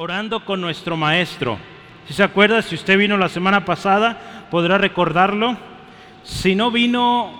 orando 0.00 0.44
con 0.44 0.60
nuestro 0.60 0.96
maestro. 0.96 1.58
Si 2.06 2.14
se 2.14 2.22
acuerda, 2.22 2.62
si 2.62 2.76
usted 2.76 2.96
vino 2.96 3.16
la 3.16 3.28
semana 3.28 3.64
pasada, 3.64 4.46
podrá 4.48 4.78
recordarlo. 4.78 5.56
Si 6.22 6.54
no 6.54 6.70
vino, 6.70 7.32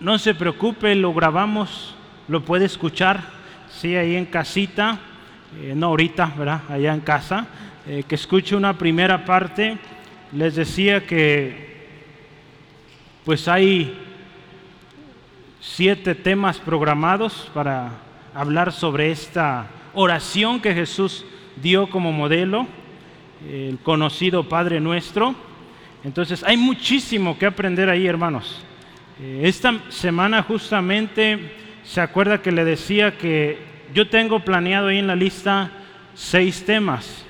no 0.00 0.18
se 0.18 0.34
preocupe, 0.34 0.94
lo 0.94 1.12
grabamos, 1.12 1.94
lo 2.26 2.42
puede 2.42 2.64
escuchar, 2.64 3.20
sí, 3.68 3.94
ahí 3.94 4.16
en 4.16 4.24
casita, 4.24 4.98
eh, 5.60 5.74
no 5.76 5.88
ahorita, 5.88 6.32
¿verdad? 6.34 6.62
Allá 6.70 6.94
en 6.94 7.00
casa, 7.00 7.46
eh, 7.86 8.02
que 8.08 8.14
escuche 8.14 8.56
una 8.56 8.78
primera 8.78 9.26
parte. 9.26 9.76
Les 10.32 10.54
decía 10.54 11.06
que, 11.06 11.90
pues 13.26 13.48
hay 13.48 13.94
siete 15.60 16.14
temas 16.14 16.56
programados 16.56 17.50
para 17.52 17.90
hablar 18.34 18.72
sobre 18.72 19.10
esta 19.10 19.66
oración 19.92 20.58
que 20.58 20.72
Jesús 20.72 21.26
dio 21.62 21.88
como 21.90 22.12
modelo, 22.12 22.66
el 23.48 23.78
conocido 23.78 24.48
Padre 24.48 24.80
Nuestro. 24.80 25.34
Entonces 26.04 26.42
hay 26.44 26.56
muchísimo 26.56 27.38
que 27.38 27.46
aprender 27.46 27.88
ahí, 27.88 28.06
hermanos. 28.06 28.62
Eh, 29.20 29.42
esta 29.44 29.74
semana 29.88 30.42
justamente 30.42 31.52
se 31.84 32.00
acuerda 32.00 32.42
que 32.42 32.52
le 32.52 32.64
decía 32.64 33.16
que 33.16 33.58
yo 33.94 34.08
tengo 34.08 34.40
planeado 34.40 34.88
ahí 34.88 34.98
en 34.98 35.06
la 35.06 35.16
lista 35.16 35.72
seis 36.14 36.64
temas. 36.64 37.24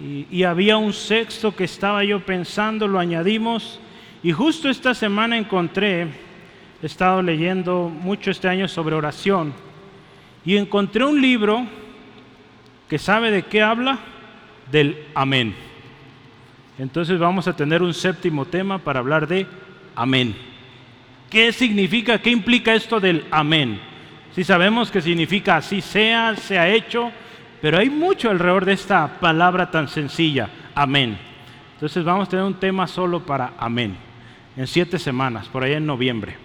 Y, 0.00 0.42
había 0.42 0.78
un 0.78 0.92
sexto 0.92 1.54
que 1.54 1.64
estaba 1.64 2.02
yo 2.02 2.20
pensando, 2.24 2.88
lo 2.88 2.98
añadimos. 2.98 3.78
Y 4.22 4.32
justo 4.32 4.68
esta 4.68 4.94
semana 4.94 5.36
encontré, 5.36 6.08
he 6.82 6.86
estado 6.86 7.22
leyendo 7.22 7.88
mucho 7.88 8.30
este 8.30 8.48
año 8.48 8.66
sobre 8.66 8.96
oración. 8.96 9.52
Y 10.44 10.56
encontré 10.56 11.04
un 11.04 11.20
libro 11.20 11.66
que 12.92 12.98
sabe 12.98 13.30
de 13.30 13.44
qué 13.44 13.62
habla, 13.62 13.98
del 14.70 15.06
amén. 15.14 15.54
Entonces 16.78 17.18
vamos 17.18 17.48
a 17.48 17.56
tener 17.56 17.80
un 17.82 17.94
séptimo 17.94 18.44
tema 18.44 18.76
para 18.76 18.98
hablar 18.98 19.26
de 19.26 19.46
amén. 19.96 20.36
¿Qué 21.30 21.52
significa, 21.52 22.20
qué 22.20 22.28
implica 22.28 22.74
esto 22.74 23.00
del 23.00 23.24
amén? 23.30 23.80
Si 24.34 24.44
sabemos 24.44 24.90
que 24.90 25.00
significa 25.00 25.56
así 25.56 25.80
sea, 25.80 26.36
se 26.36 26.58
ha 26.58 26.68
hecho, 26.68 27.10
pero 27.62 27.78
hay 27.78 27.88
mucho 27.88 28.28
alrededor 28.28 28.66
de 28.66 28.74
esta 28.74 29.18
palabra 29.20 29.70
tan 29.70 29.88
sencilla, 29.88 30.50
amén. 30.74 31.16
Entonces 31.72 32.04
vamos 32.04 32.28
a 32.28 32.30
tener 32.30 32.44
un 32.44 32.60
tema 32.60 32.86
solo 32.86 33.24
para 33.24 33.54
amén, 33.56 33.96
en 34.54 34.66
siete 34.66 34.98
semanas, 34.98 35.48
por 35.48 35.64
allá 35.64 35.78
en 35.78 35.86
noviembre. 35.86 36.36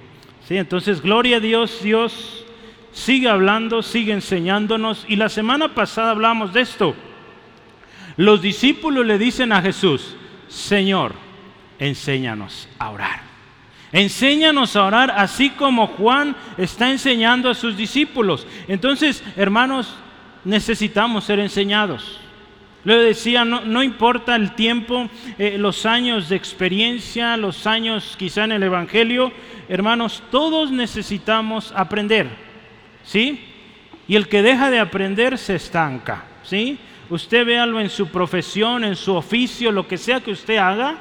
¿Sí? 0.48 0.56
Entonces, 0.56 1.02
gloria 1.02 1.36
a 1.36 1.42
Dios, 1.42 1.84
Dios 1.84 2.47
sigue 2.92 3.30
hablando, 3.30 3.82
sigue 3.82 4.14
enseñándonos. 4.14 5.06
Y 5.08 5.16
la 5.16 5.30
semana 5.30 5.74
pasada 5.74 6.12
hablamos 6.12 6.54
de 6.54 6.62
esto. 6.62 6.96
Los 8.18 8.42
discípulos 8.42 9.06
le 9.06 9.18
dicen 9.18 9.52
a 9.52 9.62
Jesús, 9.62 10.16
Señor, 10.48 11.14
enséñanos 11.80 12.68
a 12.80 12.90
orar. 12.90 13.22
Enséñanos 13.92 14.76
a 14.76 14.86
orar 14.86 15.12
así 15.16 15.52
como 15.52 15.88
Juan 15.88 16.36
está 16.58 16.90
enseñando 16.90 17.50
a 17.50 17.56
sus 17.56 17.78
discípulos. 17.78 18.46
Entonces, 18.68 19.24
hermanos, 19.36 19.96
necesitamos 20.44 21.24
ser 21.24 21.40
enseñados. 21.40 22.20
Le 22.84 22.96
decía, 22.96 23.44
no, 23.44 23.84
importa 23.84 24.36
el 24.36 24.56
tiempo, 24.56 25.10
eh, 25.38 25.58
los 25.58 25.86
años 25.86 26.30
de 26.30 26.38
experiencia, 26.38 27.36
los 27.36 27.68
años 27.68 28.16
quizá 28.18 28.46
en 28.46 28.54
el 28.54 28.64
Evangelio, 28.64 29.34
hermanos, 29.68 30.24
todos 30.32 30.72
necesitamos 30.72 31.74
aprender. 31.76 32.47
¿Sí? 33.08 33.44
Y 34.08 34.16
el 34.16 34.28
que 34.28 34.44
deja 34.44 34.70
de 34.70 34.80
aprender 34.80 35.38
se 35.38 35.56
estanca, 35.56 36.26
¿sí? 36.44 36.78
Usted 37.10 37.46
véalo 37.46 37.80
en 37.80 37.90
su 37.90 38.10
profesión, 38.10 38.84
en 38.84 38.96
su 38.96 39.16
oficio, 39.16 39.72
lo 39.72 39.88
que 39.88 39.98
sea 39.98 40.20
que 40.20 40.32
usted 40.32 40.58
haga, 40.58 40.98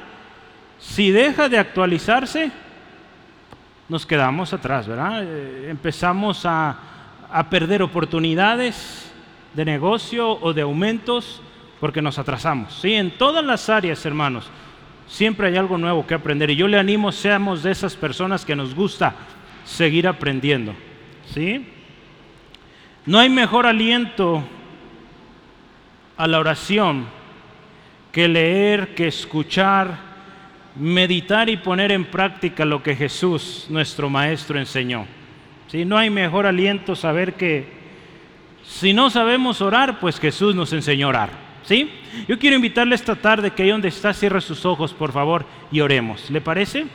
si 0.79 1.11
deja 1.11 1.49
de 1.49 1.59
actualizarse, 1.59 2.49
nos 3.89 4.05
quedamos 4.05 4.53
atrás, 4.53 4.87
¿verdad? 4.87 5.23
Eh, 5.23 5.67
empezamos 5.69 6.45
a, 6.45 6.77
a 7.29 7.49
perder 7.49 7.81
oportunidades 7.81 9.11
de 9.53 9.65
negocio 9.65 10.31
o 10.41 10.53
de 10.53 10.61
aumentos 10.61 11.41
porque 11.79 12.01
nos 12.01 12.17
atrasamos. 12.19 12.73
Sí, 12.81 12.93
en 12.93 13.11
todas 13.17 13.43
las 13.43 13.69
áreas, 13.69 14.05
hermanos, 14.05 14.49
siempre 15.07 15.47
hay 15.47 15.57
algo 15.57 15.77
nuevo 15.77 16.05
que 16.07 16.13
aprender. 16.13 16.49
Y 16.51 16.55
yo 16.55 16.67
le 16.67 16.79
animo, 16.79 17.11
seamos 17.11 17.63
de 17.63 17.71
esas 17.71 17.95
personas 17.95 18.45
que 18.45 18.55
nos 18.55 18.73
gusta 18.73 19.13
seguir 19.65 20.07
aprendiendo. 20.07 20.73
¿Sí? 21.33 21.73
No 23.07 23.19
hay 23.19 23.29
mejor 23.29 23.65
aliento 23.65 24.43
a 26.17 26.27
la 26.27 26.39
oración 26.39 27.07
que 28.11 28.27
leer, 28.27 28.95
que 28.95 29.07
escuchar, 29.07 29.97
meditar 30.75 31.47
y 31.47 31.55
poner 31.55 31.93
en 31.93 32.03
práctica 32.03 32.65
lo 32.65 32.83
que 32.83 32.97
Jesús, 32.97 33.67
nuestro 33.69 34.09
Maestro, 34.09 34.59
enseñó. 34.59 35.05
Si 35.67 35.85
No 35.85 35.97
hay 35.97 36.09
mejor 36.09 36.45
aliento 36.45 36.97
saber 36.97 37.35
que 37.35 37.77
si 38.65 38.91
no 38.91 39.09
sabemos 39.09 39.61
orar, 39.61 40.01
pues 40.01 40.19
Jesús 40.19 40.53
nos 40.53 40.73
enseñó 40.73 41.05
a 41.05 41.09
orar. 41.09 41.29
¿Sí? 41.63 41.89
Yo 42.27 42.37
quiero 42.37 42.57
invitarle 42.57 42.93
esta 42.93 43.15
tarde 43.15 43.51
que 43.51 43.63
ahí 43.63 43.69
donde 43.69 43.87
está 43.87 44.13
cierre 44.13 44.41
sus 44.41 44.65
ojos, 44.65 44.93
por 44.93 45.13
favor, 45.13 45.45
y 45.71 45.79
oremos. 45.79 46.29
¿Le 46.29 46.41
parece? 46.41 46.87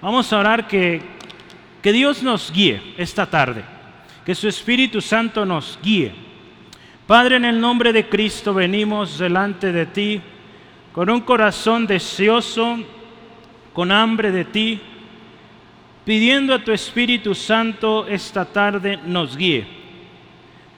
Vamos 0.00 0.32
a 0.32 0.38
orar 0.38 0.66
que, 0.66 1.02
que 1.82 1.92
Dios 1.92 2.22
nos 2.22 2.50
guíe 2.50 2.80
esta 2.96 3.26
tarde 3.26 3.62
que 4.24 4.34
su 4.34 4.48
Espíritu 4.48 5.00
Santo 5.00 5.44
nos 5.44 5.78
guíe. 5.82 6.12
Padre, 7.06 7.36
en 7.36 7.44
el 7.44 7.60
nombre 7.60 7.92
de 7.92 8.08
Cristo 8.08 8.54
venimos 8.54 9.18
delante 9.18 9.72
de 9.72 9.86
ti 9.86 10.20
con 10.92 11.08
un 11.10 11.20
corazón 11.20 11.86
deseoso, 11.86 12.78
con 13.72 13.92
hambre 13.92 14.30
de 14.30 14.44
ti, 14.44 14.80
pidiendo 16.04 16.54
a 16.54 16.64
tu 16.64 16.72
Espíritu 16.72 17.34
Santo 17.34 18.06
esta 18.06 18.44
tarde 18.44 18.98
nos 19.04 19.36
guíe, 19.36 19.66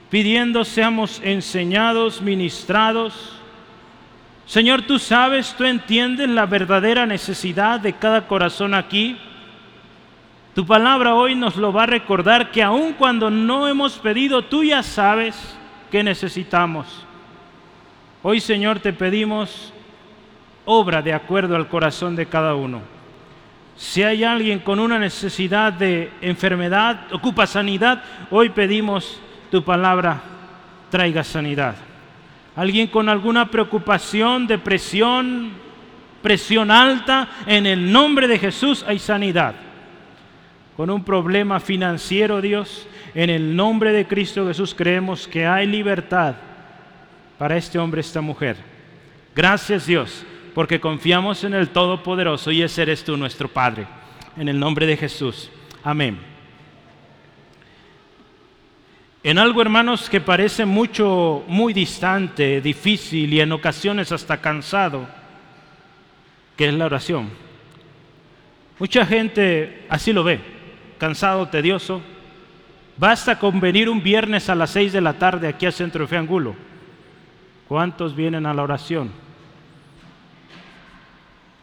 pidiendo 0.09 0.63
seamos 0.63 1.21
enseñados, 1.23 2.21
ministrados. 2.21 3.39
Señor, 4.45 4.83
tú 4.83 4.99
sabes, 4.99 5.55
tú 5.57 5.63
entiendes 5.63 6.29
la 6.29 6.45
verdadera 6.45 7.05
necesidad 7.05 7.79
de 7.79 7.93
cada 7.93 8.27
corazón 8.27 8.73
aquí. 8.73 9.17
Tu 10.55 10.65
palabra 10.67 11.15
hoy 11.15 11.33
nos 11.33 11.55
lo 11.55 11.73
va 11.73 11.83
a 11.83 11.87
recordar 11.87 12.51
que 12.51 12.61
aun 12.61 12.93
cuando 12.93 13.31
no 13.31 13.67
hemos 13.67 13.97
pedido, 13.97 14.43
tú 14.43 14.63
ya 14.63 14.83
sabes 14.83 15.57
que 15.89 16.03
necesitamos. 16.03 17.05
Hoy, 18.21 18.39
Señor, 18.39 18.79
te 18.79 18.93
pedimos 18.93 19.73
obra 20.65 21.01
de 21.01 21.11
acuerdo 21.11 21.55
al 21.55 21.67
corazón 21.67 22.15
de 22.15 22.27
cada 22.27 22.53
uno. 22.53 22.81
Si 23.75 24.03
hay 24.03 24.23
alguien 24.23 24.59
con 24.59 24.79
una 24.79 24.99
necesidad 24.99 25.73
de 25.73 26.11
enfermedad, 26.21 27.11
ocupa 27.11 27.47
sanidad, 27.47 28.03
hoy 28.29 28.49
pedimos 28.49 29.19
tu 29.49 29.63
palabra, 29.63 30.21
traiga 30.91 31.23
sanidad. 31.23 31.75
Alguien 32.55 32.87
con 32.87 33.09
alguna 33.09 33.49
preocupación, 33.49 34.45
depresión, 34.45 35.51
presión 36.21 36.69
alta, 36.69 37.27
en 37.47 37.65
el 37.65 37.91
nombre 37.91 38.27
de 38.27 38.37
Jesús 38.37 38.85
hay 38.87 38.99
sanidad 38.99 39.55
con 40.75 40.89
un 40.89 41.03
problema 41.03 41.59
financiero, 41.59 42.41
Dios, 42.41 42.87
en 43.13 43.29
el 43.29 43.55
nombre 43.55 43.91
de 43.91 44.07
Cristo 44.07 44.47
Jesús 44.47 44.73
creemos 44.73 45.27
que 45.27 45.45
hay 45.45 45.67
libertad 45.67 46.35
para 47.37 47.57
este 47.57 47.77
hombre, 47.77 48.01
esta 48.01 48.21
mujer. 48.21 48.57
Gracias 49.35 49.85
Dios, 49.85 50.25
porque 50.55 50.79
confiamos 50.79 51.43
en 51.43 51.53
el 51.53 51.69
Todopoderoso 51.69 52.51
y 52.51 52.63
ese 52.63 52.81
eres 52.81 53.03
tú, 53.03 53.17
nuestro 53.17 53.47
Padre. 53.47 53.85
En 54.35 54.49
el 54.49 54.59
nombre 54.59 54.87
de 54.87 54.97
Jesús. 54.97 55.51
Amén. 55.83 56.17
En 59.21 59.37
algo, 59.37 59.61
hermanos, 59.61 60.09
que 60.09 60.19
parece 60.19 60.65
mucho, 60.65 61.43
muy 61.47 61.71
distante, 61.71 62.61
difícil 62.61 63.31
y 63.31 63.39
en 63.39 63.51
ocasiones 63.51 64.11
hasta 64.11 64.41
cansado, 64.41 65.07
que 66.57 66.67
es 66.67 66.73
la 66.73 66.87
oración. 66.87 67.29
Mucha 68.79 69.05
gente 69.05 69.85
así 69.87 70.11
lo 70.11 70.23
ve 70.23 70.52
cansado, 71.03 71.49
tedioso, 71.49 72.01
basta 72.95 73.37
con 73.37 73.59
venir 73.59 73.89
un 73.89 74.01
viernes 74.01 74.47
a 74.47 74.55
las 74.55 74.69
6 74.69 74.93
de 74.93 75.01
la 75.01 75.11
tarde 75.11 75.49
aquí 75.49 75.65
al 75.65 75.73
centro 75.73 76.03
de 76.03 76.07
Fe 76.07 76.15
Angulo. 76.15 76.55
¿Cuántos 77.67 78.15
vienen 78.15 78.45
a 78.45 78.53
la 78.53 78.63
oración? 78.63 79.11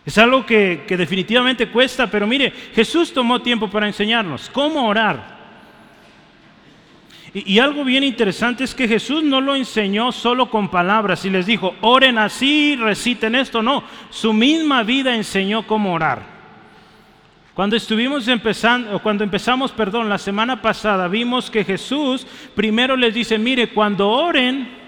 Es 0.05 0.19
algo 0.19 0.45
que, 0.45 0.85
que 0.87 0.95
definitivamente 0.95 1.71
cuesta, 1.71 2.07
pero 2.07 2.27
mire, 2.27 2.53
Jesús 2.75 3.15
tomó 3.15 3.41
tiempo 3.41 3.71
para 3.71 3.87
enseñarnos 3.87 4.51
cómo 4.51 4.87
orar. 4.87 5.39
Y, 7.33 7.55
y, 7.55 7.59
algo 7.61 7.83
bien 7.83 8.05
interesante 8.05 8.65
es 8.65 8.75
que 8.75 8.87
Jesús 8.87 9.23
no 9.23 9.41
lo 9.41 9.57
enseñó 9.57 10.13
solo 10.13 10.51
con 10.51 10.69
palabras 10.69 11.25
y 11.25 11.31
les 11.31 11.47
dijo, 11.47 11.75
oren 11.81 12.19
así, 12.19 12.77
reciten 12.77 13.37
esto, 13.37 13.63
no, 13.63 13.85
su 14.11 14.35
misma 14.35 14.83
vida 14.83 15.17
enseñó 15.17 15.67
cómo 15.67 15.95
orar. 15.95 16.40
Cuando 17.55 17.77
estuvimos 17.77 18.29
empezando, 18.29 18.99
cuando 19.01 19.25
empezamos, 19.25 19.73
perdón, 19.73 20.09
la 20.09 20.19
semana 20.19 20.63
pasada, 20.63 21.09
vimos 21.09 21.51
que 21.51 21.65
Jesús 21.65 22.27
primero 22.55 22.97
les 22.97 23.13
dice, 23.15 23.39
mire, 23.39 23.69
cuando 23.71 24.09
oren, 24.09 24.79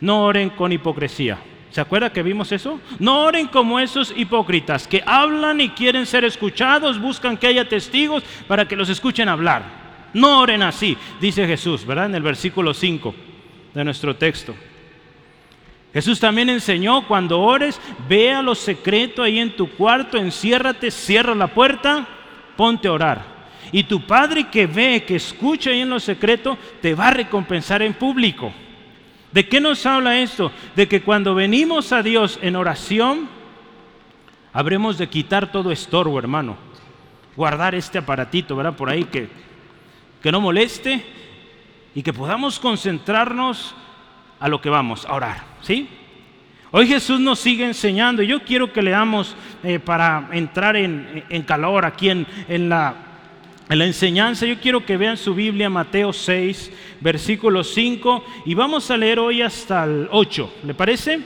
No 0.00 0.22
oren 0.22 0.50
con 0.50 0.72
hipocresía. 0.72 1.38
¿Se 1.70 1.80
acuerda 1.80 2.12
que 2.12 2.22
vimos 2.22 2.52
eso? 2.52 2.80
No 2.98 3.24
oren 3.24 3.48
como 3.48 3.78
esos 3.78 4.14
hipócritas 4.16 4.86
que 4.86 5.02
hablan 5.04 5.60
y 5.60 5.70
quieren 5.70 6.06
ser 6.06 6.24
escuchados, 6.24 7.00
buscan 7.00 7.36
que 7.36 7.48
haya 7.48 7.68
testigos 7.68 8.22
para 8.46 8.66
que 8.66 8.76
los 8.76 8.88
escuchen 8.88 9.28
hablar. 9.28 9.62
No 10.14 10.40
oren 10.40 10.62
así, 10.62 10.96
dice 11.20 11.46
Jesús, 11.46 11.84
¿verdad? 11.84 12.06
En 12.06 12.14
el 12.14 12.22
versículo 12.22 12.72
5 12.72 13.14
de 13.74 13.84
nuestro 13.84 14.16
texto. 14.16 14.54
Jesús 15.92 16.20
también 16.20 16.50
enseñó, 16.50 17.06
cuando 17.06 17.40
ores, 17.40 17.80
vea 18.08 18.42
lo 18.42 18.54
secreto 18.54 19.22
ahí 19.22 19.38
en 19.38 19.56
tu 19.56 19.70
cuarto, 19.70 20.18
enciérrate, 20.18 20.90
cierra 20.90 21.34
la 21.34 21.48
puerta, 21.48 22.06
ponte 22.56 22.88
a 22.88 22.92
orar. 22.92 23.38
Y 23.72 23.84
tu 23.84 24.06
Padre 24.06 24.48
que 24.48 24.66
ve, 24.66 25.04
que 25.04 25.16
escucha 25.16 25.70
ahí 25.70 25.80
en 25.80 25.90
lo 25.90 26.00
secreto, 26.00 26.58
te 26.80 26.94
va 26.94 27.08
a 27.08 27.12
recompensar 27.12 27.82
en 27.82 27.94
público. 27.94 28.52
¿De 29.32 29.48
qué 29.48 29.60
nos 29.60 29.84
habla 29.86 30.18
esto? 30.18 30.52
De 30.74 30.88
que 30.88 31.02
cuando 31.02 31.34
venimos 31.34 31.92
a 31.92 32.02
Dios 32.02 32.38
en 32.42 32.56
oración, 32.56 33.28
habremos 34.52 34.98
de 34.98 35.08
quitar 35.08 35.52
todo 35.52 35.70
estorbo, 35.70 36.18
hermano. 36.18 36.56
Guardar 37.36 37.74
este 37.74 37.98
aparatito, 37.98 38.56
¿verdad? 38.56 38.74
Por 38.74 38.88
ahí 38.88 39.04
que, 39.04 39.28
que 40.22 40.32
no 40.32 40.40
moleste 40.40 41.04
y 41.94 42.02
que 42.02 42.12
podamos 42.12 42.58
concentrarnos 42.58 43.74
a 44.40 44.48
lo 44.48 44.60
que 44.60 44.70
vamos 44.70 45.04
a 45.06 45.14
orar, 45.14 45.44
¿sí? 45.62 45.88
Hoy 46.70 46.86
Jesús 46.86 47.18
nos 47.18 47.38
sigue 47.38 47.64
enseñando. 47.64 48.22
Yo 48.22 48.40
quiero 48.42 48.72
que 48.72 48.82
leamos 48.82 49.34
eh, 49.62 49.78
para 49.78 50.28
entrar 50.32 50.76
en, 50.76 51.24
en, 51.30 51.42
calor 51.42 51.86
aquí 51.86 52.10
en, 52.10 52.26
en 52.46 52.68
la 52.68 52.94
en 53.68 53.78
la 53.78 53.84
enseñanza, 53.84 54.46
yo 54.46 54.58
quiero 54.58 54.86
que 54.86 54.96
vean 54.96 55.18
su 55.18 55.34
Biblia, 55.34 55.68
Mateo 55.68 56.14
6, 56.14 56.72
versículo 57.00 57.62
5, 57.62 58.24
y 58.46 58.54
vamos 58.54 58.90
a 58.90 58.96
leer 58.96 59.18
hoy 59.18 59.42
hasta 59.42 59.84
el 59.84 60.08
8. 60.10 60.54
¿Le 60.64 60.72
parece? 60.72 61.20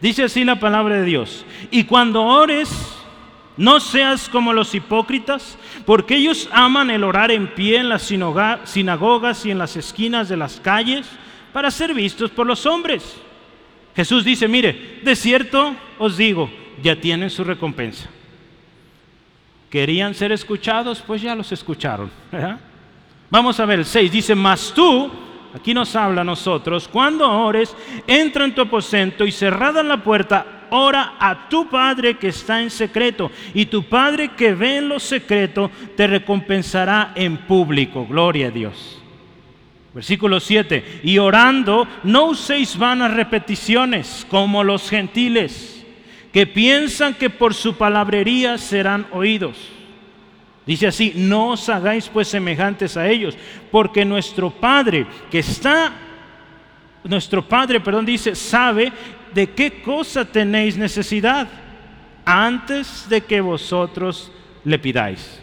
Dice 0.00 0.22
así 0.22 0.44
la 0.44 0.60
palabra 0.60 1.00
de 1.00 1.04
Dios. 1.04 1.44
Y 1.72 1.82
cuando 1.82 2.22
ores, 2.22 2.70
no 3.56 3.80
seas 3.80 4.28
como 4.28 4.52
los 4.52 4.72
hipócritas, 4.72 5.58
porque 5.84 6.14
ellos 6.14 6.48
aman 6.52 6.90
el 6.90 7.02
orar 7.02 7.32
en 7.32 7.48
pie 7.48 7.78
en 7.78 7.88
las 7.88 8.02
sinagogas 8.02 9.44
y 9.44 9.50
en 9.50 9.58
las 9.58 9.76
esquinas 9.76 10.28
de 10.28 10.36
las 10.36 10.60
calles 10.60 11.08
para 11.52 11.70
ser 11.70 11.94
vistos 11.94 12.30
por 12.30 12.46
los 12.46 12.64
hombres. 12.66 13.16
Jesús 13.94 14.24
dice, 14.24 14.46
mire, 14.46 15.00
de 15.02 15.16
cierto 15.16 15.74
os 15.98 16.16
digo, 16.16 16.50
ya 16.82 16.96
tienen 16.96 17.30
su 17.30 17.42
recompensa. 17.44 18.08
¿Querían 19.70 20.14
ser 20.14 20.32
escuchados? 20.32 21.02
Pues 21.06 21.20
ya 21.20 21.34
los 21.34 21.52
escucharon. 21.52 22.10
Vamos 23.30 23.60
a 23.60 23.66
ver 23.66 23.80
el 23.80 23.84
6. 23.84 24.10
Dice, 24.10 24.34
mas 24.34 24.72
tú, 24.74 25.10
aquí 25.54 25.74
nos 25.74 25.94
habla 25.94 26.22
a 26.22 26.24
nosotros, 26.24 26.88
cuando 26.88 27.28
ores, 27.28 27.76
entra 28.06 28.44
en 28.44 28.54
tu 28.54 28.62
aposento 28.62 29.26
y 29.26 29.32
cerrada 29.32 29.82
la 29.82 30.02
puerta, 30.02 30.66
ora 30.70 31.16
a 31.18 31.48
tu 31.48 31.68
Padre 31.68 32.16
que 32.16 32.28
está 32.28 32.62
en 32.62 32.70
secreto. 32.70 33.30
Y 33.52 33.66
tu 33.66 33.82
Padre 33.82 34.30
que 34.30 34.54
ve 34.54 34.78
en 34.78 34.88
lo 34.88 34.98
secreto 34.98 35.70
te 35.96 36.06
recompensará 36.06 37.12
en 37.14 37.36
público. 37.36 38.06
Gloria 38.06 38.46
a 38.46 38.50
Dios. 38.50 38.97
Versículo 39.94 40.40
7. 40.40 41.00
Y 41.02 41.18
orando, 41.18 41.86
no 42.04 42.26
uséis 42.26 42.76
vanas 42.76 43.14
repeticiones 43.14 44.26
como 44.30 44.62
los 44.64 44.88
gentiles 44.88 45.78
que 46.32 46.46
piensan 46.46 47.14
que 47.14 47.30
por 47.30 47.54
su 47.54 47.76
palabrería 47.76 48.58
serán 48.58 49.06
oídos. 49.12 49.56
Dice 50.66 50.86
así, 50.86 51.12
no 51.16 51.50
os 51.52 51.68
hagáis 51.70 52.08
pues 52.08 52.28
semejantes 52.28 52.96
a 52.96 53.08
ellos, 53.08 53.36
porque 53.70 54.04
nuestro 54.04 54.50
Padre 54.50 55.06
que 55.30 55.38
está, 55.38 55.92
nuestro 57.04 57.48
Padre, 57.48 57.80
perdón, 57.80 58.04
dice, 58.04 58.34
sabe 58.34 58.92
de 59.32 59.48
qué 59.50 59.80
cosa 59.80 60.26
tenéis 60.26 60.76
necesidad 60.76 61.48
antes 62.24 63.08
de 63.08 63.22
que 63.22 63.40
vosotros 63.40 64.30
le 64.64 64.78
pidáis. 64.78 65.40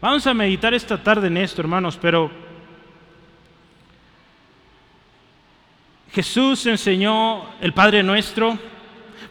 Vamos 0.00 0.26
a 0.26 0.32
meditar 0.32 0.72
esta 0.72 1.02
tarde 1.02 1.26
en 1.26 1.36
esto, 1.36 1.60
hermanos, 1.60 1.98
pero 2.00 2.30
Jesús 6.12 6.66
enseñó 6.66 7.46
el 7.60 7.72
Padre 7.72 8.02
nuestro, 8.02 8.58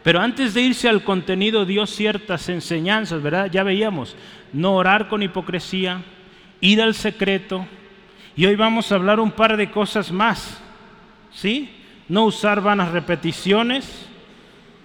pero 0.02 0.20
antes 0.20 0.54
de 0.54 0.62
irse 0.62 0.88
al 0.88 1.04
contenido 1.04 1.66
dio 1.66 1.86
ciertas 1.86 2.48
enseñanzas, 2.48 3.22
¿verdad? 3.22 3.50
Ya 3.50 3.62
veíamos, 3.62 4.16
no 4.52 4.74
orar 4.74 5.08
con 5.08 5.22
hipocresía, 5.22 6.02
ir 6.60 6.80
al 6.80 6.94
secreto, 6.94 7.66
y 8.34 8.46
hoy 8.46 8.56
vamos 8.56 8.90
a 8.90 8.94
hablar 8.94 9.20
un 9.20 9.30
par 9.30 9.58
de 9.58 9.70
cosas 9.70 10.10
más, 10.10 10.58
¿sí? 11.32 11.70
No 12.08 12.24
usar 12.24 12.62
vanas 12.62 12.92
repeticiones, 12.92 14.06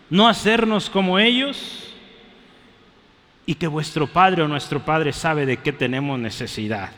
no 0.10 0.28
hacernos 0.28 0.90
como 0.90 1.18
ellos, 1.18 1.94
y 3.46 3.56
que 3.56 3.68
vuestro 3.68 4.08
Padre 4.08 4.44
o 4.44 4.48
nuestro 4.50 4.84
Padre 4.84 5.14
sabe 5.14 5.46
de 5.46 5.58
qué 5.58 5.72
tenemos 5.72 6.20
necesidad, 6.20 6.92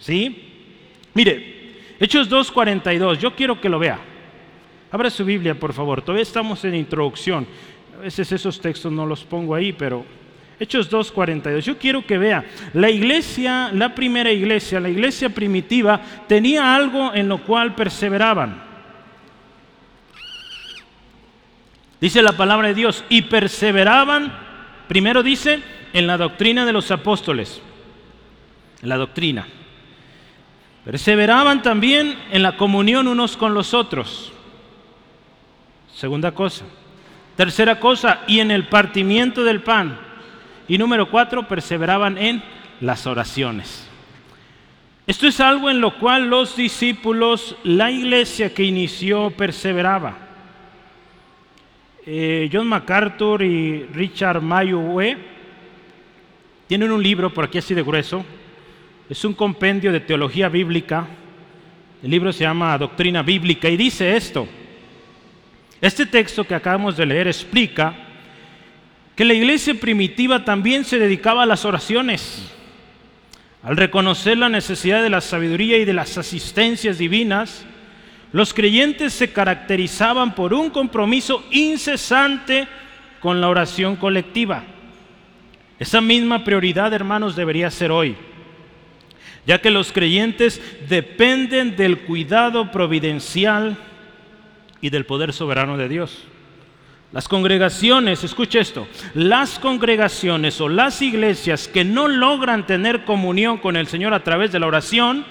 ¿sí? 0.00 0.48
Mire, 1.14 1.76
Hechos 2.00 2.28
2.42, 2.28 3.18
yo 3.18 3.36
quiero 3.36 3.60
que 3.60 3.68
lo 3.68 3.78
vea. 3.78 4.11
Abra 4.92 5.08
su 5.08 5.24
Biblia, 5.24 5.58
por 5.58 5.72
favor. 5.72 6.02
Todavía 6.02 6.22
estamos 6.22 6.62
en 6.66 6.74
introducción. 6.74 7.46
A 7.98 8.02
veces 8.02 8.30
esos 8.30 8.60
textos 8.60 8.92
no 8.92 9.06
los 9.06 9.24
pongo 9.24 9.54
ahí, 9.54 9.72
pero 9.72 10.04
Hechos 10.60 10.92
2.42. 10.92 11.60
Yo 11.60 11.78
quiero 11.78 12.06
que 12.06 12.18
vea, 12.18 12.44
la 12.74 12.90
iglesia, 12.90 13.70
la 13.72 13.94
primera 13.94 14.30
iglesia, 14.30 14.80
la 14.80 14.90
iglesia 14.90 15.30
primitiva, 15.30 15.98
tenía 16.28 16.76
algo 16.76 17.14
en 17.14 17.26
lo 17.26 17.42
cual 17.42 17.74
perseveraban. 17.74 18.62
Dice 21.98 22.20
la 22.20 22.32
palabra 22.32 22.68
de 22.68 22.74
Dios, 22.74 23.02
y 23.08 23.22
perseveraban, 23.22 24.30
primero 24.88 25.22
dice, 25.22 25.62
en 25.94 26.06
la 26.06 26.18
doctrina 26.18 26.66
de 26.66 26.72
los 26.72 26.90
apóstoles, 26.90 27.62
en 28.82 28.90
la 28.90 28.98
doctrina. 28.98 29.46
Perseveraban 30.84 31.62
también 31.62 32.14
en 32.30 32.42
la 32.42 32.58
comunión 32.58 33.08
unos 33.08 33.38
con 33.38 33.54
los 33.54 33.72
otros 33.72 34.32
Segunda 36.02 36.32
cosa. 36.32 36.64
Tercera 37.36 37.78
cosa, 37.78 38.22
y 38.26 38.40
en 38.40 38.50
el 38.50 38.66
partimiento 38.66 39.44
del 39.44 39.62
pan. 39.62 39.96
Y 40.66 40.76
número 40.76 41.08
cuatro, 41.08 41.46
perseveraban 41.46 42.18
en 42.18 42.42
las 42.80 43.06
oraciones. 43.06 43.88
Esto 45.06 45.28
es 45.28 45.38
algo 45.38 45.70
en 45.70 45.80
lo 45.80 45.96
cual 46.00 46.28
los 46.28 46.56
discípulos, 46.56 47.54
la 47.62 47.92
iglesia 47.92 48.52
que 48.52 48.64
inició, 48.64 49.30
perseveraba. 49.30 50.16
Eh, 52.04 52.50
John 52.52 52.66
MacArthur 52.66 53.44
y 53.44 53.84
Richard 53.84 54.42
Mayue 54.42 55.16
tienen 56.66 56.90
un 56.90 57.00
libro 57.00 57.32
por 57.32 57.44
aquí 57.44 57.58
así 57.58 57.74
de 57.74 57.82
grueso. 57.84 58.24
Es 59.08 59.24
un 59.24 59.34
compendio 59.34 59.92
de 59.92 60.00
teología 60.00 60.48
bíblica. 60.48 61.06
El 62.02 62.10
libro 62.10 62.32
se 62.32 62.42
llama 62.42 62.76
Doctrina 62.76 63.22
Bíblica 63.22 63.68
y 63.68 63.76
dice 63.76 64.16
esto. 64.16 64.48
Este 65.82 66.06
texto 66.06 66.44
que 66.44 66.54
acabamos 66.54 66.96
de 66.96 67.04
leer 67.04 67.26
explica 67.26 67.92
que 69.16 69.24
la 69.24 69.34
iglesia 69.34 69.74
primitiva 69.74 70.44
también 70.44 70.84
se 70.84 70.96
dedicaba 70.96 71.42
a 71.42 71.46
las 71.46 71.64
oraciones. 71.64 72.40
Al 73.64 73.76
reconocer 73.76 74.38
la 74.38 74.48
necesidad 74.48 75.02
de 75.02 75.10
la 75.10 75.20
sabiduría 75.20 75.78
y 75.78 75.84
de 75.84 75.92
las 75.92 76.16
asistencias 76.16 76.98
divinas, 76.98 77.66
los 78.30 78.54
creyentes 78.54 79.12
se 79.12 79.32
caracterizaban 79.32 80.36
por 80.36 80.54
un 80.54 80.70
compromiso 80.70 81.44
incesante 81.50 82.68
con 83.18 83.40
la 83.40 83.48
oración 83.48 83.96
colectiva. 83.96 84.62
Esa 85.80 86.00
misma 86.00 86.44
prioridad, 86.44 86.92
hermanos, 86.94 87.34
debería 87.34 87.72
ser 87.72 87.90
hoy, 87.90 88.14
ya 89.46 89.60
que 89.60 89.72
los 89.72 89.90
creyentes 89.90 90.62
dependen 90.88 91.74
del 91.74 91.98
cuidado 92.02 92.70
providencial 92.70 93.76
y 94.82 94.90
del 94.90 95.06
poder 95.06 95.32
soberano 95.32 95.78
de 95.78 95.88
Dios. 95.88 96.24
Las 97.12 97.28
congregaciones, 97.28 98.24
escuche 98.24 98.58
esto, 98.58 98.88
las 99.14 99.58
congregaciones 99.58 100.60
o 100.60 100.68
las 100.68 101.00
iglesias 101.00 101.68
que 101.68 101.84
no 101.84 102.08
logran 102.08 102.66
tener 102.66 103.04
comunión 103.04 103.58
con 103.58 103.76
el 103.76 103.86
Señor 103.86 104.12
a 104.12 104.24
través 104.24 104.50
de 104.50 104.58
la 104.58 104.66
oración, 104.66 105.24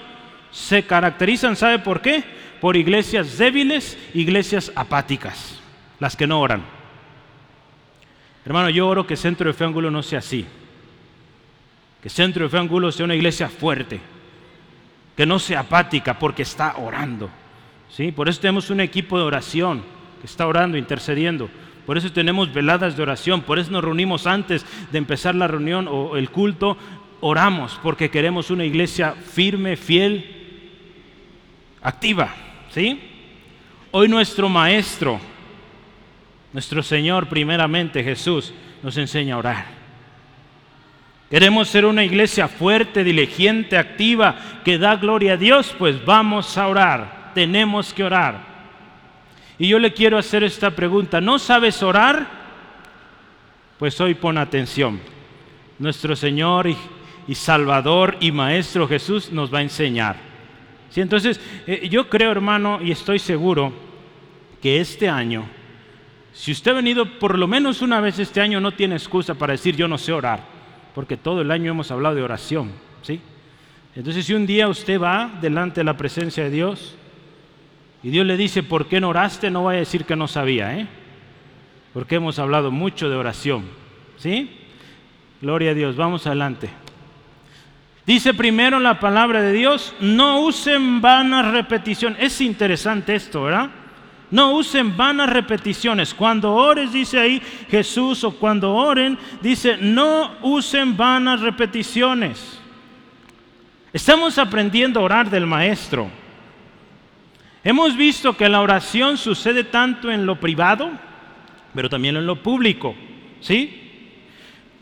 se 0.50 0.84
caracterizan, 0.84 1.54
¿sabe 1.54 1.78
por 1.78 2.00
qué? 2.00 2.24
Por 2.60 2.76
iglesias 2.76 3.36
débiles, 3.36 3.98
iglesias 4.14 4.72
apáticas, 4.74 5.60
las 6.00 6.16
que 6.16 6.26
no 6.26 6.40
oran. 6.40 6.62
Hermano, 8.46 8.70
yo 8.70 8.88
oro 8.88 9.06
que 9.06 9.16
Centro 9.16 9.48
de 9.48 9.54
Fe 9.54 9.64
Ángulo 9.64 9.90
no 9.90 10.02
sea 10.02 10.20
así. 10.20 10.46
Que 12.02 12.08
Centro 12.08 12.44
de 12.44 12.50
Fe 12.50 12.58
Ángulo 12.58 12.90
sea 12.90 13.04
una 13.04 13.14
iglesia 13.14 13.48
fuerte, 13.48 14.00
que 15.16 15.26
no 15.26 15.38
sea 15.38 15.60
apática 15.60 16.18
porque 16.18 16.42
está 16.42 16.76
orando 16.76 17.28
por 18.14 18.28
eso 18.28 18.40
tenemos 18.40 18.70
un 18.70 18.80
equipo 18.80 19.18
de 19.18 19.24
oración 19.24 19.82
que 20.20 20.26
está 20.26 20.46
orando, 20.46 20.78
intercediendo. 20.78 21.50
Por 21.84 21.98
eso 21.98 22.10
tenemos 22.10 22.52
veladas 22.52 22.96
de 22.96 23.02
oración. 23.02 23.42
Por 23.42 23.58
eso 23.58 23.70
nos 23.70 23.84
reunimos 23.84 24.26
antes 24.26 24.64
de 24.90 24.98
empezar 24.98 25.34
la 25.34 25.46
reunión 25.46 25.88
o 25.88 26.16
el 26.16 26.30
culto. 26.30 26.78
Oramos 27.20 27.78
porque 27.82 28.10
queremos 28.10 28.50
una 28.50 28.64
iglesia 28.64 29.12
firme, 29.12 29.76
fiel, 29.76 30.24
activa. 31.82 32.34
¿sí? 32.70 32.98
Hoy 33.90 34.08
nuestro 34.08 34.48
Maestro, 34.48 35.20
nuestro 36.52 36.82
Señor 36.82 37.28
primeramente 37.28 38.02
Jesús, 38.02 38.54
nos 38.82 38.96
enseña 38.96 39.34
a 39.34 39.38
orar. 39.38 39.66
Queremos 41.30 41.68
ser 41.68 41.84
una 41.84 42.04
iglesia 42.04 42.48
fuerte, 42.48 43.04
diligente, 43.04 43.76
activa, 43.76 44.36
que 44.64 44.78
da 44.78 44.96
gloria 44.96 45.34
a 45.34 45.36
Dios, 45.36 45.74
pues 45.78 46.04
vamos 46.04 46.56
a 46.58 46.68
orar. 46.68 47.21
Tenemos 47.34 47.92
que 47.92 48.04
orar. 48.04 48.52
Y 49.58 49.68
yo 49.68 49.78
le 49.78 49.92
quiero 49.92 50.18
hacer 50.18 50.42
esta 50.42 50.70
pregunta. 50.70 51.20
¿No 51.20 51.38
sabes 51.38 51.82
orar? 51.82 52.26
Pues 53.78 54.00
hoy 54.00 54.14
pon 54.14 54.38
atención. 54.38 55.00
Nuestro 55.78 56.16
Señor 56.16 56.68
y, 56.68 57.34
Salvador 57.34 58.16
y 58.20 58.32
Maestro 58.32 58.88
Jesús 58.88 59.30
nos 59.30 59.52
va 59.52 59.58
a 59.58 59.62
enseñar. 59.62 60.16
¿Sí? 60.90 61.00
Entonces, 61.00 61.40
eh, 61.66 61.88
yo 61.88 62.08
creo, 62.08 62.30
hermano, 62.30 62.80
y 62.82 62.90
estoy 62.90 63.18
seguro 63.18 63.72
que 64.60 64.80
este 64.80 65.08
año, 65.08 65.44
si 66.32 66.52
usted 66.52 66.72
ha 66.72 66.74
venido 66.74 67.18
por 67.18 67.38
lo 67.38 67.46
menos 67.48 67.82
una 67.82 68.00
vez 68.00 68.18
este 68.18 68.40
año, 68.40 68.60
no 68.60 68.72
tiene 68.72 68.96
excusa 68.96 69.34
para 69.34 69.52
decir 69.52 69.76
yo 69.76 69.88
no 69.88 69.98
sé 69.98 70.12
orar, 70.12 70.40
porque 70.94 71.16
todo 71.16 71.40
el 71.40 71.50
año 71.50 71.70
hemos 71.70 71.90
hablado 71.90 72.14
de 72.14 72.22
oración. 72.22 72.72
¿sí? 73.02 73.20
Entonces, 73.94 74.26
si 74.26 74.34
un 74.34 74.46
día 74.46 74.68
usted 74.68 75.00
va 75.00 75.30
delante 75.40 75.80
de 75.80 75.84
la 75.84 75.96
presencia 75.96 76.44
de 76.44 76.50
Dios 76.50 76.96
y 78.02 78.10
Dios 78.10 78.26
le 78.26 78.36
dice, 78.36 78.62
¿por 78.62 78.86
qué 78.86 79.00
no 79.00 79.10
oraste? 79.10 79.50
No 79.50 79.64
vaya 79.64 79.78
a 79.78 79.80
decir 79.80 80.04
que 80.04 80.16
no 80.16 80.26
sabía, 80.26 80.76
¿eh? 80.76 80.86
porque 81.92 82.16
hemos 82.16 82.38
hablado 82.38 82.70
mucho 82.70 83.08
de 83.08 83.16
oración. 83.16 83.64
¿sí? 84.16 84.50
Gloria 85.40 85.70
a 85.70 85.74
Dios, 85.74 85.96
vamos 85.96 86.26
adelante. 86.26 86.70
Dice 88.04 88.34
primero 88.34 88.80
la 88.80 88.98
palabra 88.98 89.42
de 89.42 89.52
Dios, 89.52 89.94
no 90.00 90.40
usen 90.40 91.00
vanas 91.00 91.52
repeticiones. 91.52 92.18
Es 92.20 92.40
interesante 92.40 93.14
esto, 93.14 93.44
¿verdad? 93.44 93.70
No 94.32 94.54
usen 94.54 94.96
vanas 94.96 95.30
repeticiones. 95.30 96.14
Cuando 96.14 96.54
ores, 96.54 96.92
dice 96.92 97.20
ahí 97.20 97.40
Jesús, 97.70 98.24
o 98.24 98.32
cuando 98.32 98.74
oren, 98.74 99.18
dice, 99.40 99.76
no 99.76 100.32
usen 100.42 100.96
vanas 100.96 101.40
repeticiones. 101.40 102.58
Estamos 103.92 104.38
aprendiendo 104.38 104.98
a 104.98 105.02
orar 105.04 105.30
del 105.30 105.46
Maestro. 105.46 106.21
Hemos 107.64 107.96
visto 107.96 108.36
que 108.36 108.48
la 108.48 108.60
oración 108.60 109.16
sucede 109.16 109.64
tanto 109.64 110.10
en 110.10 110.26
lo 110.26 110.40
privado, 110.40 110.90
pero 111.74 111.88
también 111.88 112.16
en 112.16 112.26
lo 112.26 112.42
público. 112.42 112.94
¿Sí? 113.40 113.78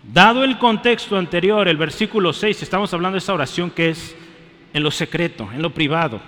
Dado 0.02 0.44
el 0.44 0.58
contexto 0.58 1.16
anterior, 1.18 1.68
el 1.68 1.76
versículo 1.76 2.32
6, 2.32 2.62
estamos 2.62 2.92
hablando 2.94 3.14
de 3.14 3.18
esa 3.18 3.34
oración 3.34 3.70
que 3.70 3.90
es 3.90 4.16
en 4.72 4.82
lo 4.82 4.90
secreto, 4.90 5.50
en 5.52 5.60
lo 5.60 5.70
privado. 5.70 6.20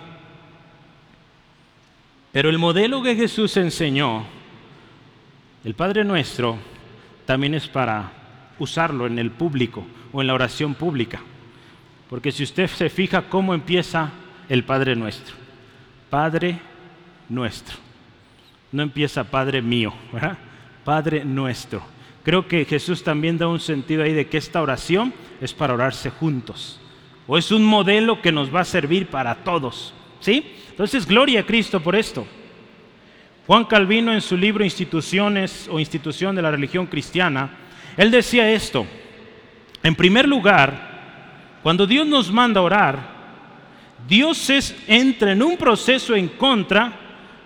Pero 2.32 2.50
el 2.50 2.58
modelo 2.58 3.02
que 3.02 3.16
Jesús 3.16 3.56
enseñó, 3.56 4.24
el 5.64 5.74
Padre 5.74 6.04
Nuestro, 6.04 6.58
también 7.24 7.54
es 7.54 7.66
para 7.68 8.12
usarlo 8.58 9.06
en 9.06 9.18
el 9.18 9.30
público 9.30 9.86
o 10.12 10.20
en 10.20 10.26
la 10.26 10.34
oración 10.34 10.74
pública. 10.74 11.20
Porque 12.10 12.32
si 12.32 12.42
usted 12.42 12.68
se 12.68 12.90
fija 12.90 13.22
cómo 13.22 13.54
empieza 13.54 14.10
el 14.48 14.64
Padre 14.64 14.96
Nuestro, 14.96 15.41
Padre 16.12 16.58
Nuestro, 17.30 17.78
no 18.70 18.82
empieza 18.82 19.24
Padre 19.24 19.62
mío. 19.62 19.94
Padre 20.84 21.24
Nuestro. 21.24 21.82
Creo 22.22 22.46
que 22.46 22.66
Jesús 22.66 23.02
también 23.02 23.38
da 23.38 23.48
un 23.48 23.58
sentido 23.58 24.02
ahí 24.02 24.12
de 24.12 24.26
que 24.26 24.36
esta 24.36 24.60
oración 24.60 25.14
es 25.40 25.54
para 25.54 25.72
orarse 25.72 26.10
juntos. 26.10 26.78
O 27.26 27.38
es 27.38 27.50
un 27.50 27.64
modelo 27.64 28.20
que 28.20 28.30
nos 28.30 28.54
va 28.54 28.60
a 28.60 28.66
servir 28.66 29.06
para 29.06 29.36
todos. 29.36 29.94
¿Sí? 30.20 30.52
Entonces, 30.68 31.06
gloria 31.06 31.40
a 31.40 31.46
Cristo 31.46 31.80
por 31.80 31.96
esto. 31.96 32.26
Juan 33.46 33.64
Calvino 33.64 34.12
en 34.12 34.20
su 34.20 34.36
libro 34.36 34.64
Instituciones 34.64 35.66
o 35.72 35.80
Institución 35.80 36.36
de 36.36 36.42
la 36.42 36.50
Religión 36.50 36.84
Cristiana, 36.88 37.48
él 37.96 38.10
decía 38.10 38.50
esto. 38.50 38.84
En 39.82 39.94
primer 39.94 40.28
lugar, 40.28 41.60
cuando 41.62 41.86
Dios 41.86 42.06
nos 42.06 42.30
manda 42.30 42.60
a 42.60 42.64
orar, 42.64 43.11
Dios 44.08 44.74
entra 44.86 45.32
en 45.32 45.42
un 45.42 45.56
proceso 45.56 46.14
en 46.14 46.28
contra 46.28 46.92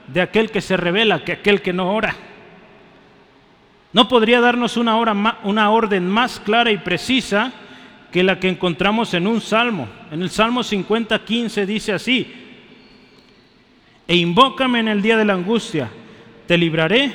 de 0.06 0.20
aquel 0.20 0.50
que 0.50 0.60
se 0.60 0.76
revela, 0.76 1.24
que 1.24 1.32
aquel 1.32 1.62
que 1.62 1.72
no 1.72 1.92
ora. 1.92 2.14
No 3.92 4.08
podría 4.08 4.40
darnos 4.40 4.76
una, 4.76 4.96
una 5.42 5.70
orden 5.70 6.08
más 6.08 6.40
clara 6.40 6.70
y 6.70 6.78
precisa 6.78 7.52
que 8.12 8.22
la 8.22 8.38
que 8.38 8.48
encontramos 8.48 9.14
en 9.14 9.26
un 9.26 9.40
salmo. 9.40 9.88
En 10.10 10.22
el 10.22 10.30
Salmo 10.30 10.62
50, 10.62 11.24
15 11.24 11.66
dice 11.66 11.92
así, 11.92 12.32
e 14.06 14.16
invócame 14.16 14.80
en 14.80 14.88
el 14.88 15.02
día 15.02 15.16
de 15.16 15.24
la 15.24 15.34
angustia, 15.34 15.90
te 16.46 16.56
libraré 16.56 17.12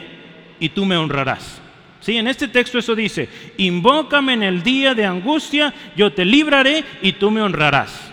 y 0.59 0.69
tú 0.69 0.85
me 0.85 0.97
honrarás. 0.97 1.61
Sí, 2.01 2.17
en 2.17 2.27
este 2.27 2.47
texto 2.47 2.79
eso 2.79 2.95
dice, 2.95 3.29
invócame 3.57 4.33
en 4.33 4.43
el 4.43 4.63
día 4.63 4.95
de 4.95 5.05
angustia, 5.05 5.73
yo 5.95 6.11
te 6.11 6.25
libraré 6.25 6.83
y 7.01 7.13
tú 7.13 7.29
me 7.31 7.41
honrarás. 7.41 8.10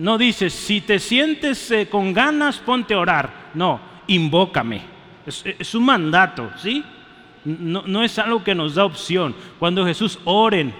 No 0.00 0.18
dice, 0.18 0.50
si 0.50 0.80
te 0.80 0.98
sientes 0.98 1.70
eh, 1.70 1.88
con 1.88 2.12
ganas, 2.12 2.58
ponte 2.58 2.94
a 2.94 2.98
orar. 2.98 3.50
No, 3.54 3.80
invócame. 4.08 4.82
Es, 5.24 5.44
es 5.58 5.74
un 5.74 5.84
mandato, 5.84 6.50
¿sí? 6.58 6.84
No, 7.44 8.02
es 8.02 8.18
algo 8.18 8.42
que 8.42 8.54
nos 8.54 8.74
da 8.74 8.84
opción. 8.84 9.34
Cuando 9.58 9.84
Jesús 9.84 10.18
oren, 10.24 10.74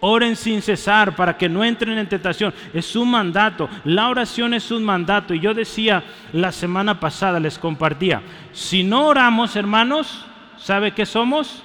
oren 0.00 0.36
sin 0.36 0.62
cesar 0.62 1.16
para 1.16 1.36
que 1.36 1.48
no 1.48 1.64
entren 1.64 1.98
en 1.98 2.08
tentación. 2.08 2.54
Es 2.72 2.94
un 2.94 3.10
mandato. 3.10 3.68
La 3.84 4.08
oración 4.08 4.54
es 4.54 4.70
un 4.70 4.84
mandato. 4.84 5.34
Y 5.34 5.40
yo 5.40 5.54
decía 5.54 6.04
la 6.32 6.52
semana 6.52 7.00
pasada, 7.00 7.40
les 7.40 7.58
compartía, 7.58 8.22
si 8.52 8.84
no 8.84 9.08
oramos, 9.08 9.56
hermanos, 9.56 10.24
¿sabe 10.56 10.92
qué 10.92 11.04
somos? 11.04 11.62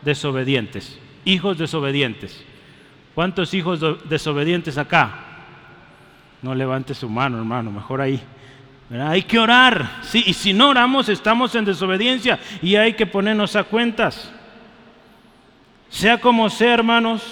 Desobedientes. 0.00 0.98
Hijos 1.26 1.58
desobedientes. 1.58 2.42
¿Cuántos 3.14 3.52
hijos 3.52 3.80
desobedientes 4.08 4.78
acá? 4.78 5.27
No 6.42 6.54
levante 6.54 6.94
su 6.94 7.08
mano, 7.08 7.38
hermano, 7.38 7.70
mejor 7.70 8.00
ahí. 8.00 8.20
Hay 8.90 9.22
que 9.22 9.38
orar. 9.38 9.98
Sí, 10.02 10.22
y 10.26 10.32
si 10.32 10.52
no 10.52 10.70
oramos 10.70 11.08
estamos 11.08 11.54
en 11.54 11.64
desobediencia 11.64 12.38
y 12.62 12.76
hay 12.76 12.94
que 12.94 13.06
ponernos 13.06 13.56
a 13.56 13.64
cuentas. 13.64 14.32
Sea 15.90 16.18
como 16.18 16.48
sea, 16.50 16.74
hermanos, 16.74 17.22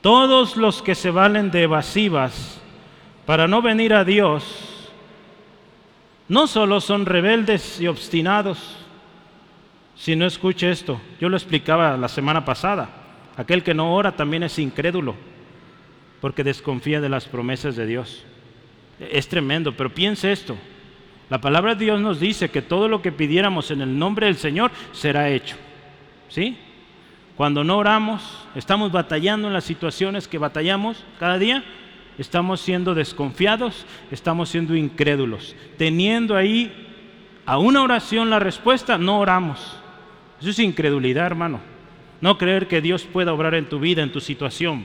todos 0.00 0.56
los 0.56 0.82
que 0.82 0.94
se 0.94 1.10
valen 1.10 1.50
de 1.50 1.64
evasivas 1.64 2.60
para 3.26 3.48
no 3.48 3.60
venir 3.60 3.92
a 3.94 4.04
Dios, 4.04 4.44
no 6.28 6.46
solo 6.46 6.80
son 6.80 7.04
rebeldes 7.04 7.80
y 7.80 7.88
obstinados, 7.88 8.76
si 9.96 10.14
no 10.14 10.26
escuche 10.26 10.70
esto, 10.70 11.00
yo 11.20 11.28
lo 11.28 11.36
explicaba 11.36 11.96
la 11.96 12.08
semana 12.08 12.44
pasada, 12.44 12.88
aquel 13.36 13.62
que 13.62 13.74
no 13.74 13.92
ora 13.94 14.12
también 14.12 14.44
es 14.44 14.58
incrédulo, 14.58 15.16
porque 16.20 16.44
desconfía 16.44 17.00
de 17.00 17.08
las 17.08 17.26
promesas 17.26 17.76
de 17.76 17.86
Dios. 17.86 18.24
Es 18.98 19.28
tremendo, 19.28 19.76
pero 19.76 19.92
piense 19.92 20.32
esto. 20.32 20.56
La 21.30 21.40
palabra 21.40 21.74
de 21.74 21.84
Dios 21.84 22.00
nos 22.00 22.20
dice 22.20 22.48
que 22.48 22.62
todo 22.62 22.88
lo 22.88 23.02
que 23.02 23.12
pidiéramos 23.12 23.70
en 23.70 23.82
el 23.82 23.98
nombre 23.98 24.26
del 24.26 24.36
Señor 24.36 24.70
será 24.92 25.28
hecho. 25.28 25.56
¿Sí? 26.28 26.56
Cuando 27.36 27.62
no 27.64 27.78
oramos, 27.78 28.46
estamos 28.54 28.90
batallando 28.90 29.46
en 29.46 29.54
las 29.54 29.64
situaciones 29.64 30.26
que 30.26 30.38
batallamos 30.38 31.04
cada 31.20 31.38
día, 31.38 31.64
estamos 32.18 32.60
siendo 32.60 32.94
desconfiados, 32.94 33.86
estamos 34.10 34.48
siendo 34.48 34.74
incrédulos. 34.74 35.54
Teniendo 35.76 36.34
ahí 36.34 36.72
a 37.46 37.58
una 37.58 37.82
oración 37.82 38.30
la 38.30 38.40
respuesta, 38.40 38.98
no 38.98 39.20
oramos. 39.20 39.78
Eso 40.40 40.50
es 40.50 40.58
incredulidad, 40.58 41.26
hermano. 41.26 41.60
No 42.20 42.38
creer 42.38 42.66
que 42.66 42.80
Dios 42.80 43.04
pueda 43.04 43.32
obrar 43.32 43.54
en 43.54 43.68
tu 43.68 43.78
vida, 43.78 44.02
en 44.02 44.10
tu 44.10 44.20
situación. 44.20 44.84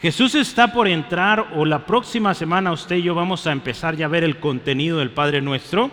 Jesús 0.00 0.34
está 0.34 0.72
por 0.72 0.88
entrar 0.88 1.52
o 1.54 1.64
la 1.64 1.86
próxima 1.86 2.34
semana 2.34 2.72
usted 2.72 2.96
y 2.96 3.02
yo 3.02 3.14
vamos 3.14 3.46
a 3.46 3.52
empezar 3.52 3.96
ya 3.96 4.06
a 4.06 4.10
ver 4.10 4.24
el 4.24 4.38
contenido 4.38 4.98
del 4.98 5.10
Padre 5.10 5.40
Nuestro. 5.40 5.90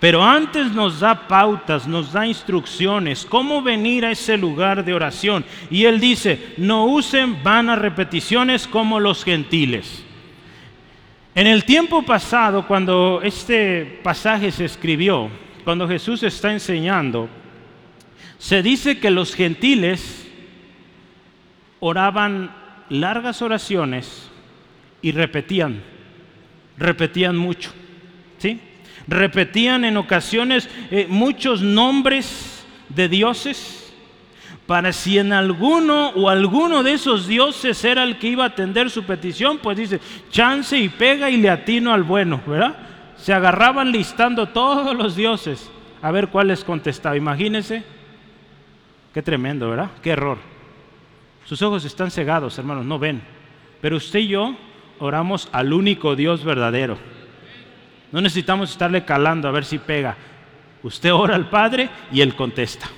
Pero 0.00 0.22
antes 0.22 0.72
nos 0.72 1.00
da 1.00 1.28
pautas, 1.28 1.86
nos 1.86 2.12
da 2.12 2.26
instrucciones, 2.26 3.26
cómo 3.26 3.60
venir 3.60 4.06
a 4.06 4.10
ese 4.10 4.38
lugar 4.38 4.82
de 4.84 4.94
oración. 4.94 5.44
Y 5.70 5.84
Él 5.84 6.00
dice, 6.00 6.54
no 6.56 6.86
usen 6.86 7.42
vanas 7.42 7.78
repeticiones 7.78 8.66
como 8.66 8.98
los 8.98 9.24
gentiles. 9.24 10.04
En 11.34 11.46
el 11.46 11.64
tiempo 11.64 12.02
pasado, 12.02 12.66
cuando 12.66 13.20
este 13.22 14.00
pasaje 14.02 14.50
se 14.50 14.64
escribió, 14.64 15.30
cuando 15.64 15.86
Jesús 15.86 16.22
está 16.22 16.50
enseñando, 16.50 17.28
se 18.38 18.62
dice 18.62 18.98
que 18.98 19.10
los 19.10 19.34
gentiles 19.34 20.26
oraban 21.78 22.59
largas 22.90 23.40
oraciones 23.40 24.28
y 25.00 25.12
repetían, 25.12 25.80
repetían 26.76 27.36
mucho, 27.36 27.72
¿sí? 28.38 28.60
Repetían 29.08 29.84
en 29.84 29.96
ocasiones 29.96 30.68
eh, 30.90 31.06
muchos 31.08 31.62
nombres 31.62 32.66
de 32.88 33.08
dioses, 33.08 33.92
para 34.66 34.92
si 34.92 35.18
en 35.18 35.32
alguno 35.32 36.10
o 36.10 36.28
alguno 36.28 36.84
de 36.84 36.92
esos 36.92 37.26
dioses 37.26 37.84
era 37.84 38.04
el 38.04 38.18
que 38.18 38.28
iba 38.28 38.44
a 38.44 38.48
atender 38.48 38.88
su 38.88 39.02
petición, 39.02 39.58
pues 39.58 39.76
dice, 39.76 40.00
chance 40.30 40.78
y 40.78 40.88
pega 40.88 41.28
y 41.28 41.38
le 41.38 41.50
atino 41.50 41.92
al 41.92 42.04
bueno, 42.04 42.40
¿verdad? 42.46 42.76
Se 43.16 43.32
agarraban 43.32 43.90
listando 43.90 44.48
todos 44.48 44.96
los 44.96 45.16
dioses 45.16 45.70
a 46.02 46.10
ver 46.10 46.28
cuál 46.28 46.48
les 46.48 46.64
contestaba. 46.64 47.16
Imagínense, 47.16 47.82
qué 49.12 49.22
tremendo, 49.22 49.70
¿verdad? 49.70 49.90
Qué 50.02 50.10
error. 50.10 50.38
Sus 51.50 51.62
ojos 51.62 51.84
están 51.84 52.12
cegados, 52.12 52.56
hermanos, 52.60 52.86
no 52.86 53.00
ven. 53.00 53.20
Pero 53.80 53.96
usted 53.96 54.20
y 54.20 54.28
yo 54.28 54.54
oramos 55.00 55.48
al 55.50 55.72
único 55.72 56.14
Dios 56.14 56.44
verdadero. 56.44 56.96
No 58.12 58.20
necesitamos 58.20 58.70
estarle 58.70 59.04
calando 59.04 59.48
a 59.48 59.50
ver 59.50 59.64
si 59.64 59.78
pega. 59.80 60.16
Usted 60.84 61.12
ora 61.12 61.34
al 61.34 61.50
Padre 61.50 61.90
y 62.12 62.20
Él 62.20 62.36
contesta. 62.36 62.88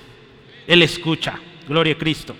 Él 0.67 0.83
escucha. 0.83 1.39
Gloria 1.67 1.93
a 1.93 1.97
Cristo. 1.97 2.35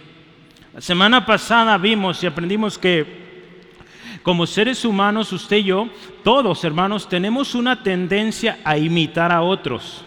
La 0.75 0.81
semana 0.81 1.25
pasada 1.25 1.75
vimos 1.79 2.23
y 2.23 2.27
aprendimos 2.27 2.77
que 2.77 4.19
como 4.21 4.45
seres 4.45 4.85
humanos, 4.85 5.33
usted 5.33 5.57
y 5.57 5.63
yo, 5.63 5.89
todos 6.23 6.63
hermanos, 6.63 7.09
tenemos 7.09 7.55
una 7.55 7.81
tendencia 7.81 8.59
a 8.63 8.77
imitar 8.77 9.31
a 9.31 9.41
otros. 9.41 10.05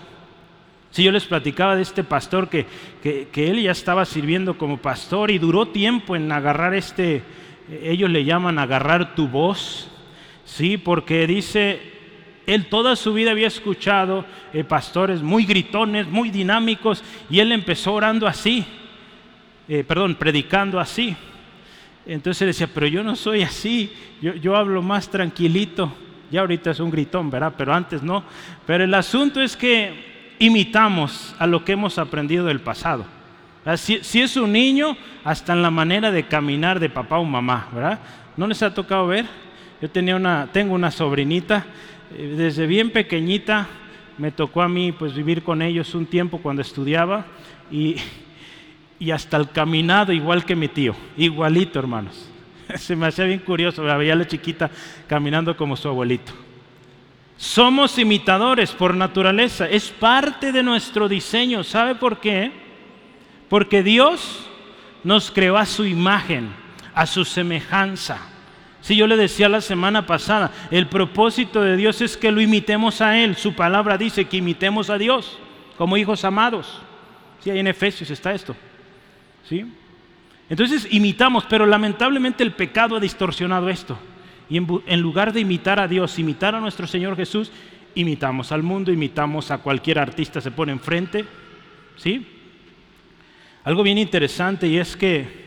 Si 0.96 1.02
yo 1.02 1.12
les 1.12 1.26
platicaba 1.26 1.76
de 1.76 1.82
este 1.82 2.04
pastor 2.04 2.48
que, 2.48 2.64
que, 3.02 3.28
que, 3.30 3.50
él 3.50 3.62
ya 3.62 3.72
estaba 3.72 4.06
sirviendo 4.06 4.56
como 4.56 4.78
pastor 4.78 5.30
y 5.30 5.38
duró 5.38 5.68
tiempo 5.68 6.16
en 6.16 6.32
agarrar 6.32 6.72
este, 6.72 7.22
ellos 7.82 8.08
le 8.08 8.24
llaman 8.24 8.58
agarrar 8.58 9.14
tu 9.14 9.28
voz, 9.28 9.90
sí, 10.46 10.78
porque 10.78 11.26
dice, 11.26 11.82
él 12.46 12.70
toda 12.70 12.96
su 12.96 13.12
vida 13.12 13.32
había 13.32 13.48
escuchado 13.48 14.24
eh, 14.54 14.64
pastores 14.64 15.20
muy 15.20 15.44
gritones, 15.44 16.08
muy 16.08 16.30
dinámicos, 16.30 17.04
y 17.28 17.40
él 17.40 17.52
empezó 17.52 17.92
orando 17.92 18.26
así, 18.26 18.64
eh, 19.68 19.84
perdón, 19.86 20.14
predicando 20.14 20.80
así. 20.80 21.14
Entonces 22.06 22.40
él 22.40 22.48
decía, 22.48 22.70
pero 22.72 22.86
yo 22.86 23.04
no 23.04 23.16
soy 23.16 23.42
así, 23.42 23.92
yo, 24.22 24.34
yo 24.36 24.56
hablo 24.56 24.80
más 24.80 25.10
tranquilito. 25.10 25.92
Ya 26.30 26.40
ahorita 26.40 26.70
es 26.70 26.80
un 26.80 26.90
gritón, 26.90 27.28
¿verdad? 27.28 27.52
Pero 27.54 27.74
antes 27.74 28.02
no. 28.02 28.24
Pero 28.66 28.82
el 28.82 28.94
asunto 28.94 29.42
es 29.42 29.58
que 29.58 30.15
imitamos 30.38 31.34
a 31.38 31.46
lo 31.46 31.64
que 31.64 31.72
hemos 31.72 31.98
aprendido 31.98 32.46
del 32.46 32.60
pasado. 32.60 33.04
Si, 33.76 34.20
es 34.20 34.36
un 34.36 34.52
niño, 34.52 34.96
hasta 35.24 35.52
en 35.52 35.60
la 35.60 35.72
manera 35.72 36.12
de 36.12 36.22
caminar 36.24 36.78
de 36.78 36.88
papá 36.88 37.18
o 37.18 37.24
mamá, 37.24 37.68
¿verdad? 37.72 37.98
¿No 38.36 38.46
les 38.46 38.62
ha 38.62 38.72
tocado 38.72 39.08
ver? 39.08 39.26
Yo 39.82 39.90
tenía 39.90 40.14
una, 40.14 40.48
tengo 40.52 40.74
una 40.74 40.92
sobrinita, 40.92 41.66
eh, 42.14 42.34
desde 42.36 42.66
bien 42.66 42.90
pequeñita 42.90 43.66
me 44.18 44.30
tocó 44.30 44.62
a 44.62 44.68
mí 44.68 44.92
pues 44.92 45.14
vivir 45.14 45.42
con 45.42 45.62
ellos 45.62 45.94
un 45.94 46.06
tiempo 46.06 46.38
cuando 46.38 46.62
estudiaba 46.62 47.26
y, 47.70 47.96
y 49.00 49.10
hasta 49.10 49.36
el 49.36 49.50
caminado 49.50 50.12
igual 50.12 50.44
que 50.44 50.54
mi 50.54 50.68
tío, 50.68 50.94
igualito 51.16 51.80
hermanos. 51.80 52.30
Se 52.76 52.94
me 52.94 53.06
hacía 53.06 53.24
bien 53.24 53.40
curioso, 53.40 53.82
veía 53.82 54.12
a 54.12 54.16
la 54.16 54.26
chiquita 54.26 54.70
caminando 55.08 55.56
como 55.56 55.76
su 55.76 55.88
abuelito. 55.88 56.45
Somos 57.36 57.98
imitadores 57.98 58.72
por 58.72 58.94
naturaleza, 58.94 59.68
es 59.68 59.90
parte 59.90 60.52
de 60.52 60.62
nuestro 60.62 61.08
diseño. 61.08 61.64
¿Sabe 61.64 61.94
por 61.94 62.18
qué? 62.18 62.50
Porque 63.48 63.82
Dios 63.82 64.46
nos 65.04 65.30
creó 65.30 65.58
a 65.58 65.66
su 65.66 65.84
imagen, 65.84 66.48
a 66.94 67.06
su 67.06 67.24
semejanza. 67.24 68.18
Si 68.80 68.96
yo 68.96 69.06
le 69.06 69.16
decía 69.16 69.48
la 69.48 69.60
semana 69.60 70.06
pasada, 70.06 70.50
el 70.70 70.86
propósito 70.86 71.60
de 71.60 71.76
Dios 71.76 72.00
es 72.00 72.16
que 72.16 72.32
lo 72.32 72.40
imitemos 72.40 73.00
a 73.00 73.18
Él. 73.18 73.36
Su 73.36 73.54
palabra 73.54 73.98
dice 73.98 74.24
que 74.26 74.38
imitemos 74.38 74.90
a 74.90 74.96
Dios 74.96 75.38
como 75.76 75.96
hijos 75.96 76.24
amados. 76.24 76.80
Sí, 77.40 77.50
ahí 77.50 77.58
en 77.58 77.66
Efesios 77.66 78.10
está 78.10 78.32
esto. 78.32 78.56
¿Sí? 79.48 79.66
Entonces 80.48 80.88
imitamos, 80.90 81.44
pero 81.48 81.66
lamentablemente 81.66 82.42
el 82.42 82.52
pecado 82.52 82.96
ha 82.96 83.00
distorsionado 83.00 83.68
esto. 83.68 83.98
Y 84.48 84.58
en, 84.58 85.00
lugar 85.00 85.32
de 85.32 85.40
imitar 85.40 85.80
a 85.80 85.88
Dios, 85.88 86.18
imitar 86.18 86.54
a 86.54 86.60
nuestro 86.60 86.86
Señor 86.86 87.16
Jesús, 87.16 87.50
imitamos 87.94 88.52
al 88.52 88.62
mundo, 88.62 88.92
imitamos 88.92 89.50
a 89.50 89.58
cualquier 89.58 89.98
artista, 89.98 90.40
se 90.40 90.50
pone 90.50 90.72
enfrente. 90.72 91.24
¿Sí? 91.96 92.26
Algo 93.64 93.82
bien 93.82 93.98
interesante 93.98 94.68
y 94.68 94.78
es 94.78 94.96
que 94.96 95.46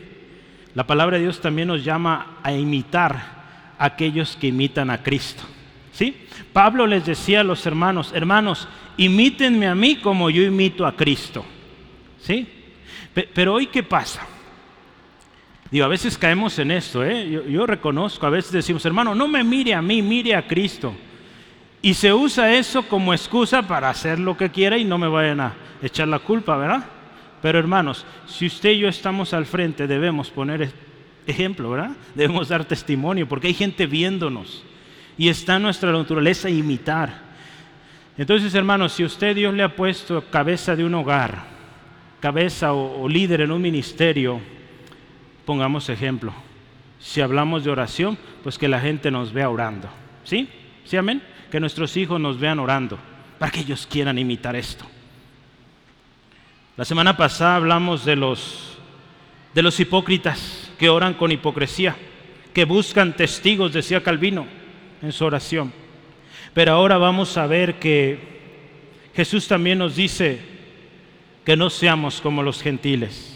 la 0.74 0.86
palabra 0.86 1.16
de 1.16 1.24
Dios 1.24 1.40
también 1.40 1.68
nos 1.68 1.84
llama 1.84 2.38
a 2.42 2.52
imitar 2.52 3.74
a 3.78 3.84
aquellos 3.84 4.36
que 4.36 4.48
imitan 4.48 4.90
a 4.90 5.02
Cristo. 5.02 5.42
¿Sí? 5.92 6.14
Pablo 6.52 6.86
les 6.86 7.06
decía 7.06 7.40
a 7.40 7.44
los 7.44 7.64
hermanos, 7.64 8.12
hermanos, 8.14 8.68
imítenme 8.96 9.66
a 9.66 9.74
mí 9.74 9.96
como 9.96 10.28
yo 10.28 10.42
imito 10.42 10.86
a 10.86 10.94
Cristo. 10.94 11.44
¿Sí? 12.20 12.46
Pero 13.34 13.54
hoy, 13.54 13.66
¿qué 13.68 13.82
pasa? 13.82 14.26
Digo, 15.70 15.84
a 15.84 15.88
veces 15.88 16.18
caemos 16.18 16.58
en 16.58 16.72
esto, 16.72 17.04
¿eh? 17.04 17.44
yo, 17.48 17.64
reconozco, 17.64 18.26
a 18.26 18.30
veces 18.30 18.50
decimos, 18.50 18.84
hermano, 18.84 19.14
no 19.14 19.28
me 19.28 19.44
mire 19.44 19.72
a 19.72 19.80
mí, 19.80 20.02
mire 20.02 20.34
a 20.34 20.46
Cristo. 20.46 20.92
Y 21.80 21.94
se 21.94 22.12
usa 22.12 22.52
eso 22.52 22.82
como 22.82 23.14
excusa 23.14 23.62
para 23.62 23.88
hacer 23.88 24.18
lo 24.18 24.36
que 24.36 24.50
quiera 24.50 24.76
y 24.76 24.84
no 24.84 24.98
me 24.98 25.06
vayan 25.06 25.40
a 25.40 25.54
echar 25.80 26.08
la 26.08 26.18
culpa, 26.18 26.56
¿verdad? 26.56 26.84
Pero 27.40 27.58
hermanos, 27.58 28.04
si 28.26 28.46
usted 28.46 28.70
y 28.70 28.80
yo 28.80 28.88
estamos 28.88 29.32
al 29.32 29.46
frente, 29.46 29.86
debemos 29.86 30.28
poner 30.28 30.72
ejemplo, 31.26 31.70
¿verdad? 31.70 31.92
Debemos 32.16 32.48
dar 32.48 32.64
testimonio, 32.64 33.28
porque 33.28 33.46
hay 33.46 33.54
gente 33.54 33.86
viéndonos 33.86 34.64
y 35.16 35.28
está 35.28 35.56
en 35.56 35.62
nuestra 35.62 35.92
naturaleza 35.92 36.50
imitar. 36.50 37.30
Entonces, 38.18 38.52
hermanos, 38.54 38.92
si 38.92 39.04
usted 39.04 39.36
Dios 39.36 39.54
le 39.54 39.62
ha 39.62 39.74
puesto 39.74 40.22
cabeza 40.30 40.74
de 40.74 40.84
un 40.84 40.94
hogar, 40.94 41.44
cabeza 42.18 42.72
o 42.72 43.08
líder 43.08 43.42
en 43.42 43.52
un 43.52 43.62
ministerio, 43.62 44.40
pongamos 45.44 45.88
ejemplo. 45.88 46.32
Si 46.98 47.20
hablamos 47.20 47.64
de 47.64 47.70
oración, 47.70 48.18
pues 48.42 48.58
que 48.58 48.68
la 48.68 48.80
gente 48.80 49.10
nos 49.10 49.32
vea 49.32 49.48
orando. 49.48 49.88
¿Sí? 50.24 50.48
¿Sí, 50.84 50.96
amén? 50.96 51.22
Que 51.50 51.60
nuestros 51.60 51.96
hijos 51.96 52.20
nos 52.20 52.38
vean 52.38 52.58
orando, 52.58 52.98
para 53.38 53.50
que 53.50 53.60
ellos 53.60 53.86
quieran 53.90 54.18
imitar 54.18 54.54
esto. 54.56 54.84
La 56.76 56.84
semana 56.84 57.16
pasada 57.16 57.56
hablamos 57.56 58.04
de 58.04 58.16
los, 58.16 58.78
de 59.54 59.62
los 59.62 59.78
hipócritas 59.80 60.70
que 60.78 60.88
oran 60.88 61.14
con 61.14 61.32
hipocresía, 61.32 61.96
que 62.54 62.64
buscan 62.64 63.14
testigos, 63.16 63.72
decía 63.72 64.02
Calvino 64.02 64.46
en 65.02 65.12
su 65.12 65.24
oración. 65.24 65.72
Pero 66.54 66.72
ahora 66.72 66.98
vamos 66.98 67.36
a 67.36 67.46
ver 67.46 67.78
que 67.78 68.18
Jesús 69.14 69.46
también 69.46 69.78
nos 69.78 69.96
dice 69.96 70.40
que 71.44 71.56
no 71.56 71.70
seamos 71.70 72.20
como 72.20 72.42
los 72.42 72.62
gentiles 72.62 73.29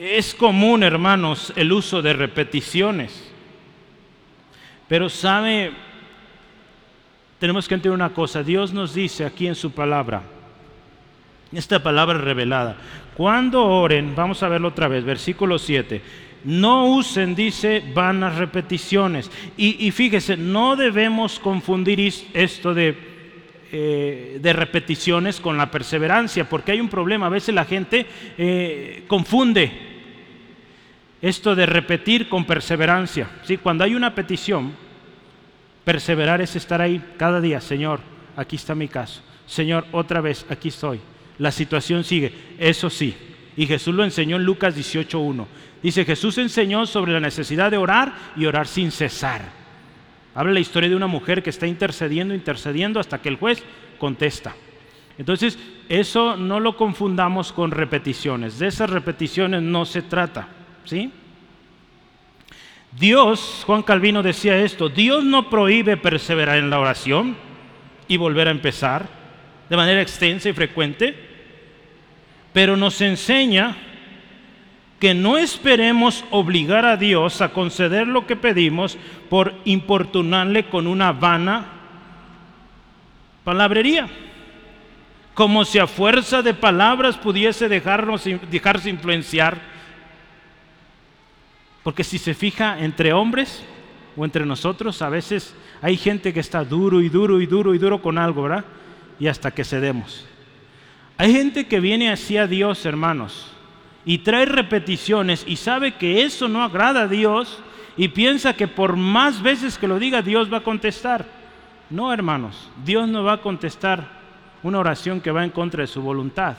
es 0.00 0.34
común, 0.34 0.82
hermanos, 0.82 1.52
el 1.56 1.72
uso 1.72 2.02
de 2.02 2.12
repeticiones. 2.12 3.30
Pero 4.88 5.08
sabe, 5.08 5.72
tenemos 7.38 7.66
que 7.66 7.74
entender 7.74 7.94
una 7.94 8.10
cosa. 8.10 8.42
Dios 8.42 8.72
nos 8.72 8.94
dice 8.94 9.24
aquí 9.24 9.46
en 9.46 9.54
su 9.54 9.70
palabra, 9.72 10.22
esta 11.52 11.82
palabra 11.82 12.18
revelada, 12.18 12.76
cuando 13.16 13.64
oren, 13.64 14.14
vamos 14.14 14.42
a 14.42 14.48
verlo 14.48 14.68
otra 14.68 14.88
vez, 14.88 15.04
versículo 15.04 15.58
7, 15.58 16.02
no 16.44 16.86
usen, 16.86 17.34
dice, 17.34 17.82
vanas 17.94 18.36
repeticiones. 18.36 19.30
Y, 19.56 19.90
fíjese, 19.92 20.36
no 20.36 20.76
debemos 20.76 21.38
confundir 21.38 22.12
esto 22.34 22.74
de, 22.74 23.13
eh, 23.76 24.38
de, 24.40 24.52
repeticiones 24.52 25.40
con 25.40 25.56
la 25.56 25.68
perseverancia, 25.68 26.48
porque 26.48 26.70
hay 26.70 26.80
un 26.80 26.88
problema. 26.88 27.26
A 27.26 27.30
veces 27.30 27.52
la 27.52 27.64
gente 27.64 28.06
eh, 28.38 29.02
confunde 29.08 29.72
esto 31.20 31.56
de 31.56 31.66
repetir 31.66 32.28
con 32.28 32.44
perseverancia. 32.44 33.28
¿sí? 33.42 33.56
Cuando 33.56 33.82
hay 33.82 33.96
una 33.96 34.14
petición, 34.14 34.76
perseverar 35.84 36.40
es 36.40 36.54
estar 36.54 36.80
ahí 36.80 37.02
cada 37.16 37.40
día, 37.40 37.60
Señor, 37.60 37.98
aquí 38.36 38.54
está 38.54 38.76
mi 38.76 38.86
caso. 38.86 39.22
Señor, 39.44 39.86
otra 39.90 40.20
vez, 40.20 40.46
aquí 40.50 40.68
estoy. 40.68 41.00
La 41.38 41.50
situación 41.50 42.04
sigue, 42.04 42.32
eso 42.60 42.88
sí. 42.88 43.16
Y 43.56 43.66
Jesús 43.66 43.92
lo 43.92 44.04
enseñó 44.04 44.36
en 44.36 44.44
Lucas 44.44 44.76
18.1. 44.76 45.46
Dice, 45.82 46.04
Jesús 46.04 46.38
enseñó 46.38 46.86
sobre 46.86 47.12
la 47.12 47.18
necesidad 47.18 47.72
de 47.72 47.78
orar 47.78 48.14
y 48.36 48.46
orar 48.46 48.68
sin 48.68 48.92
cesar. 48.92 49.63
Habla 50.34 50.52
la 50.52 50.60
historia 50.60 50.88
de 50.88 50.96
una 50.96 51.06
mujer 51.06 51.42
que 51.42 51.50
está 51.50 51.66
intercediendo, 51.66 52.34
intercediendo 52.34 52.98
hasta 52.98 53.22
que 53.22 53.28
el 53.28 53.36
juez 53.36 53.62
contesta. 53.98 54.54
Entonces, 55.16 55.58
eso 55.88 56.36
no 56.36 56.58
lo 56.58 56.76
confundamos 56.76 57.52
con 57.52 57.70
repeticiones. 57.70 58.58
De 58.58 58.66
esas 58.66 58.90
repeticiones 58.90 59.62
no 59.62 59.84
se 59.84 60.02
trata. 60.02 60.48
¿Sí? 60.84 61.10
Dios, 62.98 63.62
Juan 63.66 63.82
Calvino 63.82 64.22
decía 64.22 64.56
esto, 64.56 64.88
Dios 64.88 65.24
no 65.24 65.50
prohíbe 65.50 65.96
perseverar 65.96 66.58
en 66.58 66.70
la 66.70 66.78
oración 66.78 67.36
y 68.06 68.16
volver 68.16 68.48
a 68.48 68.52
empezar 68.52 69.08
de 69.68 69.76
manera 69.76 70.00
extensa 70.00 70.48
y 70.48 70.52
frecuente, 70.52 71.14
pero 72.52 72.76
nos 72.76 73.00
enseña 73.00 73.76
que 75.04 75.12
no 75.12 75.36
esperemos 75.36 76.24
obligar 76.30 76.86
a 76.86 76.96
Dios 76.96 77.42
a 77.42 77.50
conceder 77.50 78.08
lo 78.08 78.26
que 78.26 78.36
pedimos 78.36 78.96
por 79.28 79.52
importunarle 79.66 80.70
con 80.70 80.86
una 80.86 81.12
vana 81.12 81.66
palabrería. 83.44 84.08
como 85.34 85.66
si 85.66 85.78
a 85.78 85.86
fuerza 85.86 86.40
de 86.40 86.54
palabras 86.54 87.18
pudiese 87.18 87.68
dejarnos, 87.68 88.24
dejarse 88.50 88.88
influenciar. 88.88 89.60
Porque 91.82 92.02
si 92.02 92.16
se 92.16 92.32
fija 92.32 92.78
entre 92.78 93.12
hombres 93.12 93.62
o 94.16 94.24
entre 94.24 94.46
nosotros, 94.46 95.02
a 95.02 95.10
veces 95.10 95.54
hay 95.82 95.98
gente 95.98 96.32
que 96.32 96.40
está 96.40 96.64
duro 96.64 97.02
y 97.02 97.10
duro 97.10 97.42
y 97.42 97.46
duro 97.46 97.74
y 97.74 97.78
duro 97.78 98.00
con 98.00 98.16
algo, 98.16 98.44
¿verdad? 98.44 98.64
Y 99.20 99.26
hasta 99.26 99.50
que 99.50 99.64
cedemos. 99.64 100.26
Hay 101.18 101.30
gente 101.30 101.66
que 101.66 101.78
viene 101.78 102.10
hacia 102.10 102.46
Dios, 102.46 102.86
hermanos, 102.86 103.53
y 104.04 104.18
trae 104.18 104.44
repeticiones 104.46 105.44
y 105.46 105.56
sabe 105.56 105.94
que 105.94 106.24
eso 106.24 106.48
no 106.48 106.62
agrada 106.62 107.02
a 107.02 107.08
Dios 107.08 107.58
y 107.96 108.08
piensa 108.08 108.54
que 108.54 108.68
por 108.68 108.96
más 108.96 109.42
veces 109.42 109.78
que 109.78 109.88
lo 109.88 109.98
diga 109.98 110.22
Dios 110.22 110.52
va 110.52 110.58
a 110.58 110.64
contestar. 110.64 111.26
No, 111.90 112.12
hermanos, 112.12 112.70
Dios 112.84 113.08
no 113.08 113.24
va 113.24 113.34
a 113.34 113.40
contestar 113.40 114.08
una 114.62 114.78
oración 114.78 115.20
que 115.20 115.30
va 115.30 115.44
en 115.44 115.50
contra 115.50 115.82
de 115.82 115.86
su 115.86 116.02
voluntad. 116.02 116.56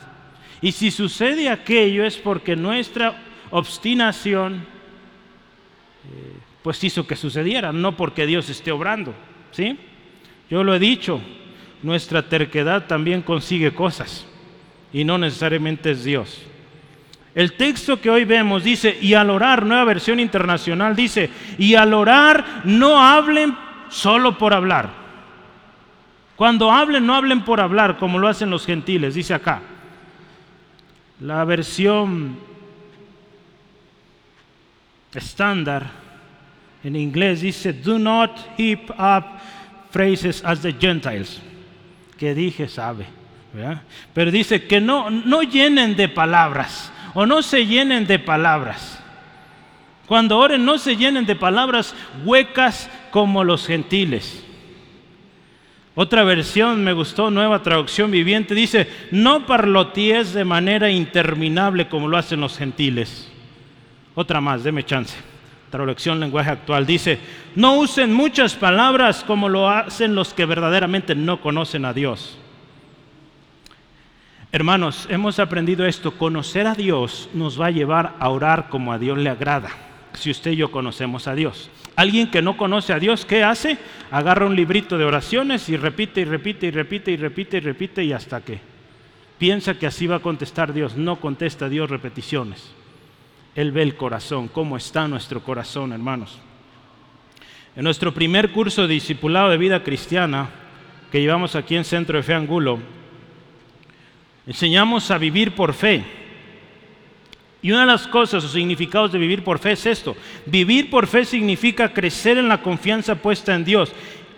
Y 0.60 0.72
si 0.72 0.90
sucede 0.90 1.50
aquello 1.50 2.04
es 2.04 2.16
porque 2.16 2.56
nuestra 2.56 3.22
obstinación 3.50 4.64
eh, 6.10 6.36
pues 6.62 6.82
hizo 6.82 7.06
que 7.06 7.16
sucediera, 7.16 7.72
no 7.72 7.96
porque 7.96 8.26
Dios 8.26 8.48
esté 8.48 8.72
obrando. 8.72 9.14
¿sí? 9.50 9.78
Yo 10.50 10.64
lo 10.64 10.74
he 10.74 10.78
dicho, 10.78 11.20
nuestra 11.82 12.28
terquedad 12.28 12.86
también 12.86 13.22
consigue 13.22 13.74
cosas 13.74 14.26
y 14.92 15.04
no 15.04 15.18
necesariamente 15.18 15.90
es 15.90 16.04
Dios. 16.04 16.46
El 17.36 17.52
texto 17.52 18.00
que 18.00 18.08
hoy 18.08 18.24
vemos 18.24 18.64
dice, 18.64 18.96
y 18.98 19.12
al 19.12 19.28
orar, 19.28 19.66
nueva 19.66 19.84
versión 19.84 20.18
internacional 20.20 20.96
dice, 20.96 21.28
y 21.58 21.74
al 21.74 21.92
orar 21.92 22.62
no 22.64 22.98
hablen 22.98 23.54
solo 23.90 24.38
por 24.38 24.54
hablar. 24.54 24.88
Cuando 26.34 26.72
hablen, 26.72 27.04
no 27.04 27.14
hablen 27.14 27.44
por 27.44 27.60
hablar 27.60 27.98
como 27.98 28.18
lo 28.18 28.26
hacen 28.26 28.48
los 28.48 28.64
gentiles, 28.64 29.14
dice 29.14 29.34
acá. 29.34 29.60
La 31.20 31.44
versión 31.44 32.38
estándar 35.12 35.90
en 36.82 36.96
inglés 36.96 37.42
dice, 37.42 37.74
do 37.74 37.98
not 37.98 38.30
heap 38.56 38.88
up 38.92 39.24
phrases 39.90 40.42
as 40.42 40.62
the 40.62 40.72
Gentiles. 40.72 41.42
Que 42.16 42.34
dije, 42.34 42.66
sabe. 42.66 43.04
Pero 44.14 44.30
dice 44.30 44.66
que 44.66 44.80
no, 44.80 45.10
no 45.10 45.42
llenen 45.42 45.96
de 45.96 46.08
palabras 46.08 46.92
o 47.18 47.24
no 47.24 47.42
se 47.42 47.64
llenen 47.64 48.06
de 48.06 48.18
palabras. 48.18 49.02
Cuando 50.06 50.36
oren 50.36 50.66
no 50.66 50.76
se 50.76 50.96
llenen 50.96 51.24
de 51.24 51.34
palabras 51.34 51.94
huecas 52.26 52.90
como 53.10 53.42
los 53.42 53.66
gentiles. 53.66 54.44
Otra 55.94 56.24
versión 56.24 56.84
me 56.84 56.92
gustó, 56.92 57.30
nueva 57.30 57.62
traducción 57.62 58.10
viviente, 58.10 58.54
dice, 58.54 58.86
no 59.12 59.46
parlotíes 59.46 60.34
de 60.34 60.44
manera 60.44 60.90
interminable 60.90 61.88
como 61.88 62.06
lo 62.06 62.18
hacen 62.18 62.40
los 62.40 62.58
gentiles. 62.58 63.32
Otra 64.14 64.42
más, 64.42 64.62
deme 64.62 64.84
chance. 64.84 65.16
Traducción 65.70 66.20
lenguaje 66.20 66.50
actual 66.50 66.84
dice, 66.84 67.18
no 67.54 67.78
usen 67.78 68.12
muchas 68.12 68.54
palabras 68.54 69.24
como 69.24 69.48
lo 69.48 69.70
hacen 69.70 70.14
los 70.14 70.34
que 70.34 70.44
verdaderamente 70.44 71.14
no 71.14 71.40
conocen 71.40 71.86
a 71.86 71.94
Dios. 71.94 72.36
Hermanos, 74.52 75.06
hemos 75.10 75.38
aprendido 75.38 75.84
esto, 75.86 76.12
conocer 76.12 76.66
a 76.66 76.74
Dios 76.74 77.28
nos 77.34 77.60
va 77.60 77.66
a 77.66 77.70
llevar 77.70 78.14
a 78.20 78.28
orar 78.28 78.68
como 78.68 78.92
a 78.92 78.98
Dios 78.98 79.18
le 79.18 79.28
agrada, 79.28 79.70
si 80.14 80.30
usted 80.30 80.52
y 80.52 80.56
yo 80.56 80.70
conocemos 80.70 81.26
a 81.26 81.34
Dios. 81.34 81.68
Alguien 81.96 82.30
que 82.30 82.42
no 82.42 82.56
conoce 82.56 82.92
a 82.92 82.98
Dios, 82.98 83.24
¿qué 83.24 83.42
hace? 83.42 83.78
Agarra 84.10 84.46
un 84.46 84.54
librito 84.54 84.98
de 84.98 85.04
oraciones 85.04 85.68
y 85.68 85.76
repite 85.76 86.20
y 86.20 86.24
repite 86.24 86.66
y 86.66 86.70
repite 86.70 87.10
y 87.10 87.16
repite 87.16 87.56
y 87.56 87.60
repite 87.60 88.04
y 88.04 88.12
hasta 88.12 88.40
que 88.42 88.60
piensa 89.38 89.78
que 89.78 89.86
así 89.86 90.06
va 90.06 90.16
a 90.16 90.20
contestar 90.20 90.72
Dios. 90.72 90.96
No 90.96 91.16
contesta 91.16 91.68
Dios 91.68 91.90
repeticiones. 91.90 92.70
Él 93.54 93.72
ve 93.72 93.82
el 93.82 93.96
corazón, 93.96 94.48
cómo 94.48 94.76
está 94.76 95.08
nuestro 95.08 95.42
corazón, 95.42 95.92
hermanos. 95.92 96.38
En 97.74 97.84
nuestro 97.84 98.12
primer 98.14 98.52
curso 98.52 98.82
de 98.82 98.94
discipulado 98.94 99.50
de 99.50 99.58
vida 99.58 99.82
cristiana 99.82 100.50
que 101.10 101.20
llevamos 101.20 101.56
aquí 101.56 101.76
en 101.76 101.84
Centro 101.84 102.18
de 102.18 102.22
Fe 102.22 102.34
Angulo, 102.34 102.78
Enseñamos 104.46 105.10
a 105.10 105.18
vivir 105.18 105.54
por 105.54 105.74
fe. 105.74 106.04
Y 107.62 107.72
una 107.72 107.80
de 107.80 107.86
las 107.86 108.06
cosas 108.06 108.44
o 108.44 108.48
significados 108.48 109.10
de 109.10 109.18
vivir 109.18 109.42
por 109.42 109.58
fe 109.58 109.72
es 109.72 109.86
esto. 109.86 110.16
Vivir 110.46 110.88
por 110.88 111.08
fe 111.08 111.24
significa 111.24 111.92
crecer 111.92 112.38
en 112.38 112.48
la 112.48 112.62
confianza 112.62 113.16
puesta 113.16 113.54
en 113.54 113.64
Dios 113.64 113.92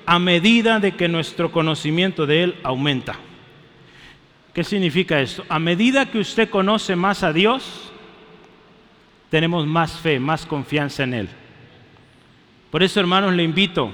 a 0.07 0.18
medida 0.18 0.81
de 0.81 0.92
que 0.92 1.09
nuestro 1.09 1.53
conocimiento 1.53 2.25
de 2.25 2.44
Él 2.44 2.55
aumenta. 2.62 3.16
¿Qué 4.55 4.64
significa 4.64 5.21
esto? 5.21 5.44
A 5.51 5.59
medida 5.59 6.11
que 6.11 6.18
usted 6.18 6.49
conoce 6.49 6.97
más 6.97 7.23
a 7.23 7.35
Dios, 7.35 7.92
tenemos 9.29 9.66
más 9.66 9.92
fe, 10.01 10.18
más 10.18 10.47
confianza 10.47 11.05
en 11.05 11.12
Él. 11.12 11.29
Por 12.71 12.83
eso, 12.83 12.99
hermanos, 12.99 13.35
le 13.35 13.42
invito, 13.42 13.92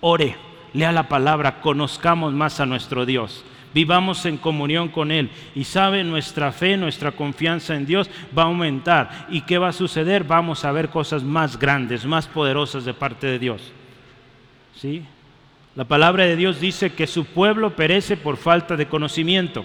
ore, 0.00 0.36
lea 0.74 0.92
la 0.92 1.08
palabra, 1.08 1.62
conozcamos 1.62 2.34
más 2.34 2.60
a 2.60 2.66
nuestro 2.66 3.06
Dios 3.06 3.42
vivamos 3.76 4.24
en 4.24 4.38
comunión 4.38 4.88
con 4.88 5.10
Él. 5.10 5.28
Y 5.54 5.64
sabe, 5.64 6.02
nuestra 6.02 6.50
fe, 6.50 6.78
nuestra 6.78 7.12
confianza 7.12 7.74
en 7.76 7.84
Dios 7.84 8.08
va 8.36 8.44
a 8.44 8.46
aumentar. 8.46 9.26
¿Y 9.28 9.42
qué 9.42 9.58
va 9.58 9.68
a 9.68 9.72
suceder? 9.74 10.24
Vamos 10.24 10.64
a 10.64 10.72
ver 10.72 10.88
cosas 10.88 11.22
más 11.22 11.58
grandes, 11.58 12.06
más 12.06 12.26
poderosas 12.26 12.86
de 12.86 12.94
parte 12.94 13.26
de 13.26 13.38
Dios. 13.38 13.70
¿Sí? 14.74 15.04
La 15.74 15.84
palabra 15.84 16.24
de 16.24 16.36
Dios 16.36 16.58
dice 16.58 16.94
que 16.94 17.06
su 17.06 17.26
pueblo 17.26 17.76
perece 17.76 18.16
por 18.16 18.38
falta 18.38 18.78
de 18.78 18.88
conocimiento. 18.88 19.62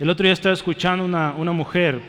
El 0.00 0.10
otro 0.10 0.24
día 0.24 0.32
estaba 0.32 0.52
escuchando 0.52 1.04
una, 1.04 1.32
una 1.38 1.52
mujer, 1.52 2.00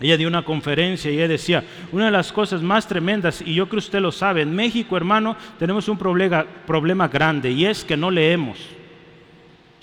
ella 0.00 0.16
dio 0.16 0.28
una 0.28 0.44
conferencia 0.44 1.10
y 1.10 1.16
ella 1.16 1.26
decía, 1.26 1.64
una 1.90 2.04
de 2.04 2.12
las 2.12 2.30
cosas 2.32 2.62
más 2.62 2.86
tremendas, 2.86 3.42
y 3.44 3.52
yo 3.54 3.66
creo 3.66 3.80
que 3.80 3.86
usted 3.86 4.00
lo 4.00 4.12
sabe, 4.12 4.42
en 4.42 4.54
México, 4.54 4.96
hermano, 4.96 5.36
tenemos 5.58 5.88
un 5.88 5.98
problema, 5.98 6.44
problema 6.66 7.08
grande 7.08 7.50
y 7.50 7.66
es 7.66 7.84
que 7.84 7.96
no 7.96 8.12
leemos. 8.12 8.58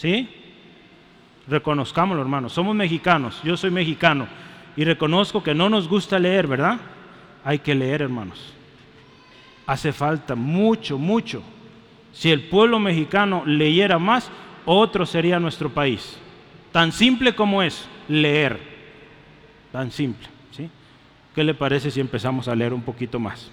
¿Sí? 0.02 0.28
Reconozcámoslo, 1.48 2.24
hermanos. 2.24 2.54
Somos 2.54 2.76
mexicanos, 2.76 3.40
yo 3.44 3.56
soy 3.56 3.70
mexicano 3.70 4.28
y 4.76 4.84
reconozco 4.84 5.44
que 5.44 5.54
no 5.54 5.70
nos 5.70 5.88
gusta 5.88 6.18
leer, 6.18 6.48
¿verdad? 6.48 6.80
Hay 7.46 7.60
que 7.60 7.76
leer, 7.76 8.02
hermanos. 8.02 8.52
Hace 9.68 9.94
falta 9.94 10.34
mucho, 10.34 10.98
mucho. 10.98 11.44
Si 12.14 12.32
el 12.32 12.46
pueblo 12.50 12.80
mexicano 12.80 13.44
leyera 13.46 14.00
más, 14.00 14.32
otro 14.66 15.06
sería 15.06 15.40
nuestro 15.40 15.70
país. 15.70 16.18
Tan 16.72 16.92
simple 16.92 17.36
como 17.36 17.62
es 17.62 17.88
leer. 18.08 18.60
Tan 19.72 19.92
simple. 19.92 20.28
¿sí? 20.50 20.68
¿Qué 21.36 21.44
le 21.44 21.54
parece 21.54 21.92
si 21.92 22.00
empezamos 22.00 22.48
a 22.48 22.56
leer 22.56 22.74
un 22.74 22.82
poquito 22.82 23.20
más? 23.20 23.52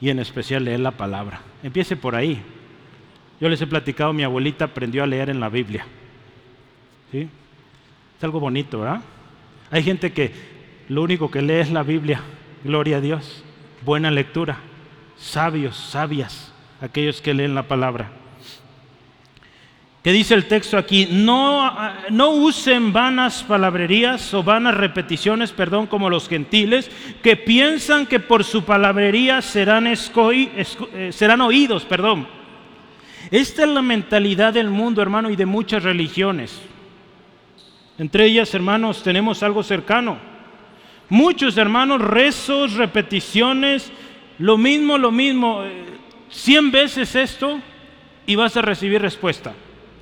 Y 0.00 0.08
en 0.08 0.20
especial 0.20 0.64
leer 0.64 0.80
la 0.80 0.92
palabra. 0.92 1.42
Empiece 1.62 1.96
por 1.96 2.14
ahí. 2.16 2.42
Yo 3.40 3.48
les 3.48 3.60
he 3.60 3.66
platicado, 3.66 4.12
mi 4.12 4.24
abuelita 4.24 4.66
aprendió 4.66 5.02
a 5.02 5.06
leer 5.06 5.30
en 5.30 5.40
la 5.40 5.48
Biblia. 5.48 5.86
¿Sí? 7.12 7.28
Es 8.16 8.24
algo 8.24 8.40
bonito, 8.40 8.80
¿verdad? 8.80 9.00
Hay 9.70 9.82
gente 9.82 10.12
que 10.12 10.32
lo 10.88 11.02
único 11.02 11.30
que 11.30 11.42
lee 11.42 11.54
es 11.54 11.70
la 11.70 11.82
Biblia. 11.82 12.20
Gloria 12.64 12.96
a 12.96 13.00
Dios. 13.00 13.44
Buena 13.84 14.10
lectura. 14.10 14.58
Sabios, 15.16 15.76
sabias, 15.76 16.52
aquellos 16.80 17.20
que 17.20 17.34
leen 17.34 17.54
la 17.54 17.64
palabra. 17.64 18.10
¿Qué 20.02 20.12
dice 20.12 20.34
el 20.34 20.46
texto 20.46 20.78
aquí? 20.78 21.08
No, 21.10 21.70
no 22.10 22.30
usen 22.30 22.92
vanas 22.92 23.42
palabrerías 23.42 24.32
o 24.32 24.42
vanas 24.42 24.76
repeticiones, 24.76 25.52
perdón, 25.52 25.86
como 25.86 26.08
los 26.08 26.28
gentiles, 26.28 26.90
que 27.22 27.36
piensan 27.36 28.06
que 28.06 28.20
por 28.20 28.44
su 28.44 28.64
palabrería 28.64 29.42
serán, 29.42 29.86
eh, 29.86 31.10
serán 31.12 31.40
oídos, 31.40 31.84
perdón. 31.84 32.37
Esta 33.30 33.64
es 33.64 33.68
la 33.68 33.82
mentalidad 33.82 34.54
del 34.54 34.70
mundo, 34.70 35.02
hermano, 35.02 35.30
y 35.30 35.36
de 35.36 35.46
muchas 35.46 35.82
religiones. 35.82 36.60
Entre 37.98 38.24
ellas, 38.24 38.54
hermanos, 38.54 39.02
tenemos 39.02 39.42
algo 39.42 39.62
cercano. 39.62 40.18
Muchos, 41.08 41.56
hermanos, 41.58 42.00
rezos, 42.00 42.74
repeticiones, 42.74 43.90
lo 44.38 44.56
mismo, 44.56 44.98
lo 44.98 45.10
mismo, 45.10 45.64
eh, 45.64 45.84
cien 46.30 46.70
veces 46.70 47.14
esto 47.16 47.60
y 48.26 48.36
vas 48.36 48.56
a 48.56 48.62
recibir 48.62 49.02
respuesta. 49.02 49.54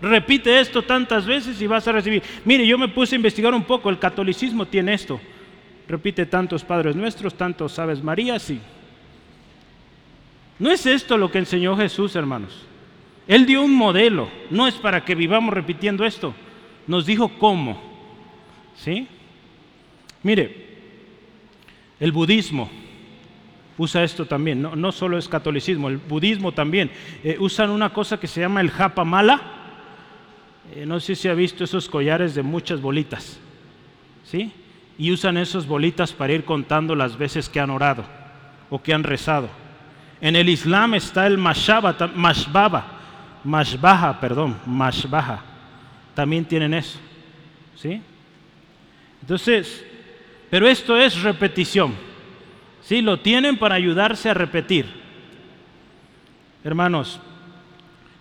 Repite 0.03 0.61
esto 0.61 0.83
tantas 0.83 1.25
veces 1.25 1.61
y 1.61 1.67
vas 1.67 1.89
a 1.89 1.93
recibir. 1.93 2.23
Mire, 2.45 2.67
yo 2.67 2.77
me 2.77 2.89
puse 2.89 3.15
a 3.15 3.17
investigar 3.17 3.55
un 3.55 3.65
poco, 3.65 3.89
el 3.89 3.99
catolicismo 3.99 4.67
tiene 4.67 4.93
esto. 4.93 5.19
Repite 5.89 6.27
tantos 6.27 6.65
Padres 6.65 6.97
Nuestros, 6.97 7.35
tantos 7.35 7.79
Aves 7.79 8.03
Marías 8.03 8.51
y... 8.51 8.61
¿No 10.59 10.71
es 10.71 10.87
esto 10.87 11.17
lo 11.17 11.31
que 11.31 11.39
enseñó 11.39 11.77
Jesús, 11.77 12.17
hermanos? 12.17 12.67
Él 13.27 13.47
dio 13.47 13.63
un 13.63 13.75
modelo, 13.75 14.29
no 14.51 14.67
es 14.67 14.75
para 14.75 15.05
que 15.05 15.15
vivamos 15.15 15.53
repitiendo 15.53 16.05
esto, 16.05 16.35
nos 16.87 17.07
dijo 17.07 17.29
cómo. 17.39 17.81
¿Sí? 18.77 19.09
Mire, 20.23 20.67
el 21.99 22.13
budismo 22.13 22.71
usa 23.79 24.05
esto 24.05 24.27
también, 24.27 24.63
no, 24.63 24.77
no 24.77 24.93
solo 24.93 25.19
es 25.19 25.29
catolicismo, 25.29 25.89
el 25.89 25.99
budismo 25.99 26.53
también. 26.53 26.91
Eh, 27.25 27.37
usan 27.41 27.71
una 27.71 27.93
cosa 27.93 28.19
que 28.19 28.27
se 28.27 28.41
llama 28.41 28.61
el 28.61 28.71
japa 28.71 29.05
mala, 29.05 29.41
eh, 30.75 30.87
no 30.87 31.01
sé 31.01 31.15
si 31.15 31.29
ha 31.29 31.35
visto 31.35 31.65
esos 31.65 31.89
collares 31.89 32.35
de 32.35 32.43
muchas 32.43 32.81
bolitas, 32.81 33.39
¿sí? 34.25 34.53
Y 34.99 35.13
usan 35.13 35.37
esas 35.37 35.67
bolitas 35.67 36.13
para 36.13 36.33
ir 36.33 36.45
contando 36.45 36.95
las 36.95 37.19
veces 37.19 37.49
que 37.49 37.61
han 37.61 37.71
orado 37.71 38.05
o 38.71 38.83
que 38.83 38.95
han 38.95 39.05
rezado. 39.05 39.49
En 40.21 40.37
el 40.37 40.49
Islam 40.49 40.95
está 40.95 41.27
el 41.27 41.37
mashaba, 41.37 41.95
mashbaba, 42.15 42.96
mashbaha, 43.47 44.21
perdón, 44.21 44.57
mashbaha. 44.67 45.41
También 46.15 46.45
tienen 46.45 46.75
eso, 46.75 46.99
¿sí? 47.77 48.03
Entonces, 49.23 49.85
pero 50.51 50.69
esto 50.69 50.97
es 50.97 51.23
repetición. 51.23 51.95
¿Sí? 52.83 53.03
Lo 53.03 53.19
tienen 53.19 53.59
para 53.59 53.75
ayudarse 53.75 54.31
a 54.31 54.35
repetir. 54.35 54.87
Hermanos, 56.63 57.21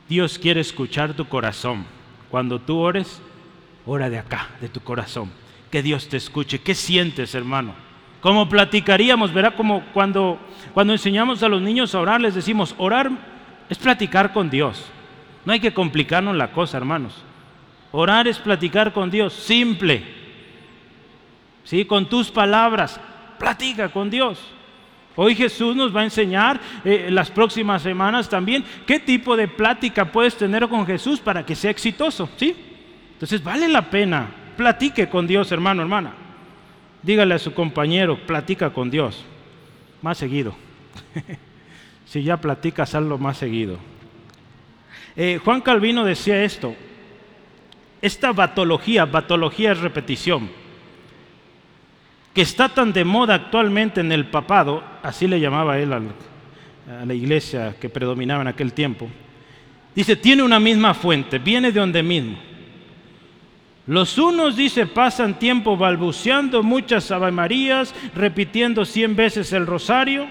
Dios 0.09 0.39
quiere 0.39 0.61
escuchar 0.61 1.13
tu 1.13 1.25
corazón. 1.25 1.85
Cuando 2.31 2.59
tú 2.59 2.77
ores, 2.77 3.21
ora 3.85 4.09
de 4.09 4.17
acá, 4.17 4.49
de 4.61 4.69
tu 4.69 4.79
corazón. 4.79 5.31
Que 5.69 5.83
Dios 5.83 6.09
te 6.09 6.17
escuche. 6.17 6.59
¿Qué 6.61 6.73
sientes, 6.73 7.35
hermano? 7.35 7.75
Como 8.21 8.49
platicaríamos, 8.49 9.31
verá 9.31 9.51
como 9.51 9.83
cuando, 9.93 10.39
cuando 10.73 10.93
enseñamos 10.93 11.43
a 11.43 11.47
los 11.47 11.61
niños 11.61 11.93
a 11.93 11.99
orar, 11.99 12.19
les 12.19 12.33
decimos, 12.33 12.73
orar 12.79 13.11
es 13.69 13.77
platicar 13.77 14.33
con 14.33 14.49
Dios. 14.49 14.83
No 15.45 15.53
hay 15.53 15.59
que 15.59 15.73
complicarnos 15.73 16.35
la 16.35 16.51
cosa, 16.51 16.77
hermanos. 16.77 17.23
Orar 17.91 18.27
es 18.27 18.39
platicar 18.39 18.91
con 18.91 19.09
Dios, 19.09 19.33
simple. 19.33 20.03
¿Sí? 21.63 21.85
Con 21.85 22.07
tus 22.07 22.31
palabras, 22.31 22.99
platica 23.37 23.89
con 23.89 24.09
Dios. 24.09 24.39
Hoy 25.15 25.33
Jesús 25.33 25.75
nos 25.75 25.95
va 25.95 26.01
a 26.01 26.05
enseñar 26.05 26.59
eh, 26.83 27.07
las 27.09 27.31
próximas 27.31 27.81
semanas 27.81 28.27
también 28.27 28.65
qué 28.85 28.99
tipo 28.99 29.37
de 29.37 29.47
plática 29.47 30.11
puedes 30.11 30.35
tener 30.35 30.67
con 30.67 30.85
Jesús 30.85 31.21
para 31.21 31.45
que 31.45 31.55
sea 31.55 31.71
exitoso, 31.71 32.29
¿sí? 32.35 32.53
Entonces 33.13 33.41
vale 33.41 33.69
la 33.69 33.89
pena, 33.89 34.27
platique 34.57 35.07
con 35.07 35.25
Dios, 35.25 35.51
hermano, 35.53 35.81
hermana. 35.81 36.13
Dígale 37.01 37.35
a 37.35 37.39
su 37.39 37.53
compañero, 37.53 38.17
platica 38.25 38.71
con 38.71 38.91
Dios, 38.91 39.23
más 40.01 40.17
seguido. 40.17 40.53
si 42.05 42.23
ya 42.23 42.35
platicas, 42.35 42.93
hazlo 42.93 43.17
más 43.17 43.37
seguido. 43.37 43.79
Eh, 45.15 45.39
Juan 45.43 45.61
Calvino 45.61 46.03
decía 46.03 46.43
esto, 46.43 46.75
esta 48.01 48.33
batología, 48.33 49.05
batología 49.05 49.71
es 49.71 49.79
repetición 49.79 50.49
que 52.35 52.41
está 52.41 52.67
tan 52.67 52.91
de 52.91 53.05
moda 53.05 53.33
actualmente 53.33 54.01
en 54.01 54.11
el 54.11 54.25
papado, 54.25 54.83
así 55.01 55.25
le 55.25 55.39
llamaba 55.39 55.79
él 55.79 55.93
a 55.93 56.01
la 57.05 57.13
iglesia 57.13 57.77
que 57.79 57.87
predominaba 57.87 58.41
en 58.41 58.49
aquel 58.49 58.73
tiempo, 58.73 59.07
dice, 59.95 60.17
tiene 60.17 60.43
una 60.43 60.59
misma 60.59 60.93
fuente, 60.93 61.39
viene 61.39 61.71
de 61.71 61.79
donde 61.79 62.03
mismo. 62.03 62.37
Los 63.87 64.17
unos, 64.17 64.57
dice, 64.57 64.85
pasan 64.85 65.39
tiempo 65.39 65.77
balbuceando 65.77 66.61
muchas 66.61 67.09
Ave 67.09 67.31
Marías, 67.31 67.95
repitiendo 68.13 68.83
cien 68.83 69.15
veces 69.15 69.53
el 69.53 69.65
rosario. 69.65 70.27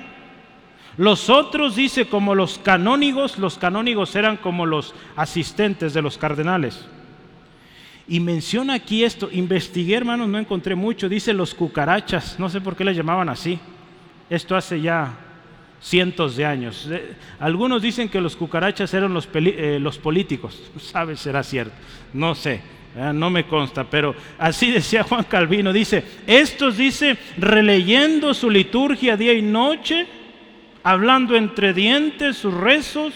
Los 0.96 1.28
otros, 1.28 1.76
dice, 1.76 2.06
como 2.06 2.34
los 2.34 2.58
canónigos, 2.58 3.38
los 3.38 3.58
canónigos 3.58 4.14
eran 4.14 4.36
como 4.36 4.66
los 4.66 4.94
asistentes 5.16 5.92
de 5.92 6.02
los 6.02 6.18
cardenales 6.18 6.86
y 8.06 8.20
menciona 8.20 8.74
aquí 8.74 9.04
esto, 9.04 9.28
investigué 9.32 9.96
hermanos, 9.96 10.28
no 10.28 10.38
encontré 10.38 10.74
mucho, 10.74 11.08
dice 11.08 11.32
los 11.32 11.54
cucarachas, 11.54 12.38
no 12.38 12.50
sé 12.50 12.60
por 12.60 12.76
qué 12.76 12.84
le 12.84 12.94
llamaban 12.94 13.28
así, 13.28 13.58
esto 14.28 14.56
hace 14.56 14.80
ya 14.80 15.14
cientos 15.80 16.36
de 16.36 16.44
años. 16.44 16.88
Algunos 17.38 17.82
dicen 17.82 18.08
que 18.08 18.20
los 18.20 18.36
cucarachas 18.36 18.92
eran 18.92 19.14
los, 19.14 19.28
eh, 19.32 19.80
políticos, 20.02 20.70
sabe, 20.78 21.16
será 21.16 21.42
cierto, 21.42 21.74
no 22.12 22.34
sé, 22.34 22.60
no 23.14 23.30
me 23.30 23.46
consta, 23.46 23.84
pero 23.84 24.14
así 24.38 24.70
decía 24.70 25.02
Juan 25.02 25.24
Calvino, 25.24 25.72
dice, 25.72 26.04
estos 26.26 26.76
dice, 26.76 27.16
releyendo 27.38 28.34
su 28.34 28.50
liturgia 28.50 29.16
día 29.16 29.32
y 29.32 29.40
noche, 29.40 30.06
hablando 30.84 31.34
entre 31.34 31.72
dientes 31.72 32.36
sus 32.36 32.54
rezos, 32.54 33.12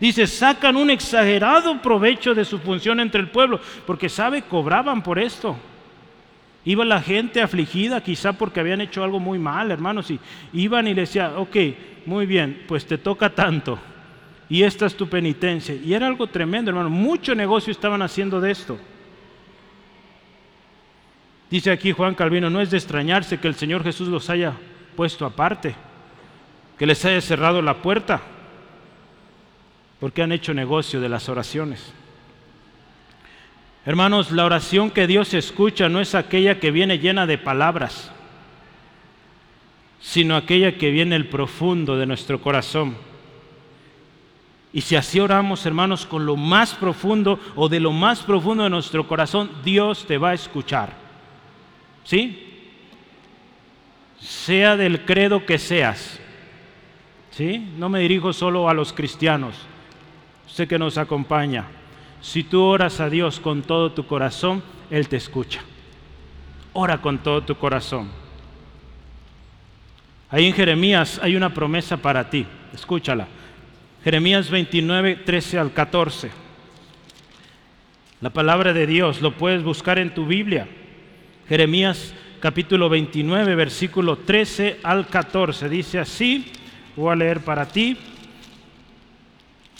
Dice, 0.00 0.26
sacan 0.26 0.76
un 0.76 0.90
exagerado 0.90 1.80
provecho 1.80 2.34
de 2.34 2.44
su 2.44 2.58
función 2.58 3.00
entre 3.00 3.20
el 3.20 3.28
pueblo, 3.28 3.60
porque 3.86 4.08
sabe, 4.08 4.42
cobraban 4.42 5.02
por 5.02 5.18
esto. 5.18 5.56
Iba 6.64 6.84
la 6.84 7.00
gente 7.00 7.40
afligida, 7.40 8.02
quizá 8.02 8.32
porque 8.32 8.60
habían 8.60 8.80
hecho 8.80 9.04
algo 9.04 9.20
muy 9.20 9.38
mal, 9.38 9.70
hermanos, 9.70 10.10
y 10.10 10.18
iban 10.52 10.88
y 10.88 10.94
le 10.94 11.02
decían, 11.02 11.32
ok, 11.36 11.56
muy 12.06 12.26
bien, 12.26 12.64
pues 12.66 12.86
te 12.86 12.98
toca 12.98 13.30
tanto, 13.30 13.78
y 14.48 14.62
esta 14.62 14.84
es 14.86 14.96
tu 14.96 15.08
penitencia. 15.08 15.74
Y 15.74 15.94
era 15.94 16.06
algo 16.06 16.26
tremendo, 16.26 16.70
hermano, 16.70 16.90
mucho 16.90 17.34
negocio 17.34 17.70
estaban 17.70 18.02
haciendo 18.02 18.40
de 18.40 18.50
esto. 18.50 18.78
Dice 21.50 21.70
aquí 21.70 21.92
Juan 21.92 22.14
Calvino, 22.14 22.50
no 22.50 22.60
es 22.60 22.70
de 22.70 22.78
extrañarse 22.78 23.38
que 23.38 23.48
el 23.48 23.54
Señor 23.54 23.84
Jesús 23.84 24.08
los 24.08 24.28
haya 24.28 24.54
puesto 24.96 25.24
aparte, 25.24 25.74
que 26.78 26.86
les 26.86 27.04
haya 27.04 27.20
cerrado 27.20 27.62
la 27.62 27.82
puerta 27.82 28.22
porque 30.00 30.22
han 30.22 30.32
hecho 30.32 30.52
negocio 30.52 31.00
de 31.00 31.08
las 31.08 31.28
oraciones. 31.28 31.92
Hermanos, 33.86 34.32
la 34.32 34.44
oración 34.44 34.90
que 34.90 35.06
Dios 35.06 35.34
escucha 35.34 35.88
no 35.88 36.00
es 36.00 36.14
aquella 36.14 36.58
que 36.58 36.70
viene 36.70 36.98
llena 36.98 37.26
de 37.26 37.38
palabras, 37.38 38.10
sino 40.00 40.36
aquella 40.36 40.76
que 40.76 40.90
viene 40.90 41.16
el 41.16 41.28
profundo 41.28 41.96
de 41.96 42.06
nuestro 42.06 42.40
corazón. 42.40 42.96
Y 44.72 44.80
si 44.80 44.96
así 44.96 45.20
oramos, 45.20 45.64
hermanos, 45.66 46.04
con 46.04 46.26
lo 46.26 46.36
más 46.36 46.74
profundo 46.74 47.38
o 47.54 47.68
de 47.68 47.78
lo 47.78 47.92
más 47.92 48.22
profundo 48.22 48.64
de 48.64 48.70
nuestro 48.70 49.06
corazón, 49.06 49.50
Dios 49.64 50.04
te 50.06 50.18
va 50.18 50.30
a 50.30 50.34
escuchar. 50.34 50.90
¿Sí? 52.04 52.66
Sea 54.18 54.76
del 54.76 55.04
credo 55.04 55.46
que 55.46 55.58
seas. 55.58 56.20
¿Sí? 57.36 57.58
No 57.76 57.88
me 57.88 57.98
dirijo 57.98 58.32
solo 58.32 58.68
a 58.68 58.74
los 58.74 58.92
cristianos 58.92 59.56
usted 60.46 60.68
que 60.68 60.78
nos 60.78 60.98
acompaña, 60.98 61.64
si 62.20 62.44
tú 62.44 62.62
oras 62.62 63.00
a 63.00 63.10
Dios 63.10 63.40
con 63.40 63.62
todo 63.62 63.90
tu 63.90 64.06
corazón, 64.06 64.62
Él 64.88 65.08
te 65.08 65.16
escucha. 65.16 65.62
Ora 66.74 66.98
con 66.98 67.18
todo 67.18 67.42
tu 67.42 67.56
corazón. 67.56 68.08
Ahí 70.30 70.46
en 70.46 70.52
Jeremías 70.52 71.18
hay 71.20 71.34
una 71.34 71.52
promesa 71.52 71.96
para 71.96 72.30
ti, 72.30 72.46
escúchala. 72.72 73.26
Jeremías 74.04 74.48
29, 74.48 75.16
13 75.16 75.58
al 75.58 75.72
14. 75.72 76.30
La 78.20 78.30
palabra 78.30 78.72
de 78.72 78.86
Dios 78.86 79.20
lo 79.22 79.32
puedes 79.32 79.64
buscar 79.64 79.98
en 79.98 80.14
tu 80.14 80.24
Biblia. 80.24 80.68
Jeremías 81.48 82.14
capítulo 82.38 82.88
29, 82.88 83.56
versículo 83.56 84.18
13 84.18 84.78
al 84.84 85.08
14. 85.08 85.68
Dice 85.68 85.98
así, 85.98 86.52
voy 86.96 87.12
a 87.12 87.16
leer 87.16 87.40
para 87.40 87.66
ti. 87.66 87.96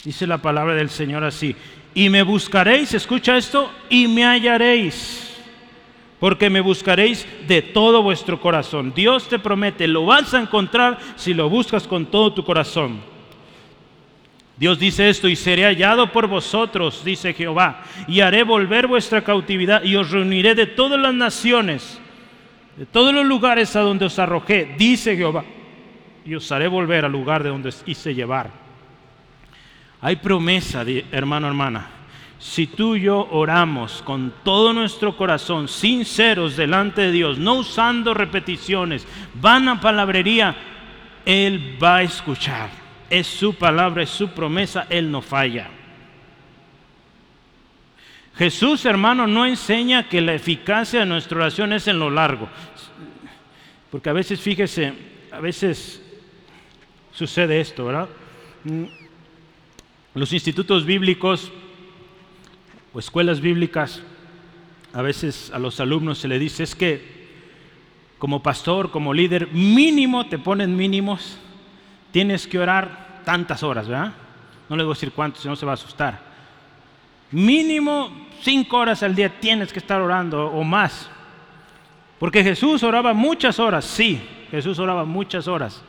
Dice 0.03 0.27
la 0.27 0.37
palabra 0.37 0.75
del 0.75 0.89
Señor 0.89 1.23
así. 1.23 1.55
Y 1.93 2.09
me 2.09 2.23
buscaréis, 2.23 2.93
escucha 2.93 3.37
esto, 3.37 3.71
y 3.89 4.07
me 4.07 4.25
hallaréis. 4.25 5.33
Porque 6.19 6.49
me 6.49 6.61
buscaréis 6.61 7.25
de 7.47 7.61
todo 7.61 8.03
vuestro 8.03 8.39
corazón. 8.39 8.93
Dios 8.95 9.27
te 9.27 9.39
promete, 9.39 9.87
lo 9.87 10.05
vas 10.05 10.33
a 10.33 10.41
encontrar 10.41 10.99
si 11.15 11.33
lo 11.33 11.49
buscas 11.49 11.87
con 11.87 12.05
todo 12.05 12.33
tu 12.33 12.43
corazón. 12.43 12.99
Dios 14.57 14.79
dice 14.79 15.09
esto, 15.09 15.27
y 15.27 15.35
seré 15.35 15.63
hallado 15.63 16.11
por 16.11 16.27
vosotros, 16.27 17.03
dice 17.03 17.33
Jehová, 17.33 17.83
y 18.07 18.21
haré 18.21 18.43
volver 18.43 18.87
vuestra 18.87 19.21
cautividad, 19.21 19.83
y 19.83 19.95
os 19.97 20.11
reuniré 20.11 20.55
de 20.55 20.65
todas 20.65 20.99
las 20.99 21.13
naciones, 21.13 21.99
de 22.77 22.85
todos 22.85 23.13
los 23.13 23.25
lugares 23.25 23.75
a 23.75 23.81
donde 23.81 24.05
os 24.05 24.17
arrojé, 24.17 24.75
dice 24.77 25.17
Jehová, 25.17 25.43
y 26.25 26.35
os 26.35 26.51
haré 26.51 26.67
volver 26.67 27.05
al 27.05 27.11
lugar 27.11 27.43
de 27.43 27.49
donde 27.49 27.69
os 27.69 27.83
hice 27.85 28.15
llevar. 28.15 28.49
Hay 30.01 30.17
promesa, 30.17 30.83
hermano, 31.11 31.47
hermana. 31.47 31.87
Si 32.37 32.67
tú 32.67 32.95
y 32.95 33.01
yo 33.01 33.27
oramos 33.31 34.01
con 34.01 34.33
todo 34.43 34.73
nuestro 34.73 35.15
corazón, 35.15 35.67
sinceros 35.67 36.55
delante 36.55 37.01
de 37.01 37.11
Dios, 37.11 37.37
no 37.37 37.55
usando 37.55 38.13
repeticiones, 38.13 39.07
van 39.35 39.69
a 39.69 39.79
palabrería, 39.79 40.55
Él 41.25 41.77
va 41.81 41.97
a 41.97 42.03
escuchar. 42.03 42.69
Es 43.09 43.27
su 43.27 43.55
palabra, 43.55 44.03
es 44.03 44.09
su 44.09 44.29
promesa, 44.29 44.87
Él 44.89 45.09
no 45.09 45.21
falla. 45.21 45.69
Jesús, 48.37 48.85
hermano, 48.85 49.27
no 49.27 49.45
enseña 49.45 50.09
que 50.09 50.19
la 50.19 50.33
eficacia 50.33 50.99
de 50.99 51.05
nuestra 51.05 51.37
oración 51.37 51.71
es 51.71 51.87
en 51.87 51.99
lo 51.99 52.09
largo. 52.09 52.49
Porque 53.89 54.09
a 54.09 54.13
veces, 54.13 54.41
fíjese, 54.41 54.93
a 55.31 55.39
veces 55.39 56.04
sucede 57.15 57.59
esto, 57.59 57.85
¿verdad? 57.85 58.09
los 60.13 60.33
institutos 60.33 60.85
bíblicos 60.85 61.51
o 62.93 62.99
escuelas 62.99 63.41
bíblicas, 63.41 64.01
a 64.93 65.01
veces 65.01 65.51
a 65.53 65.59
los 65.59 65.79
alumnos 65.79 66.19
se 66.19 66.27
le 66.27 66.39
dice 66.39 66.63
es 66.63 66.73
que 66.73 67.15
como 68.17 68.41
pastor, 68.41 68.91
como 68.91 69.13
líder, 69.13 69.49
mínimo 69.51 70.27
te 70.27 70.39
ponen 70.39 70.75
mínimos, 70.75 71.37
tienes 72.11 72.47
que 72.47 72.59
orar 72.59 73.21
tantas 73.25 73.61
horas, 73.61 73.87
¿verdad? 73.87 74.13
No 74.69 74.75
le 74.75 74.83
voy 74.83 74.93
a 74.93 74.95
decir 74.95 75.11
cuántos, 75.11 75.41
si 75.41 75.47
no 75.47 75.55
se 75.55 75.65
va 75.65 75.73
a 75.73 75.75
asustar. 75.75 76.19
Mínimo 77.31 78.09
cinco 78.41 78.77
horas 78.77 79.03
al 79.03 79.15
día 79.15 79.39
tienes 79.39 79.73
que 79.73 79.79
estar 79.79 80.01
orando 80.01 80.47
o 80.47 80.63
más. 80.63 81.09
Porque 82.19 82.43
Jesús 82.43 82.81
oraba 82.83 83.13
muchas 83.13 83.59
horas, 83.59 83.83
sí, 83.83 84.21
Jesús 84.49 84.79
oraba 84.79 85.03
muchas 85.03 85.47
horas. 85.47 85.83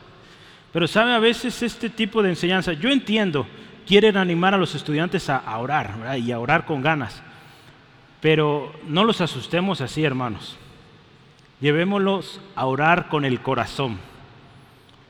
Pero 0.77 0.87
sabe, 0.87 1.15
a 1.15 1.19
veces 1.19 1.63
este 1.63 1.89
tipo 1.89 2.21
de 2.21 2.29
enseñanza, 2.29 2.71
yo 2.71 2.91
entiendo, 2.91 3.47
quieren 3.87 4.15
animar 4.15 4.53
a 4.53 4.59
los 4.59 4.75
estudiantes 4.75 5.27
a, 5.27 5.57
orar 5.57 6.19
y 6.19 6.31
a 6.31 6.39
orar 6.39 6.65
con 6.65 6.83
ganas. 6.83 7.23
Pero 8.21 8.71
no 8.87 9.03
los 9.03 9.19
asustemos 9.19 9.81
así, 9.81 10.03
hermanos. 10.03 10.55
Llevémoslos 11.61 12.39
a 12.55 12.67
orar 12.67 13.09
con 13.09 13.25
el 13.25 13.41
corazón. 13.41 13.97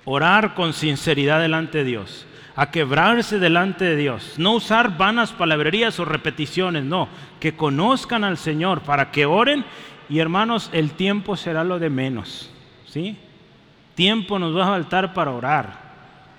Orar 0.06 0.54
con 0.54 0.72
sinceridad 0.72 1.42
delante 1.42 1.80
de 1.80 1.84
Dios. 1.84 2.26
A 2.56 2.72
quebrarse 2.72 3.38
delante 3.38 3.84
de 3.84 3.98
Dios. 3.98 4.36
No 4.38 4.54
usar 4.54 4.98
vanas 4.98 5.34
palabrerías 5.34 6.00
o 6.00 6.06
repeticiones, 6.06 6.86
no. 6.86 7.10
Que 7.42 7.58
conozcan 7.58 8.24
al 8.24 8.38
Señor 8.38 8.84
para 8.84 9.12
que 9.12 9.26
oren. 9.26 9.66
Y 10.08 10.20
hermanos, 10.20 10.70
el 10.72 10.92
tiempo 10.92 11.36
será 11.36 11.66
lo 11.66 11.78
de 11.78 11.90
menos. 11.90 12.50
¿Sí? 12.86 13.18
Tiempo 13.98 14.38
nos 14.38 14.56
va 14.56 14.62
a 14.62 14.68
faltar 14.68 15.12
para 15.16 15.32
orar 15.32 15.80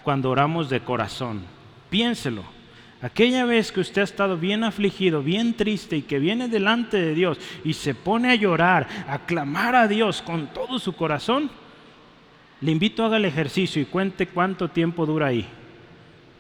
cuando 0.05 0.31
oramos 0.31 0.71
de 0.71 0.79
corazón. 0.79 1.42
Piénselo. 1.90 2.44
Aquella 3.03 3.44
vez 3.47 3.73
que 3.73 3.81
usted 3.81 4.03
ha 4.03 4.05
estado 4.05 4.37
bien 4.37 4.62
afligido, 4.62 5.25
bien 5.25 5.55
triste 5.55 5.97
y 5.97 6.03
que 6.03 6.21
viene 6.21 6.47
delante 6.47 6.99
de 6.99 7.14
Dios 7.14 7.37
y 7.64 7.73
se 7.73 7.97
pone 7.97 8.31
a 8.31 8.37
llorar, 8.37 8.87
a 9.09 9.18
clamar 9.27 9.75
a 9.75 9.88
Dios 9.88 10.23
con 10.23 10.47
todo 10.55 10.79
su 10.79 10.92
corazón, 10.92 11.51
le 12.61 12.71
invito 12.71 13.03
a 13.03 13.07
haga 13.07 13.16
el 13.16 13.25
ejercicio 13.25 13.83
y 13.83 13.87
cuente 13.87 14.29
cuánto 14.29 14.68
tiempo 14.68 15.05
dura 15.05 15.27
ahí. 15.27 15.44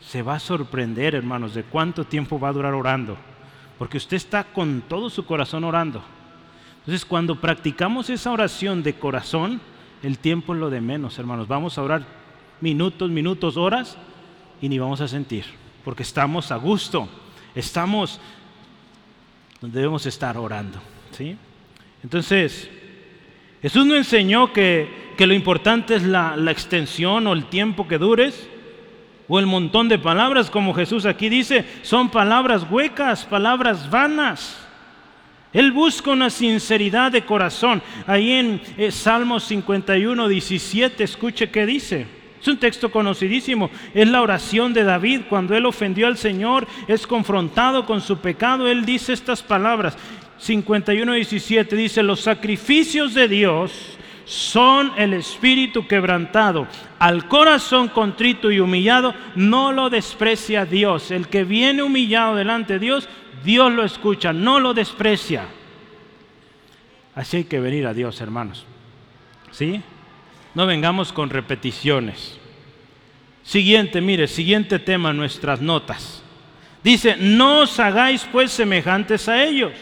Se 0.00 0.22
va 0.22 0.36
a 0.36 0.40
sorprender, 0.40 1.16
hermanos, 1.16 1.52
de 1.52 1.64
cuánto 1.64 2.04
tiempo 2.04 2.38
va 2.38 2.50
a 2.50 2.52
durar 2.52 2.74
orando, 2.74 3.16
porque 3.76 3.96
usted 3.96 4.16
está 4.16 4.44
con 4.44 4.82
todo 4.82 5.10
su 5.10 5.26
corazón 5.26 5.64
orando. 5.64 6.00
Entonces, 6.78 7.04
cuando 7.04 7.40
practicamos 7.40 8.08
esa 8.08 8.30
oración 8.30 8.84
de 8.84 8.94
corazón, 8.94 9.60
el 10.02 10.18
tiempo 10.18 10.54
es 10.54 10.60
lo 10.60 10.70
de 10.70 10.80
menos, 10.80 11.18
hermanos. 11.18 11.48
Vamos 11.48 11.78
a 11.78 11.82
orar 11.82 12.02
minutos, 12.60 13.10
minutos, 13.10 13.56
horas 13.56 13.96
y 14.60 14.68
ni 14.68 14.78
vamos 14.78 15.00
a 15.00 15.08
sentir 15.08 15.44
porque 15.88 16.02
estamos 16.02 16.52
a 16.52 16.56
gusto, 16.56 17.08
estamos 17.54 18.20
donde 19.58 19.78
debemos 19.78 20.04
estar 20.04 20.36
orando. 20.36 20.78
¿sí? 21.12 21.34
Entonces, 22.02 22.68
Jesús 23.62 23.86
nos 23.86 23.96
enseñó 23.96 24.52
que, 24.52 25.14
lo 25.18 25.32
importante 25.32 25.94
es 25.94 26.02
la, 26.02 26.36
la 26.36 26.50
extensión 26.50 27.26
o 27.26 27.32
el 27.32 27.46
tiempo 27.46 27.88
que 27.88 27.96
dures, 27.96 28.50
o 29.28 29.38
el 29.38 29.46
montón 29.46 29.88
de 29.88 29.98
palabras, 29.98 30.50
como 30.50 30.74
Jesús 30.74 31.06
aquí 31.06 31.30
dice, 31.30 31.64
son 31.80 32.10
palabras 32.10 32.66
huecas, 32.70 33.24
palabras 33.24 33.88
vanas. 33.88 34.67
Él 35.52 35.72
busca 35.72 36.10
una 36.10 36.30
sinceridad 36.30 37.12
de 37.12 37.24
corazón. 37.24 37.82
Ahí 38.06 38.32
en 38.32 38.60
eh, 38.76 38.90
Salmos 38.90 39.44
51, 39.44 40.28
17, 40.28 41.04
escuche 41.04 41.50
qué 41.50 41.66
dice. 41.66 42.06
Es 42.40 42.46
un 42.46 42.58
texto 42.58 42.90
conocidísimo. 42.90 43.70
Es 43.94 44.08
la 44.08 44.22
oración 44.22 44.72
de 44.72 44.84
David 44.84 45.22
cuando 45.28 45.56
él 45.56 45.66
ofendió 45.66 46.06
al 46.06 46.16
Señor, 46.16 46.66
es 46.86 47.06
confrontado 47.06 47.84
con 47.86 48.00
su 48.00 48.18
pecado. 48.18 48.68
Él 48.68 48.84
dice 48.84 49.12
estas 49.12 49.42
palabras. 49.42 49.96
51.17 50.40 51.68
dice, 51.70 52.02
los 52.02 52.20
sacrificios 52.20 53.12
de 53.14 53.26
Dios 53.26 53.98
son 54.24 54.92
el 54.96 55.14
espíritu 55.14 55.86
quebrantado. 55.86 56.68
Al 56.98 57.26
corazón 57.26 57.88
contrito 57.88 58.50
y 58.50 58.60
humillado 58.60 59.14
no 59.34 59.72
lo 59.72 59.90
desprecia 59.90 60.64
Dios. 60.64 61.10
El 61.10 61.28
que 61.28 61.44
viene 61.44 61.82
humillado 61.82 62.36
delante 62.36 62.74
de 62.74 62.78
Dios, 62.78 63.08
Dios 63.44 63.72
lo 63.72 63.84
escucha, 63.84 64.32
no 64.32 64.60
lo 64.60 64.74
desprecia. 64.74 65.46
Así 67.14 67.38
hay 67.38 67.44
que 67.44 67.60
venir 67.60 67.86
a 67.86 67.94
Dios, 67.94 68.20
hermanos. 68.20 68.64
¿Sí? 69.50 69.82
No 70.54 70.66
vengamos 70.66 71.12
con 71.12 71.30
repeticiones. 71.30 72.38
Siguiente, 73.42 74.00
mire, 74.00 74.28
siguiente 74.28 74.78
tema, 74.78 75.12
nuestras 75.12 75.60
notas. 75.60 76.22
Dice, 76.82 77.16
no 77.18 77.60
os 77.60 77.80
hagáis 77.80 78.26
pues 78.30 78.52
semejantes 78.52 79.28
a 79.28 79.42
ellos. 79.42 79.72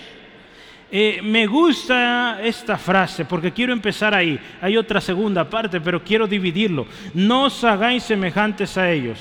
Eh, 0.90 1.20
me 1.22 1.46
gusta 1.46 2.38
esta 2.42 2.78
frase 2.78 3.24
porque 3.24 3.52
quiero 3.52 3.72
empezar 3.72 4.14
ahí. 4.14 4.38
Hay 4.60 4.76
otra 4.76 5.00
segunda 5.00 5.48
parte, 5.48 5.80
pero 5.80 6.02
quiero 6.02 6.26
dividirlo. 6.26 6.86
No 7.12 7.44
os 7.44 7.64
hagáis 7.64 8.04
semejantes 8.04 8.78
a 8.78 8.90
ellos. 8.90 9.18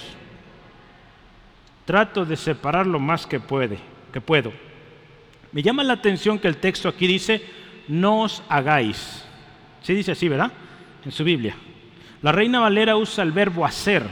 Trato 1.85 2.25
de 2.25 2.37
separar 2.37 2.87
lo 2.87 2.99
más 2.99 3.27
que 3.27 3.39
puede, 3.39 3.79
que 4.15 4.21
puedo. 4.21 4.53
Me 5.51 5.61
llama 5.61 5.83
la 5.83 5.91
atención 5.91 6.39
que 6.39 6.47
el 6.47 6.55
texto 6.55 6.87
aquí 6.87 7.05
dice, 7.05 7.41
no 7.89 8.21
os 8.21 8.41
hagáis. 8.47 9.25
Sí 9.81 9.93
dice 9.93 10.13
así, 10.13 10.29
¿verdad? 10.29 10.53
en 11.03 11.11
su 11.11 11.25
Biblia. 11.25 11.53
La 12.21 12.31
Reina 12.31 12.61
Valera 12.61 12.95
usa 12.95 13.25
el 13.25 13.33
verbo 13.33 13.65
hacer 13.65 14.03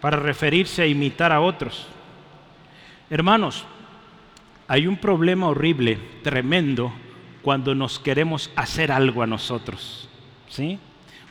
para 0.00 0.16
referirse 0.16 0.82
a 0.82 0.86
imitar 0.86 1.30
a 1.30 1.40
otros. 1.40 1.86
Hermanos, 3.08 3.64
hay 4.66 4.88
un 4.88 4.96
problema 4.96 5.46
horrible, 5.46 6.00
tremendo, 6.24 6.92
cuando 7.42 7.76
nos 7.76 8.00
queremos 8.00 8.50
hacer 8.56 8.90
algo 8.90 9.22
a 9.22 9.28
nosotros. 9.28 10.08
¿Sí? 10.48 10.80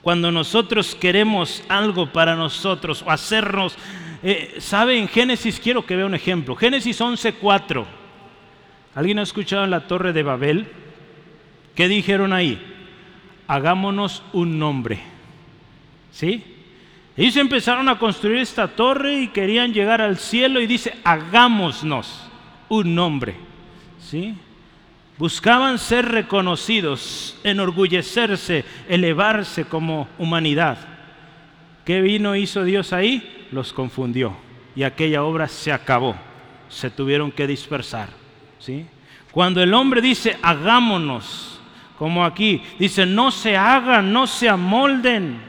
Cuando 0.02 0.32
nosotros 0.32 0.96
queremos 0.96 1.66
algo 1.68 2.14
para 2.14 2.34
nosotros 2.38 3.04
o 3.06 3.12
hacernos, 3.12 3.78
eh, 4.24 4.56
¿sabe? 4.60 4.98
En 4.98 5.08
Génesis 5.08 5.60
quiero 5.60 5.86
que 5.86 5.96
vea 5.96 6.06
un 6.06 6.16
ejemplo. 6.16 6.56
Génesis 6.56 7.00
11:4. 7.00 7.86
¿Alguien 8.96 9.20
ha 9.20 9.24
escuchado 9.24 9.64
en 9.64 9.72
la 9.72 9.88
Torre 9.88 10.14
de 10.14 10.24
Babel? 10.24 10.68
¿Qué 11.76 11.88
dijeron 11.88 12.34
ahí? 12.34 12.60
hagámonos 13.48 14.22
un 14.34 14.60
nombre. 14.60 15.00
¿Sí? 16.12 16.44
Ellos 17.16 17.38
empezaron 17.38 17.90
a 17.90 17.98
construir 17.98 18.38
esta 18.38 18.68
torre 18.68 19.22
y 19.22 19.28
querían 19.30 19.74
llegar 19.74 20.02
al 20.02 20.18
cielo 20.18 20.62
y 20.62 20.68
dice, 20.68 20.94
hagámonos 21.04 22.30
un 22.70 22.94
nombre. 22.94 23.36
¿Sí? 24.00 24.36
Buscaban 25.18 25.80
ser 25.80 26.06
reconocidos, 26.06 27.40
enorgullecerse, 27.44 28.66
elevarse 28.88 29.66
como 29.66 30.08
humanidad. 30.20 30.78
¿Qué 31.88 32.02
vino 32.02 32.36
hizo 32.36 32.66
Dios 32.66 32.92
ahí? 32.92 33.48
Los 33.50 33.72
confundió 33.72 34.36
y 34.76 34.84
aquella 34.84 35.24
obra 35.24 35.48
se 35.48 35.72
acabó. 35.72 36.18
Se 36.68 36.90
tuvieron 36.90 37.32
que 37.32 37.48
dispersar. 37.48 38.10
¿Sí? 38.60 38.86
Cuando 39.32 39.64
el 39.64 39.74
hombre 39.74 40.02
dice, 40.02 40.38
hagámonos, 40.42 41.62
como 41.98 42.26
aquí. 42.26 42.62
Dice, 42.78 43.06
no 43.06 43.32
se 43.32 43.56
hagan, 43.56 44.12
no 44.12 44.28
se 44.28 44.50
amolden. 44.50 45.40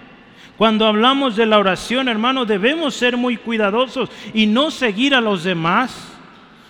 Cuando 0.56 0.86
hablamos 0.86 1.34
de 1.34 1.44
la 1.44 1.58
oración, 1.58 2.08
hermano, 2.08 2.44
debemos 2.44 2.94
ser 2.94 3.16
muy 3.16 3.36
cuidadosos 3.36 4.08
y 4.32 4.46
no 4.46 4.70
seguir 4.70 5.16
a 5.16 5.20
los 5.20 5.42
demás, 5.42 6.16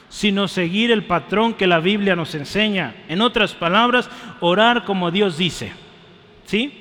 sino 0.09 0.49
seguir 0.49 0.91
el 0.91 1.05
patrón 1.05 1.53
que 1.53 1.67
la 1.67 1.81
Biblia 1.81 2.17
nos 2.17 2.35
enseña. 2.35 2.95
En 3.07 3.21
otras 3.21 3.53
palabras, 3.53 4.09
orar 4.41 4.87
como 4.87 5.11
Dios 5.11 5.37
dice. 5.37 5.75
¿Sí? 6.47 6.78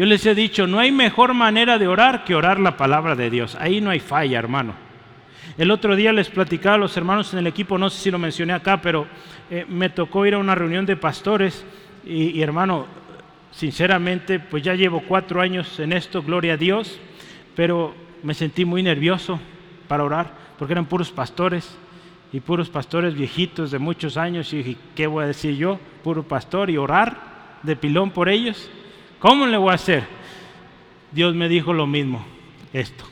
Yo 0.00 0.06
les 0.06 0.24
he 0.24 0.34
dicho, 0.34 0.66
no 0.66 0.78
hay 0.78 0.92
mejor 0.92 1.34
manera 1.34 1.78
de 1.78 1.86
orar 1.86 2.24
que 2.24 2.34
orar 2.34 2.58
la 2.58 2.78
palabra 2.78 3.14
de 3.14 3.28
Dios. 3.28 3.54
Ahí 3.60 3.82
no 3.82 3.90
hay 3.90 4.00
falla, 4.00 4.38
hermano. 4.38 4.72
El 5.58 5.70
otro 5.70 5.94
día 5.94 6.10
les 6.10 6.30
platicaba 6.30 6.76
a 6.76 6.78
los 6.78 6.96
hermanos 6.96 7.34
en 7.34 7.40
el 7.40 7.46
equipo, 7.46 7.76
no 7.76 7.90
sé 7.90 8.04
si 8.04 8.10
lo 8.10 8.18
mencioné 8.18 8.54
acá, 8.54 8.80
pero 8.80 9.06
eh, 9.50 9.66
me 9.68 9.90
tocó 9.90 10.24
ir 10.24 10.32
a 10.32 10.38
una 10.38 10.54
reunión 10.54 10.86
de 10.86 10.96
pastores 10.96 11.66
y, 12.02 12.40
hermano, 12.40 12.86
sinceramente, 13.50 14.40
pues 14.40 14.62
ya 14.62 14.74
llevo 14.74 15.02
cuatro 15.06 15.42
años 15.42 15.78
en 15.78 15.92
esto, 15.92 16.22
gloria 16.22 16.54
a 16.54 16.56
Dios, 16.56 16.98
pero 17.54 17.94
me 18.22 18.32
sentí 18.32 18.64
muy 18.64 18.82
nervioso 18.82 19.38
para 19.86 20.02
orar, 20.02 20.32
porque 20.58 20.72
eran 20.72 20.86
puros 20.86 21.12
pastores 21.12 21.76
y 22.32 22.40
puros 22.40 22.70
pastores 22.70 23.12
viejitos 23.12 23.70
de 23.70 23.78
muchos 23.78 24.16
años, 24.16 24.50
y 24.54 24.78
¿qué 24.96 25.06
voy 25.06 25.24
a 25.24 25.26
decir 25.26 25.56
yo? 25.56 25.78
Puro 26.02 26.22
pastor 26.22 26.70
y 26.70 26.78
orar 26.78 27.60
de 27.62 27.76
pilón 27.76 28.12
por 28.12 28.30
ellos. 28.30 28.70
¿Cómo 29.20 29.46
le 29.46 29.56
voy 29.58 29.70
a 29.70 29.74
hacer? 29.74 30.04
Dios 31.12 31.34
me 31.34 31.48
dijo 31.48 31.72
lo 31.72 31.86
mismo, 31.86 32.24
esto, 32.72 33.04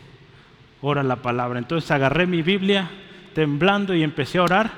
ora 0.80 1.02
la 1.02 1.16
palabra. 1.16 1.58
Entonces 1.58 1.90
agarré 1.90 2.26
mi 2.26 2.42
Biblia 2.42 2.90
temblando 3.34 3.94
y 3.94 4.02
empecé 4.02 4.38
a 4.38 4.42
orar 4.42 4.70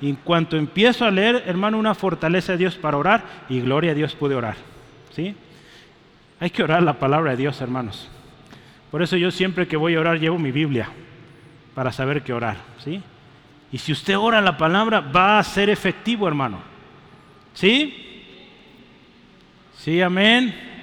y 0.00 0.10
en 0.10 0.16
cuanto 0.16 0.56
empiezo 0.56 1.04
a 1.04 1.10
leer, 1.10 1.42
hermano, 1.46 1.78
una 1.78 1.94
fortaleza 1.94 2.52
de 2.52 2.58
Dios 2.58 2.76
para 2.76 2.96
orar 2.96 3.24
y 3.48 3.60
gloria 3.60 3.90
a 3.90 3.94
Dios 3.94 4.14
pude 4.14 4.34
orar. 4.34 4.56
¿Sí? 5.10 5.34
Hay 6.38 6.50
que 6.50 6.62
orar 6.62 6.82
la 6.82 6.98
palabra 6.98 7.32
de 7.32 7.38
Dios, 7.38 7.60
hermanos. 7.60 8.08
Por 8.90 9.02
eso 9.02 9.16
yo 9.16 9.30
siempre 9.30 9.66
que 9.66 9.76
voy 9.76 9.94
a 9.96 10.00
orar 10.00 10.20
llevo 10.20 10.38
mi 10.38 10.52
Biblia 10.52 10.88
para 11.74 11.92
saber 11.92 12.22
qué 12.22 12.32
orar, 12.32 12.56
¿sí? 12.78 13.02
Y 13.72 13.78
si 13.78 13.92
usted 13.92 14.16
ora 14.16 14.40
la 14.40 14.56
palabra, 14.56 15.00
va 15.00 15.38
a 15.38 15.42
ser 15.42 15.68
efectivo, 15.68 16.28
hermano. 16.28 16.60
¿Sí? 17.54 18.22
Sí, 19.76 20.00
amén. 20.00 20.75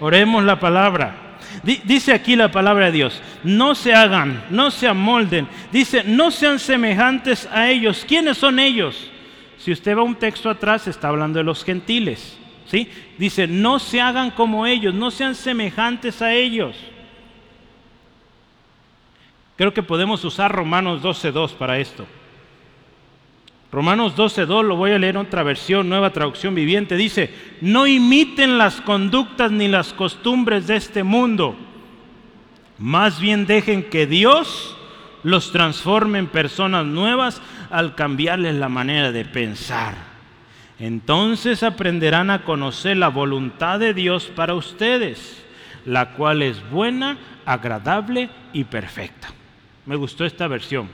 Oremos 0.00 0.44
la 0.44 0.60
palabra. 0.60 1.38
dice 1.62 2.12
aquí 2.12 2.36
la 2.36 2.50
palabra 2.50 2.86
de 2.86 2.92
Dios, 2.92 3.20
no 3.42 3.74
se 3.74 3.94
hagan, 3.94 4.44
no 4.50 4.70
se 4.70 4.88
amolden. 4.88 5.48
Dice, 5.72 6.04
no 6.04 6.30
sean 6.30 6.58
semejantes 6.58 7.48
a 7.52 7.68
ellos. 7.68 8.04
¿Quiénes 8.06 8.38
son 8.38 8.58
ellos? 8.58 9.10
Si 9.58 9.72
usted 9.72 9.96
va 9.96 10.02
un 10.02 10.14
texto 10.14 10.48
atrás, 10.48 10.86
está 10.86 11.08
hablando 11.08 11.38
de 11.38 11.44
los 11.44 11.64
gentiles. 11.64 12.38
¿sí? 12.66 12.90
Dice, 13.18 13.46
no 13.46 13.78
se 13.78 14.00
hagan 14.00 14.30
como 14.30 14.66
ellos, 14.66 14.94
no 14.94 15.10
sean 15.10 15.34
semejantes 15.34 16.22
a 16.22 16.32
ellos. 16.32 16.76
Creo 19.56 19.74
que 19.74 19.82
podemos 19.82 20.24
usar 20.24 20.52
Romanos 20.52 21.02
12.2 21.02 21.54
para 21.54 21.78
esto. 21.78 22.06
Romanos 23.70 24.16
12.2, 24.16 24.64
lo 24.64 24.76
voy 24.76 24.92
a 24.92 24.98
leer 24.98 25.16
en 25.16 25.22
otra 25.22 25.42
versión, 25.42 25.88
nueva 25.88 26.10
traducción 26.10 26.54
viviente, 26.54 26.96
dice, 26.96 27.30
no 27.60 27.86
imiten 27.86 28.56
las 28.56 28.80
conductas 28.80 29.50
ni 29.50 29.68
las 29.68 29.92
costumbres 29.92 30.66
de 30.66 30.76
este 30.76 31.02
mundo, 31.02 31.54
más 32.78 33.20
bien 33.20 33.46
dejen 33.46 33.82
que 33.82 34.06
Dios 34.06 34.74
los 35.22 35.52
transforme 35.52 36.18
en 36.18 36.28
personas 36.28 36.86
nuevas 36.86 37.42
al 37.70 37.94
cambiarles 37.94 38.54
la 38.54 38.68
manera 38.68 39.12
de 39.12 39.24
pensar. 39.24 39.94
Entonces 40.78 41.62
aprenderán 41.62 42.30
a 42.30 42.44
conocer 42.44 42.96
la 42.96 43.08
voluntad 43.08 43.80
de 43.80 43.92
Dios 43.92 44.30
para 44.34 44.54
ustedes, 44.54 45.44
la 45.84 46.12
cual 46.12 46.42
es 46.42 46.70
buena, 46.70 47.18
agradable 47.44 48.30
y 48.52 48.64
perfecta. 48.64 49.28
Me 49.86 49.96
gustó 49.96 50.24
esta 50.24 50.46
versión. 50.46 50.88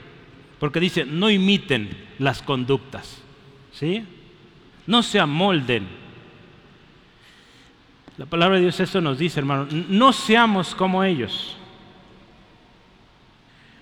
Porque 0.65 0.79
dice, 0.79 1.05
no 1.05 1.29
imiten 1.29 1.95
las 2.17 2.41
conductas. 2.41 3.21
¿Sí? 3.71 4.03
No 4.87 5.03
se 5.03 5.19
amolden. 5.19 5.87
La 8.17 8.25
palabra 8.25 8.55
de 8.55 8.63
Dios 8.63 8.79
eso 8.79 8.99
nos 8.99 9.19
dice, 9.19 9.41
hermano, 9.41 9.67
no 9.69 10.11
seamos 10.11 10.73
como 10.73 11.03
ellos. 11.03 11.55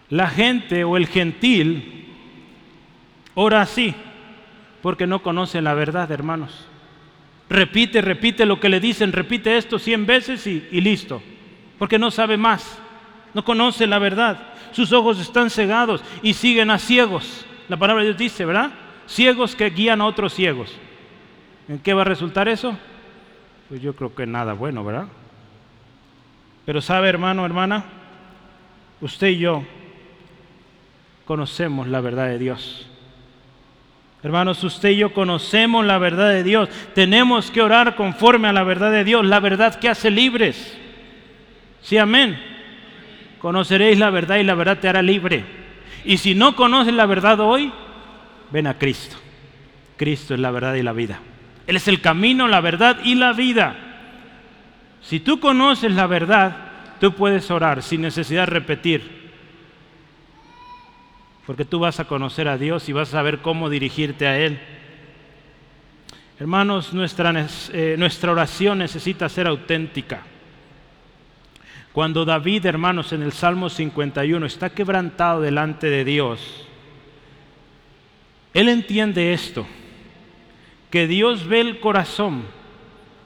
La 0.09 0.27
gente 0.27 0.84
o 0.84 0.97
el 0.97 1.07
gentil 1.07 2.05
ora 3.34 3.61
así, 3.61 3.95
porque 4.81 5.07
no 5.07 5.23
conoce 5.23 5.61
la 5.61 5.75
verdad, 5.75 6.11
hermanos. 6.11 6.67
Repite, 7.49 8.01
repite 8.01 8.45
lo 8.45 8.59
que 8.59 8.67
le 8.67 8.81
dicen, 8.81 9.13
repite 9.13 9.55
esto 9.55 9.79
cien 9.79 10.05
veces 10.05 10.45
y, 10.47 10.67
y 10.69 10.81
listo, 10.81 11.23
porque 11.79 11.97
no 11.97 12.11
sabe 12.11 12.36
más, 12.36 12.77
no 13.34 13.43
conoce 13.43 13.88
la 13.88 13.99
verdad 13.99 14.53
sus 14.73 14.91
ojos 14.91 15.19
están 15.19 15.49
cegados 15.49 16.03
y 16.21 16.34
siguen 16.34 16.71
a 16.71 16.79
ciegos. 16.79 17.45
La 17.69 17.77
palabra 17.77 18.03
de 18.03 18.09
Dios 18.09 18.19
dice, 18.19 18.45
¿verdad? 18.45 18.71
Ciegos 19.07 19.55
que 19.55 19.69
guían 19.69 20.01
a 20.01 20.05
otros 20.05 20.34
ciegos. 20.34 20.73
¿En 21.67 21.79
qué 21.79 21.93
va 21.93 22.01
a 22.01 22.05
resultar 22.05 22.47
eso? 22.47 22.77
Pues 23.69 23.81
yo 23.81 23.95
creo 23.95 24.13
que 24.13 24.25
nada 24.25 24.53
bueno, 24.53 24.84
¿verdad? 24.84 25.07
Pero 26.65 26.81
sabe, 26.81 27.09
hermano, 27.09 27.45
hermana, 27.45 27.86
usted 29.01 29.27
y 29.27 29.39
yo 29.39 29.63
conocemos 31.25 31.88
la 31.88 32.01
verdad 32.01 32.27
de 32.27 32.39
Dios. 32.39 32.88
Hermanos, 34.23 34.63
usted 34.63 34.89
y 34.89 34.97
yo 34.97 35.13
conocemos 35.13 35.86
la 35.86 35.97
verdad 35.97 36.29
de 36.29 36.43
Dios. 36.43 36.69
Tenemos 36.95 37.51
que 37.51 37.61
orar 37.61 37.95
conforme 37.95 38.47
a 38.47 38.53
la 38.53 38.63
verdad 38.63 38.91
de 38.91 39.03
Dios, 39.03 39.25
la 39.25 39.41
verdad 39.41 39.75
que 39.75 39.89
hace 39.89 40.09
libres. 40.09 40.77
Sí, 41.81 41.97
amén. 41.97 42.53
Conoceréis 43.43 43.99
la 43.99 44.09
verdad 44.09 44.37
y 44.37 44.43
la 44.43 44.55
verdad 44.55 44.79
te 44.79 44.87
hará 44.87 45.01
libre. 45.01 45.43
Y 46.05 46.15
si 46.15 46.33
no 46.33 46.55
conoces 46.55 46.93
la 46.93 47.05
verdad 47.05 47.41
hoy, 47.41 47.73
ven 48.51 48.67
a 48.67 48.77
Cristo. 48.77 49.17
Cristo 49.97 50.33
es 50.33 50.39
la 50.39 50.49
verdad 50.49 50.75
y 50.75 50.81
la 50.81 50.93
vida. 50.93 51.19
Él 51.67 51.75
es 51.75 51.89
el 51.89 51.99
camino, 51.99 52.47
la 52.47 52.61
verdad 52.61 52.99
y 53.03 53.15
la 53.15 53.33
vida. 53.33 53.75
Si 55.01 55.19
tú 55.19 55.41
conoces 55.41 55.91
la 55.91 56.07
verdad, 56.07 56.55
tú 57.01 57.15
puedes 57.15 57.51
orar 57.51 57.83
sin 57.83 57.99
necesidad 57.99 58.43
de 58.43 58.53
repetir. 58.53 59.31
Porque 61.45 61.65
tú 61.65 61.79
vas 61.79 61.99
a 61.99 62.05
conocer 62.05 62.47
a 62.47 62.57
Dios 62.57 62.87
y 62.87 62.93
vas 62.93 63.09
a 63.09 63.17
saber 63.17 63.39
cómo 63.39 63.69
dirigirte 63.69 64.25
a 64.25 64.39
Él. 64.39 64.57
Hermanos, 66.39 66.93
nuestra, 66.93 67.33
eh, 67.73 67.95
nuestra 67.99 68.31
oración 68.31 68.77
necesita 68.77 69.27
ser 69.27 69.47
auténtica. 69.47 70.21
Cuando 71.93 72.25
David, 72.25 72.65
hermanos, 72.65 73.13
en 73.13 73.21
el 73.21 73.31
Salmo 73.31 73.69
51 73.69 74.45
está 74.45 74.71
quebrantado 74.71 75.41
delante 75.41 75.89
de 75.89 76.03
Dios, 76.03 76.65
él 78.53 78.69
entiende 78.69 79.33
esto, 79.33 79.65
que 80.91 81.07
Dios 81.07 81.47
ve 81.47 81.61
el 81.61 81.79
corazón, 81.79 82.43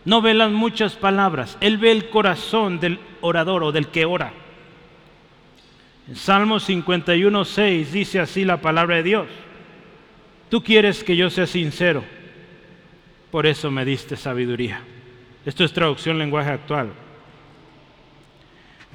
no 0.06 0.22
ve 0.22 0.34
las 0.34 0.52
muchas 0.52 0.96
palabras, 0.96 1.58
Él 1.60 1.78
ve 1.78 1.92
el 1.92 2.10
corazón 2.10 2.80
del 2.80 3.00
orador 3.20 3.64
o 3.64 3.74
del 3.74 3.88
que 3.88 4.06
ora. 4.06 4.32
En 6.08 6.16
Salmo 6.16 6.62
51, 6.62 7.44
6 7.44 7.92
dice 7.92 8.20
así 8.22 8.46
la 8.46 8.62
palabra 8.62 8.98
de 8.98 9.04
Dios, 9.04 9.28
tú 10.50 10.64
quieres 10.64 11.04
que 11.04 11.18
yo 11.18 11.30
sea 11.30 11.46
sincero, 11.46 12.06
por 13.32 13.46
eso 13.46 13.70
me 13.70 13.84
diste 13.84 14.16
sabiduría. 14.16 14.82
Esto 15.46 15.66
es 15.66 15.74
traducción 15.74 16.18
lenguaje 16.18 16.52
actual. 16.52 17.07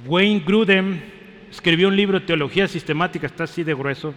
Wayne 0.07 0.43
Grudem 0.45 1.01
escribió 1.51 1.89
un 1.89 1.97
libro 1.97 2.23
teología 2.23 2.67
sistemática, 2.67 3.27
está 3.27 3.45
así 3.45 3.63
de 3.63 3.75
grueso. 3.75 4.15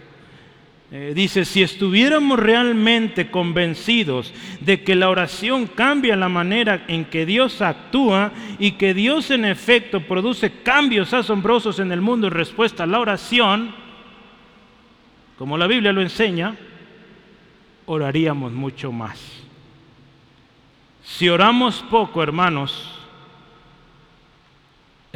Eh, 0.90 1.12
dice, 1.16 1.44
si 1.44 1.62
estuviéramos 1.62 2.38
realmente 2.38 3.28
convencidos 3.28 4.32
de 4.60 4.84
que 4.84 4.94
la 4.94 5.08
oración 5.08 5.66
cambia 5.66 6.14
la 6.14 6.28
manera 6.28 6.84
en 6.86 7.06
que 7.06 7.26
Dios 7.26 7.60
actúa 7.60 8.32
y 8.60 8.72
que 8.72 8.94
Dios 8.94 9.32
en 9.32 9.44
efecto 9.44 10.00
produce 10.00 10.62
cambios 10.62 11.12
asombrosos 11.12 11.80
en 11.80 11.90
el 11.90 12.00
mundo 12.00 12.28
en 12.28 12.34
respuesta 12.34 12.84
a 12.84 12.86
la 12.86 13.00
oración, 13.00 13.74
como 15.36 15.58
la 15.58 15.66
Biblia 15.66 15.92
lo 15.92 16.02
enseña, 16.02 16.54
oraríamos 17.86 18.52
mucho 18.52 18.92
más. 18.92 19.42
Si 21.02 21.28
oramos 21.28 21.84
poco, 21.90 22.22
hermanos, 22.22 22.95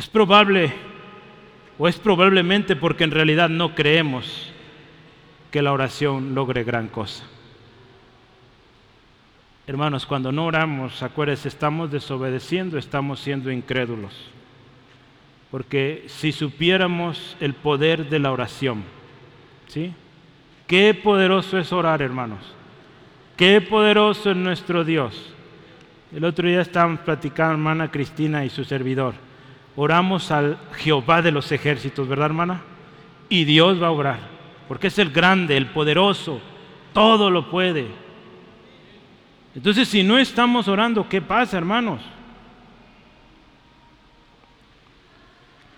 es 0.01 0.09
probable 0.09 0.73
o 1.79 1.87
es 1.87 1.99
probablemente 1.99 2.75
porque 2.75 3.05
en 3.05 3.11
realidad 3.11 3.51
no 3.51 3.75
creemos 3.75 4.51
que 5.51 5.61
la 5.61 5.75
oración 5.75 6.35
logre 6.35 6.65
gran 6.65 6.89
cosa. 6.89 7.23
Hermanos, 9.67 10.07
cuando 10.07 10.33
no 10.33 10.47
oramos, 10.47 11.03
acuérdense, 11.03 11.49
estamos 11.49 11.91
desobedeciendo, 11.91 12.79
estamos 12.79 13.21
siendo 13.21 13.53
incrédulos. 13.53 14.15
Porque 15.51 16.05
si 16.07 16.33
supiéramos 16.33 17.37
el 17.39 17.53
poder 17.53 18.09
de 18.09 18.21
la 18.21 18.33
oración, 18.33 18.85
¿sí? 19.67 19.93
Qué 20.67 20.95
poderoso 20.95 21.59
es 21.59 21.75
orar, 21.75 22.01
hermanos. 22.01 22.55
Qué 23.37 23.61
poderoso 23.61 24.31
es 24.31 24.37
nuestro 24.39 24.83
Dios. 24.83 25.35
El 26.11 26.25
otro 26.25 26.49
día 26.49 26.63
estábamos 26.63 27.01
platicando, 27.01 27.53
hermana 27.53 27.91
Cristina 27.91 28.47
y 28.47 28.49
su 28.49 28.65
servidor 28.65 29.29
oramos 29.83 30.31
al 30.31 30.59
Jehová 30.77 31.23
de 31.23 31.33
los 31.33 31.51
ejércitos, 31.53 32.07
¿verdad 32.07 32.27
hermana? 32.27 32.61
Y 33.31 33.45
Dios 33.45 33.83
va 33.83 33.87
a 33.87 33.93
obrar, 33.93 34.19
porque 34.69 34.89
es 34.89 34.99
el 34.99 35.11
grande, 35.11 35.57
el 35.57 35.69
poderoso, 35.69 36.39
todo 36.93 37.31
lo 37.31 37.51
puede. 37.51 37.87
Entonces, 39.55 39.89
si 39.89 40.03
no 40.03 40.19
estamos 40.19 40.69
orando, 40.69 41.09
¿qué 41.09 41.23
pasa, 41.23 41.57
hermanos? 41.57 42.03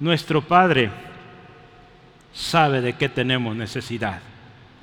Nuestro 0.00 0.40
Padre 0.42 0.90
sabe 2.32 2.80
de 2.80 2.94
qué 2.94 3.08
tenemos 3.08 3.54
necesidad. 3.54 4.20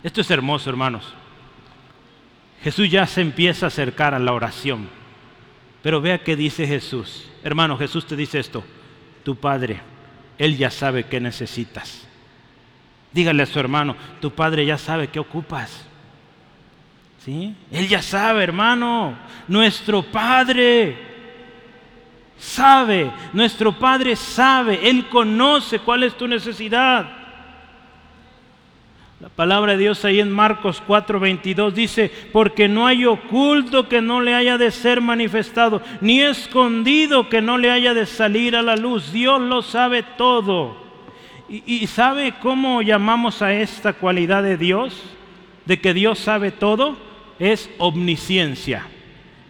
Esto 0.02 0.22
es 0.22 0.32
hermoso, 0.32 0.70
hermanos. 0.70 1.14
Jesús 2.64 2.90
ya 2.90 3.06
se 3.06 3.20
empieza 3.20 3.66
a 3.66 3.68
acercar 3.68 4.14
a 4.14 4.20
la 4.20 4.32
oración. 4.32 4.88
Pero 5.84 6.00
vea 6.00 6.24
qué 6.24 6.38
dice 6.38 6.66
Jesús. 6.66 7.30
Hermano, 7.44 7.78
Jesús 7.78 8.06
te 8.06 8.16
dice 8.16 8.40
esto 8.40 8.64
tu 9.24 9.36
Padre, 9.36 9.82
Él 10.38 10.58
ya 10.58 10.70
sabe 10.70 11.04
qué 11.04 11.20
necesitas. 11.20 12.08
Dígale 13.12 13.44
a 13.44 13.46
su 13.46 13.60
hermano, 13.60 13.96
tu 14.22 14.32
Padre 14.32 14.66
ya 14.66 14.78
sabe 14.78 15.08
qué 15.08 15.20
ocupas. 15.20 15.86
¿Sí? 17.26 17.56
Él 17.72 17.88
ya 17.88 18.02
sabe, 18.02 18.44
hermano, 18.44 19.18
nuestro 19.48 20.04
Padre 20.04 20.98
sabe, 22.38 23.12
nuestro 23.34 23.78
Padre 23.78 24.16
sabe, 24.16 24.90
Él 24.90 25.08
conoce 25.10 25.80
cuál 25.80 26.04
es 26.04 26.16
tu 26.16 26.28
necesidad. 26.28 27.19
La 29.20 29.28
palabra 29.28 29.74
de 29.74 29.80
Dios 29.80 30.06
ahí 30.06 30.22
en 30.22 30.32
Marcos 30.32 30.82
4:22 30.88 31.74
dice, 31.74 32.10
porque 32.32 32.70
no 32.70 32.88
hay 32.88 33.04
oculto 33.04 33.90
que 33.90 34.02
no 34.02 34.22
le 34.22 34.34
haya 34.34 34.58
de 34.58 34.72
ser 34.72 35.02
manifestado, 35.02 35.82
ni 36.00 36.22
escondido 36.22 37.28
que 37.28 37.42
no 37.42 37.58
le 37.58 37.70
haya 37.70 37.94
de 37.94 38.06
salir 38.06 38.56
a 38.56 38.62
la 38.62 38.78
luz. 38.78 39.12
Dios 39.12 39.42
lo 39.42 39.62
sabe 39.62 40.04
todo. 40.04 40.78
¿Y, 41.50 41.88
sabe 41.88 42.36
cómo 42.42 42.84
llamamos 42.84 43.42
a 43.42 43.54
esta 43.54 43.94
cualidad 43.94 44.44
de 44.44 44.56
Dios? 44.56 45.02
De 45.66 45.82
que 45.82 45.96
Dios 45.96 46.20
sabe 46.20 46.52
todo, 46.52 46.96
es 47.40 47.70
omnisciencia. 47.80 48.86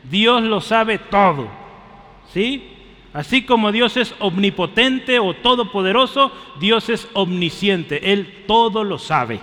Dios 0.10 0.42
lo 0.42 0.62
sabe 0.62 0.98
todo. 0.98 1.50
¿Sí? 2.34 2.72
Así 3.14 3.44
como 3.44 3.72
Dios 3.72 3.98
es 3.98 4.16
omnipotente 4.20 5.20
o 5.20 5.36
todopoderoso, 5.36 6.32
Dios 6.60 6.90
es 6.90 7.08
omnisciente. 7.14 8.14
Él 8.14 8.46
todo 8.48 8.86
lo 8.86 8.98
sabe. 8.98 9.42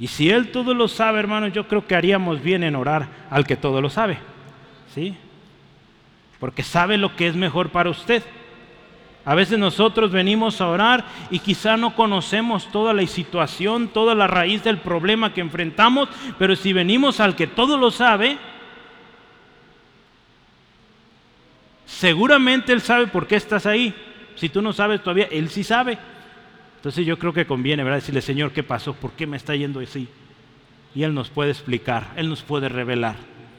Y 0.00 0.06
si 0.06 0.30
Él 0.30 0.50
todo 0.50 0.72
lo 0.72 0.88
sabe, 0.88 1.18
hermanos, 1.18 1.52
yo 1.52 1.68
creo 1.68 1.86
que 1.86 1.94
haríamos 1.94 2.42
bien 2.42 2.64
en 2.64 2.74
orar 2.74 3.06
al 3.28 3.46
que 3.46 3.56
todo 3.56 3.82
lo 3.82 3.90
sabe. 3.90 4.18
¿Sí? 4.94 5.14
Porque 6.38 6.62
sabe 6.62 6.96
lo 6.96 7.14
que 7.14 7.28
es 7.28 7.36
mejor 7.36 7.68
para 7.68 7.90
usted. 7.90 8.22
A 9.26 9.34
veces 9.34 9.58
nosotros 9.58 10.10
venimos 10.10 10.62
a 10.62 10.68
orar 10.68 11.04
y 11.30 11.38
quizá 11.40 11.76
no 11.76 11.94
conocemos 11.94 12.72
toda 12.72 12.94
la 12.94 13.06
situación, 13.06 13.88
toda 13.88 14.14
la 14.14 14.26
raíz 14.26 14.64
del 14.64 14.78
problema 14.78 15.34
que 15.34 15.42
enfrentamos, 15.42 16.08
pero 16.38 16.56
si 16.56 16.72
venimos 16.72 17.20
al 17.20 17.36
que 17.36 17.46
todo 17.46 17.76
lo 17.76 17.90
sabe, 17.90 18.38
seguramente 21.84 22.72
Él 22.72 22.80
sabe 22.80 23.06
por 23.06 23.26
qué 23.26 23.36
estás 23.36 23.66
ahí. 23.66 23.94
Si 24.36 24.48
tú 24.48 24.62
no 24.62 24.72
sabes 24.72 25.02
todavía, 25.02 25.28
Él 25.30 25.50
sí 25.50 25.62
sabe. 25.62 25.98
Entonces 26.80 27.04
yo 27.04 27.18
creo 27.18 27.34
que 27.34 27.44
conviene, 27.44 27.84
¿verdad? 27.84 27.98
Decirle, 27.98 28.22
Señor, 28.22 28.52
¿qué 28.52 28.62
pasó? 28.62 28.94
¿Por 28.94 29.12
qué 29.12 29.26
me 29.26 29.36
está 29.36 29.54
yendo 29.54 29.80
así? 29.80 30.08
Y 30.94 31.02
Él 31.02 31.12
nos 31.12 31.28
puede 31.28 31.50
explicar, 31.50 32.14
Él 32.16 32.30
nos 32.30 32.40
puede 32.40 32.70
revelar. 32.70 33.16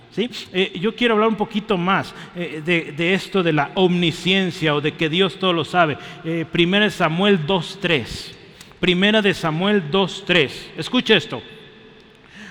¿sí? 0.09 0.27
Eh, 0.51 0.73
yo 0.79 0.95
quiero 0.95 1.13
hablar 1.13 1.29
un 1.29 1.35
poquito 1.35 1.77
más 1.77 2.15
eh, 2.35 2.63
de, 2.65 3.13
esto 3.13 3.43
de 3.43 3.53
la 3.53 3.69
omnisciencia 3.75 4.73
o 4.73 4.81
de 4.81 4.93
que 4.93 5.07
Dios 5.07 5.37
todo 5.37 5.53
lo 5.53 5.63
sabe. 5.63 5.99
Eh, 6.23 6.47
primera 6.51 6.85
de 6.85 6.89
Samuel 6.89 7.45
2.3. 7.45 8.33
Primera 8.79 9.21
de 9.21 9.35
Samuel 9.35 9.91
2.3. 9.91 10.51
Escuche 10.77 11.15
esto. 11.15 11.43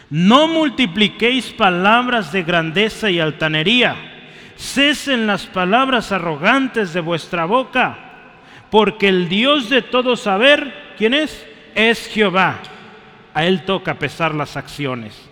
No 0.09 0.47
multipliquéis 0.47 1.51
palabras 1.51 2.31
de 2.31 2.45
grandeza 2.45 3.11
y 3.11 3.19
altanería. 3.19 3.97
Cesen 4.55 5.27
las 5.27 5.47
palabras 5.47 6.13
arrogantes 6.13 6.93
de 6.93 7.01
vuestra 7.01 7.45
boca 7.45 8.10
porque 8.71 9.09
el 9.09 9.29
Dios 9.29 9.69
de 9.69 9.83
todo 9.83 10.17
saber, 10.17 10.73
¿quién 10.97 11.15
es? 11.15 11.47
Es 11.75 12.07
Jehová. 12.07 12.61
A 13.35 13.45
Él 13.45 13.65
toca 13.65 13.99
pesar 13.99 14.35
las 14.35 14.57
acciones. 14.57 15.29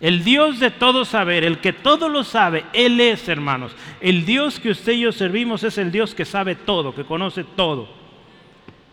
El 0.00 0.24
Dios 0.24 0.58
de 0.58 0.70
todo 0.70 1.04
saber, 1.04 1.44
el 1.44 1.58
que 1.58 1.72
todo 1.72 2.08
lo 2.08 2.24
sabe, 2.24 2.64
Él 2.72 3.00
es, 3.00 3.28
hermanos. 3.28 3.72
El 4.00 4.24
Dios 4.24 4.58
que 4.58 4.70
usted 4.70 4.94
y 4.94 5.00
yo 5.00 5.12
servimos 5.12 5.62
es 5.62 5.78
el 5.78 5.92
Dios 5.92 6.14
que 6.14 6.24
sabe 6.24 6.56
todo, 6.56 6.94
que 6.94 7.04
conoce 7.04 7.44
todo. 7.44 7.88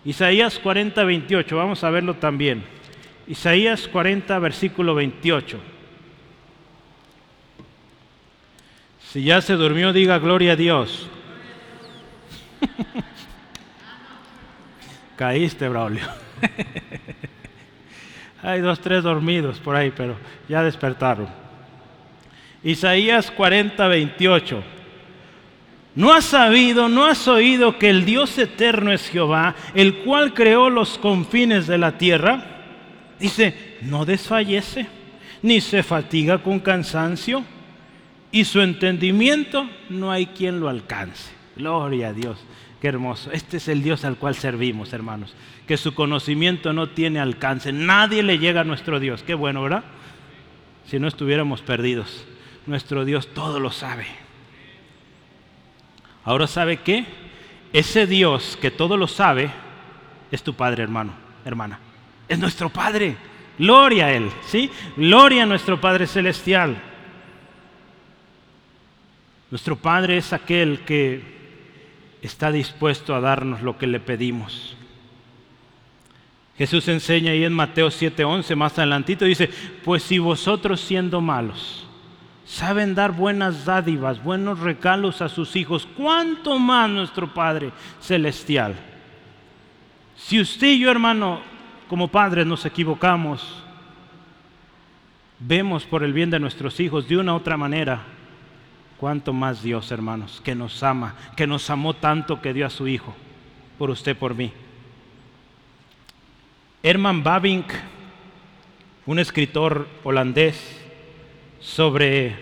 Isaías 0.05 0.59
40, 0.59 1.03
28, 1.03 1.57
vamos 1.57 1.83
a 1.83 1.89
verlo 1.89 2.15
también. 2.15 2.63
Isaías 3.27 3.87
40, 3.87 4.37
versículo 4.39 4.93
28. 4.95 5.59
Si 9.11 9.23
ya 9.23 9.41
se 9.41 9.53
durmió, 9.53 9.91
diga 9.91 10.19
gloria 10.19 10.53
a 10.53 10.55
Dios. 10.55 11.07
Caíste, 15.19 15.67
Braulio. 15.67 16.05
Hay 18.41 18.61
dos, 18.61 18.79
tres 18.79 19.03
dormidos 19.03 19.59
por 19.59 19.75
ahí, 19.75 19.91
pero 19.93 20.15
ya 20.47 20.63
despertaron. 20.63 21.27
Isaías 22.63 23.29
40, 23.29 23.85
28. 23.85 24.63
¿No 25.95 26.13
has 26.13 26.23
sabido, 26.23 26.87
no 26.87 27.05
has 27.05 27.27
oído 27.27 27.77
que 27.77 27.89
el 27.89 28.05
Dios 28.05 28.37
eterno 28.37 28.93
es 28.93 29.09
Jehová, 29.09 29.55
el 29.73 29.97
cual 30.05 30.33
creó 30.33 30.69
los 30.69 30.97
confines 30.97 31.67
de 31.67 31.77
la 31.77 31.97
tierra? 31.97 32.45
Dice, 33.19 33.77
no 33.81 34.05
desfallece, 34.05 34.87
ni 35.41 35.59
se 35.59 35.83
fatiga 35.83 36.37
con 36.37 36.61
cansancio, 36.61 37.43
y 38.31 38.45
su 38.45 38.61
entendimiento 38.61 39.69
no 39.89 40.13
hay 40.13 40.27
quien 40.27 40.61
lo 40.61 40.69
alcance. 40.69 41.29
Gloria 41.57 42.07
a 42.07 42.13
Dios. 42.13 42.37
Qué 42.81 42.87
hermoso. 42.87 43.31
Este 43.31 43.57
es 43.57 43.67
el 43.67 43.83
Dios 43.83 44.05
al 44.05 44.17
cual 44.17 44.35
servimos, 44.35 44.93
hermanos. 44.93 45.35
Que 45.67 45.75
su 45.75 45.93
conocimiento 45.93 46.71
no 46.71 46.89
tiene 46.89 47.19
alcance. 47.19 47.73
Nadie 47.73 48.23
le 48.23 48.39
llega 48.39 48.61
a 48.61 48.65
nuestro 48.65 48.99
Dios. 48.99 49.21
Qué 49.23 49.33
bueno, 49.33 49.61
¿verdad? 49.61 49.83
Si 50.85 50.97
no 50.97 51.07
estuviéramos 51.07 51.61
perdidos. 51.61 52.25
Nuestro 52.65 53.03
Dios 53.03 53.27
todo 53.33 53.59
lo 53.59 53.71
sabe. 53.71 54.07
Ahora 56.23 56.47
sabe 56.47 56.77
qué? 56.77 57.05
Ese 57.73 58.07
Dios 58.07 58.57
que 58.61 58.71
todo 58.71 58.97
lo 58.97 59.07
sabe 59.07 59.51
es 60.31 60.41
tu 60.41 60.53
Padre, 60.53 60.83
hermano, 60.83 61.13
hermana. 61.43 61.79
Es 62.27 62.39
nuestro 62.39 62.69
Padre. 62.69 63.17
Gloria 63.57 64.05
a 64.05 64.13
Él, 64.13 64.31
¿sí? 64.45 64.71
Gloria 64.95 65.43
a 65.43 65.45
nuestro 65.45 65.81
Padre 65.81 66.07
Celestial. 66.07 66.81
Nuestro 69.51 69.75
Padre 69.75 70.17
es 70.17 70.31
aquel 70.31 70.79
que 70.81 71.38
está 72.21 72.51
dispuesto 72.51 73.15
a 73.15 73.21
darnos 73.21 73.61
lo 73.61 73.77
que 73.77 73.87
le 73.87 73.99
pedimos. 73.99 74.75
Jesús 76.57 76.87
enseña 76.89 77.31
ahí 77.31 77.45
en 77.45 77.53
Mateo 77.53 77.89
7:11, 77.89 78.55
más 78.55 78.77
adelantito, 78.77 79.25
dice, 79.25 79.49
pues 79.85 80.03
si 80.03 80.19
vosotros 80.19 80.81
siendo 80.81 81.21
malos 81.21 81.85
saben 82.49 82.95
dar 82.95 83.11
buenas 83.11 83.63
dádivas, 83.63 84.23
buenos 84.23 84.59
regalos 84.59 85.21
a 85.21 85.29
sus 85.29 85.55
hijos, 85.55 85.87
¿cuánto 85.95 86.57
más 86.57 86.89
nuestro 86.89 87.31
Padre 87.31 87.71
Celestial? 88.01 88.75
Si 90.17 90.41
usted 90.41 90.69
y 90.69 90.79
yo, 90.79 90.89
hermano, 90.89 91.41
como 91.87 92.07
padres 92.07 92.47
nos 92.47 92.65
equivocamos, 92.65 93.63
vemos 95.37 95.85
por 95.85 96.03
el 96.03 96.11
bien 96.11 96.31
de 96.31 96.39
nuestros 96.39 96.79
hijos 96.79 97.07
de 97.07 97.17
una 97.17 97.33
u 97.33 97.37
otra 97.37 97.55
manera, 97.55 98.01
Cuánto 98.99 99.31
más 99.31 99.63
Dios, 99.63 99.91
hermanos, 99.91 100.41
que 100.43 100.55
nos 100.55 100.83
ama, 100.83 101.15
que 101.37 101.47
nos 101.47 101.69
amó 101.69 101.93
tanto 101.93 102.41
que 102.41 102.53
dio 102.53 102.65
a 102.65 102.69
su 102.69 102.87
Hijo, 102.87 103.15
por 103.77 103.89
usted, 103.89 104.17
por 104.17 104.35
mí. 104.35 104.51
Herman 106.83 107.23
Babink, 107.23 107.71
un 109.05 109.19
escritor 109.19 109.87
holandés, 110.03 110.79
sobre 111.61 112.35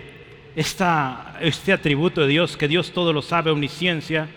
este 0.56 1.74
atributo 1.74 2.22
de 2.22 2.28
Dios, 2.28 2.58
que 2.58 2.68
Dios 2.68 2.92
todo 2.92 3.14
lo 3.14 3.22
sabe, 3.22 3.52
omnisciencia, 3.52 4.28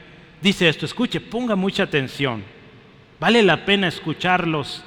dice 0.42 0.68
esto, 0.68 0.84
escuche, 0.84 1.20
ponga 1.20 1.56
mucha 1.56 1.84
atención. 1.84 2.42
Vale 3.18 3.42
la 3.42 3.64
pena 3.64 3.88
escuchar 3.88 4.46
los, 4.46 4.82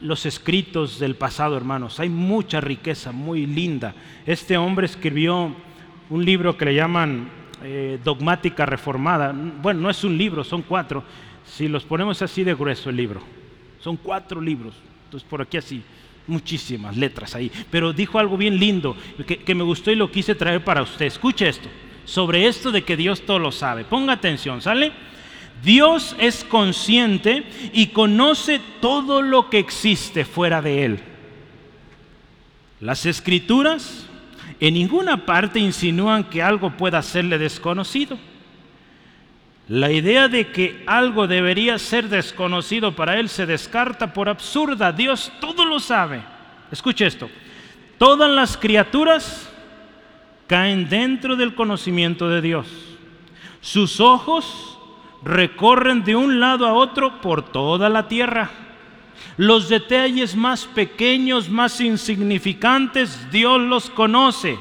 los 0.00 0.26
escritos 0.26 0.98
del 0.98 1.16
pasado, 1.16 1.56
hermanos. 1.56 2.00
Hay 2.00 2.08
mucha 2.08 2.60
riqueza 2.60 3.12
muy 3.12 3.46
linda. 3.46 3.94
Este 4.26 4.56
hombre 4.56 4.86
escribió 4.86 5.54
un 6.12 6.24
libro 6.26 6.58
que 6.58 6.66
le 6.66 6.74
llaman 6.74 7.26
eh, 7.64 7.98
Dogmática 8.04 8.66
Reformada. 8.66 9.34
Bueno, 9.34 9.80
no 9.80 9.90
es 9.90 10.04
un 10.04 10.16
libro, 10.18 10.44
son 10.44 10.60
cuatro. 10.60 11.02
Si 11.44 11.68
los 11.68 11.84
ponemos 11.84 12.20
así 12.20 12.44
de 12.44 12.54
grueso 12.54 12.90
el 12.90 12.96
libro, 12.96 13.22
son 13.80 13.96
cuatro 13.96 14.38
libros. 14.38 14.74
Entonces 15.06 15.26
por 15.28 15.40
aquí 15.40 15.56
así, 15.56 15.82
muchísimas 16.26 16.98
letras 16.98 17.34
ahí. 17.34 17.50
Pero 17.70 17.94
dijo 17.94 18.18
algo 18.18 18.36
bien 18.36 18.58
lindo 18.58 18.94
que, 19.26 19.38
que 19.38 19.54
me 19.54 19.64
gustó 19.64 19.90
y 19.90 19.96
lo 19.96 20.10
quise 20.10 20.34
traer 20.34 20.62
para 20.62 20.82
usted. 20.82 21.06
Escuche 21.06 21.48
esto, 21.48 21.68
sobre 22.04 22.46
esto 22.46 22.70
de 22.70 22.84
que 22.84 22.96
Dios 22.96 23.22
todo 23.22 23.38
lo 23.38 23.50
sabe. 23.50 23.84
Ponga 23.84 24.12
atención, 24.12 24.60
¿sale? 24.60 24.92
Dios 25.64 26.14
es 26.18 26.44
consciente 26.44 27.44
y 27.72 27.86
conoce 27.86 28.60
todo 28.82 29.22
lo 29.22 29.48
que 29.48 29.58
existe 29.58 30.26
fuera 30.26 30.60
de 30.60 30.84
Él. 30.84 31.00
Las 32.80 33.06
escrituras 33.06 34.10
en 34.60 34.74
ninguna 34.74 35.24
parte 35.24 35.58
insinúan 35.58 36.24
que 36.24 36.42
algo 36.42 36.70
pueda 36.76 37.02
serle 37.02 37.38
desconocido. 37.38 38.18
La 39.68 39.90
idea 39.90 40.28
de 40.28 40.50
que 40.50 40.82
algo 40.86 41.26
debería 41.26 41.78
ser 41.78 42.08
desconocido 42.08 42.94
para 42.94 43.18
él 43.18 43.28
se 43.28 43.46
descarta 43.46 44.12
por 44.12 44.28
absurda. 44.28 44.92
Dios 44.92 45.32
todo 45.40 45.64
lo 45.64 45.80
sabe. 45.80 46.22
Escuche 46.70 47.06
esto. 47.06 47.30
Todas 47.96 48.30
las 48.30 48.56
criaturas 48.56 49.48
caen 50.46 50.88
dentro 50.88 51.36
del 51.36 51.54
conocimiento 51.54 52.28
de 52.28 52.40
Dios. 52.40 52.66
Sus 53.60 54.00
ojos 54.00 54.78
recorren 55.22 56.02
de 56.02 56.16
un 56.16 56.40
lado 56.40 56.66
a 56.66 56.72
otro 56.72 57.20
por 57.20 57.42
toda 57.42 57.88
la 57.88 58.08
tierra. 58.08 58.50
Los 59.36 59.68
detalles 59.68 60.36
más 60.36 60.66
pequeños, 60.66 61.48
más 61.48 61.80
insignificantes, 61.80 63.30
Dios 63.30 63.60
los 63.60 63.90
conoce. 63.90 64.58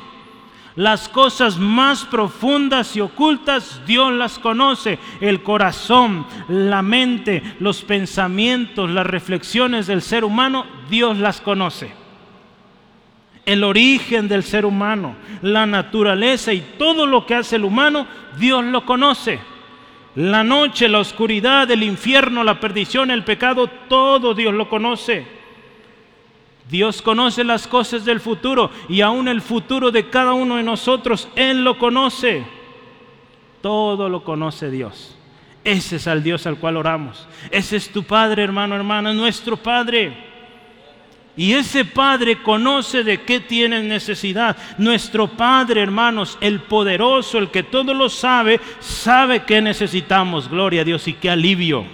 Las 0.76 1.09
cosas 1.09 1.57
más 1.57 2.05
profundas 2.05 2.95
y 2.95 3.01
ocultas, 3.01 3.82
Dios 3.86 4.14
las 4.14 4.39
conoce. 4.39 4.99
El 5.20 5.43
corazón, 5.43 6.26
la 6.47 6.82
mente, 6.82 7.43
los 7.59 7.82
pensamientos, 7.82 8.89
las 8.89 9.05
reflexiones 9.05 9.88
del 9.88 10.01
ser 10.01 10.24
humano, 10.24 10.66
Dios 10.89 11.18
las 11.18 11.41
conoce. 11.41 11.91
El 13.45 13.64
origen 13.64 14.28
del 14.30 14.43
ser 14.43 14.66
humano, 14.66 15.16
la 15.41 15.66
naturaleza 15.66 16.53
y 16.53 16.62
todo 16.78 17.05
lo 17.05 17.26
que 17.26 17.36
hace 17.36 17.57
el 17.57 17.66
humano, 17.66 18.07
Dios 18.38 18.64
lo 18.64 18.86
conoce. 18.86 19.51
La 20.16 20.43
noche, 20.43 20.89
la 20.89 20.99
oscuridad, 20.99 21.70
el 21.72 21.84
infierno, 21.84 22.43
la 22.43 22.59
perdición, 22.59 23.12
el 23.12 23.24
pecado, 23.24 23.68
todo 23.68 24.34
Dios 24.34 24.53
lo 24.53 24.68
conoce. 24.68 25.26
Dios 26.70 27.01
conoce 27.01 27.43
las 27.43 27.68
cosas 27.68 28.05
del 28.05 28.20
futuro 28.20 28.72
y 28.88 29.01
aún 29.01 29.28
el 29.28 29.41
futuro 29.41 29.91
de 29.91 30.09
cada 30.09 30.34
uno 30.34 30.57
de 30.57 30.64
nosotros, 30.64 31.28
Él 31.36 31.64
lo 31.64 31.78
conoce. 31.78 32.45
Todo 33.62 34.09
lo 34.09 34.24
conoce 34.24 34.70
Dios. 34.70 35.18
Ese 35.64 35.97
es 35.97 36.07
al 36.07 36.24
Dios 36.24 36.47
al 36.47 36.57
cual 36.57 36.78
oramos. 36.78 37.28
Ese 37.51 37.76
es 37.78 37.89
tu 37.89 38.03
Padre, 38.03 38.43
hermano, 38.43 38.76
hermana, 38.76 39.14
nuestro 39.14 39.57
Padre. 39.57 40.30
Y 41.36 41.53
ese 41.53 41.86
Padre 41.86 42.41
conoce 42.41 43.03
de 43.03 43.21
qué 43.21 43.39
tienes 43.39 43.84
necesidad. 43.86 44.57
Nuestro 44.77 45.29
Padre, 45.29 45.82
hermanos, 45.82 46.38
el 46.41 46.59
poderoso, 46.59 47.38
el 47.38 47.49
que 47.49 47.63
todo 47.63 47.93
lo 47.93 48.09
sabe, 48.09 48.59
sabe 48.79 49.43
que 49.43 49.61
necesitamos. 49.61 50.49
Gloria 50.49 50.82
a 50.82 50.86
Dios 50.86 51.07
y 51.07 51.13
qué 51.13 51.29
alivio. 51.29 51.86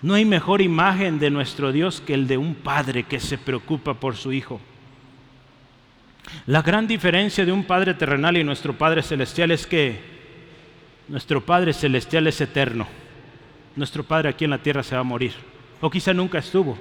No 0.00 0.14
hay 0.14 0.24
mejor 0.24 0.62
imagen 0.62 1.18
de 1.18 1.30
nuestro 1.30 1.72
Dios 1.72 2.00
que 2.00 2.14
el 2.14 2.26
de 2.26 2.38
un 2.38 2.54
Padre 2.54 3.02
que 3.02 3.20
se 3.20 3.36
preocupa 3.36 3.92
por 3.92 4.16
su 4.16 4.32
Hijo. 4.32 4.60
La 6.46 6.62
gran 6.62 6.86
diferencia 6.86 7.44
de 7.44 7.52
un 7.52 7.64
Padre 7.64 7.92
terrenal 7.92 8.38
y 8.38 8.44
nuestro 8.44 8.72
Padre 8.72 9.02
celestial 9.02 9.50
es 9.50 9.66
que 9.66 10.00
nuestro 11.08 11.44
Padre 11.44 11.74
celestial 11.74 12.26
es 12.28 12.40
eterno. 12.40 12.86
Nuestro 13.76 14.04
Padre 14.04 14.30
aquí 14.30 14.46
en 14.46 14.52
la 14.52 14.58
tierra 14.58 14.82
se 14.82 14.94
va 14.94 15.02
a 15.02 15.04
morir 15.04 15.34
o 15.80 15.90
quizá 15.90 16.12
nunca 16.12 16.38
estuvo, 16.38 16.78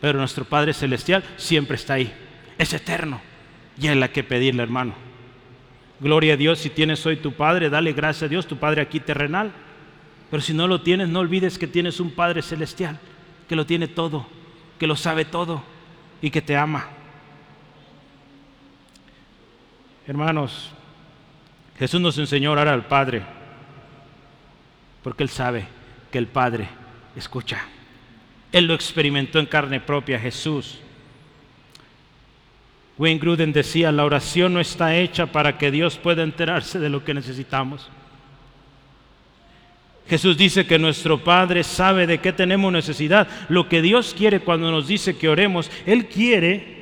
pero 0.00 0.18
nuestro 0.18 0.44
Padre 0.44 0.72
Celestial 0.74 1.24
siempre 1.36 1.76
está 1.76 1.94
ahí, 1.94 2.12
es 2.58 2.72
eterno 2.72 3.20
y 3.80 3.88
es 3.88 3.96
la 3.96 4.08
que 4.08 4.24
pedirle, 4.24 4.62
hermano. 4.62 4.94
Gloria 6.00 6.34
a 6.34 6.36
Dios, 6.36 6.60
si 6.60 6.70
tienes 6.70 7.04
hoy 7.06 7.16
tu 7.16 7.32
Padre, 7.32 7.70
dale 7.70 7.92
gracias 7.92 8.24
a 8.24 8.28
Dios, 8.28 8.46
tu 8.46 8.56
Padre 8.56 8.82
aquí 8.82 9.00
terrenal. 9.00 9.52
Pero 10.30 10.42
si 10.42 10.52
no 10.52 10.68
lo 10.68 10.82
tienes, 10.82 11.08
no 11.08 11.20
olvides 11.20 11.58
que 11.58 11.66
tienes 11.66 12.00
un 12.00 12.10
Padre 12.10 12.42
Celestial, 12.42 12.98
que 13.48 13.56
lo 13.56 13.66
tiene 13.66 13.88
todo, 13.88 14.26
que 14.78 14.86
lo 14.86 14.94
sabe 14.94 15.24
todo 15.24 15.62
y 16.20 16.30
que 16.30 16.42
te 16.42 16.56
ama. 16.56 16.86
Hermanos, 20.06 20.70
Jesús 21.78 22.00
nos 22.00 22.16
enseñó 22.18 22.50
a 22.50 22.52
orar 22.52 22.68
al 22.68 22.86
Padre, 22.86 23.22
porque 25.02 25.22
Él 25.22 25.28
sabe 25.28 25.66
que 26.10 26.18
el 26.18 26.26
Padre 26.26 26.68
escucha. 27.16 27.64
Él 28.52 28.66
lo 28.66 28.74
experimentó 28.74 29.38
en 29.38 29.46
carne 29.46 29.80
propia, 29.80 30.18
Jesús. 30.18 30.78
Wayne 32.96 33.20
Gruden 33.20 33.52
decía, 33.52 33.92
la 33.92 34.04
oración 34.04 34.54
no 34.54 34.60
está 34.60 34.96
hecha 34.96 35.26
para 35.26 35.56
que 35.56 35.70
Dios 35.70 35.96
pueda 35.96 36.22
enterarse 36.22 36.78
de 36.80 36.88
lo 36.88 37.04
que 37.04 37.14
necesitamos. 37.14 37.88
Jesús 40.08 40.36
dice 40.38 40.66
que 40.66 40.78
nuestro 40.78 41.22
Padre 41.22 41.62
sabe 41.62 42.06
de 42.06 42.18
qué 42.18 42.32
tenemos 42.32 42.72
necesidad. 42.72 43.28
Lo 43.48 43.68
que 43.68 43.82
Dios 43.82 44.14
quiere 44.16 44.40
cuando 44.40 44.70
nos 44.72 44.88
dice 44.88 45.16
que 45.16 45.28
oremos, 45.28 45.70
Él 45.84 46.06
quiere 46.06 46.78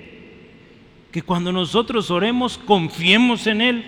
que 1.10 1.22
cuando 1.22 1.50
nosotros 1.50 2.10
oremos 2.10 2.56
confiemos 2.56 3.46
en 3.46 3.60
Él 3.60 3.84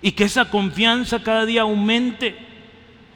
y 0.00 0.12
que 0.12 0.24
esa 0.24 0.50
confianza 0.50 1.22
cada 1.22 1.44
día 1.44 1.62
aumente. 1.62 2.34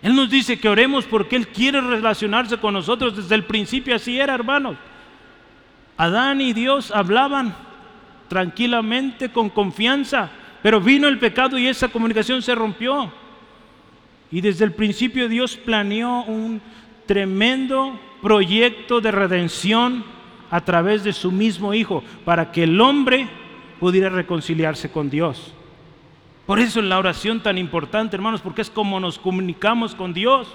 Él 0.02 0.14
nos 0.14 0.30
dice 0.30 0.58
que 0.58 0.68
oremos 0.68 1.04
porque 1.06 1.36
Él 1.36 1.48
quiere 1.48 1.80
relacionarse 1.80 2.58
con 2.58 2.74
nosotros. 2.74 3.16
Desde 3.16 3.34
el 3.34 3.44
principio 3.44 3.94
así 3.94 4.18
era, 4.20 4.34
hermanos. 4.34 4.76
Adán 5.96 6.40
y 6.40 6.52
Dios 6.52 6.92
hablaban 6.92 7.54
tranquilamente, 8.28 9.30
con 9.30 9.50
confianza, 9.50 10.30
pero 10.62 10.80
vino 10.80 11.08
el 11.08 11.18
pecado 11.18 11.58
y 11.58 11.66
esa 11.66 11.88
comunicación 11.88 12.42
se 12.42 12.54
rompió. 12.54 13.12
Y 14.30 14.40
desde 14.40 14.64
el 14.64 14.72
principio 14.72 15.28
Dios 15.28 15.56
planeó 15.56 16.22
un 16.24 16.60
tremendo 17.06 17.98
proyecto 18.22 19.00
de 19.00 19.10
redención 19.10 20.04
a 20.50 20.60
través 20.60 21.02
de 21.02 21.12
su 21.12 21.32
mismo 21.32 21.74
Hijo, 21.74 22.04
para 22.24 22.52
que 22.52 22.64
el 22.64 22.80
hombre 22.80 23.28
pudiera 23.80 24.08
reconciliarse 24.10 24.90
con 24.90 25.10
Dios. 25.10 25.54
Por 26.48 26.60
eso 26.60 26.80
es 26.80 26.86
la 26.86 26.98
oración 26.98 27.40
tan 27.40 27.58
importante, 27.58 28.16
hermanos, 28.16 28.40
porque 28.40 28.62
es 28.62 28.70
como 28.70 28.98
nos 28.98 29.18
comunicamos 29.18 29.94
con 29.94 30.14
Dios. 30.14 30.48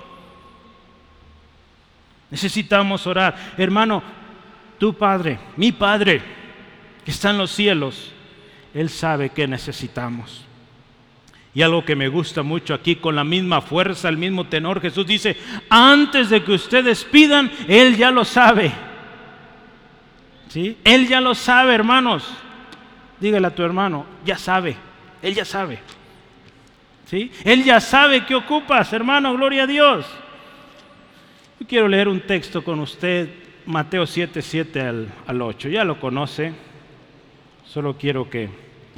Necesitamos 2.32 3.06
orar. 3.06 3.36
Hermano, 3.60 4.02
tu 4.80 4.96
Padre, 4.96 5.38
mi 5.56 5.72
Padre, 5.72 6.20
que 7.06 7.12
está 7.12 7.30
en 7.30 7.38
los 7.38 7.52
cielos, 7.52 8.12
Él 8.74 8.90
sabe 8.90 9.30
que 9.30 9.48
necesitamos. 9.48 10.44
Y 11.54 11.62
algo 11.62 11.86
que 11.86 11.96
me 11.96 12.08
gusta 12.08 12.42
mucho 12.42 12.74
aquí, 12.74 12.96
con 12.96 13.16
la 13.16 13.24
misma 13.24 13.62
fuerza, 13.62 14.10
el 14.10 14.18
mismo 14.18 14.48
tenor, 14.48 14.82
Jesús 14.82 15.06
dice, 15.06 15.38
antes 15.70 16.32
de 16.32 16.44
que 16.44 16.54
ustedes 16.54 17.04
pidan, 17.04 17.52
Él 17.68 17.98
ya 17.98 18.10
lo 18.10 18.26
sabe. 18.26 18.72
¿Sí? 20.48 20.76
Él 20.84 21.08
ya 21.08 21.22
lo 21.22 21.36
sabe, 21.36 21.76
hermanos. 21.76 22.28
Dígale 23.20 23.46
a 23.46 23.54
tu 23.54 23.62
hermano, 23.62 24.08
ya 24.26 24.40
sabe. 24.40 24.76
Él 25.24 25.34
ya 25.34 25.46
sabe. 25.46 25.80
¿Sí? 27.06 27.32
Él 27.44 27.64
ya 27.64 27.80
sabe 27.80 28.26
qué 28.26 28.36
ocupas, 28.36 28.92
hermano, 28.94 29.34
gloria 29.34 29.64
a 29.64 29.68
Dios. 29.68 30.06
Yo 31.60 31.66
quiero 31.66 31.88
leer 31.88 32.08
un 32.08 32.22
texto 32.22 32.64
con 32.64 32.80
usted, 32.80 33.30
Mateo 33.66 34.06
7, 34.06 34.42
7 34.42 34.82
al, 34.82 35.08
al 35.26 35.42
8. 35.42 35.70
Ya 35.70 35.86
lo 35.86 36.00
conoce, 36.00 36.54
solo 37.66 37.98
quiero 37.98 38.30
que 38.30 38.50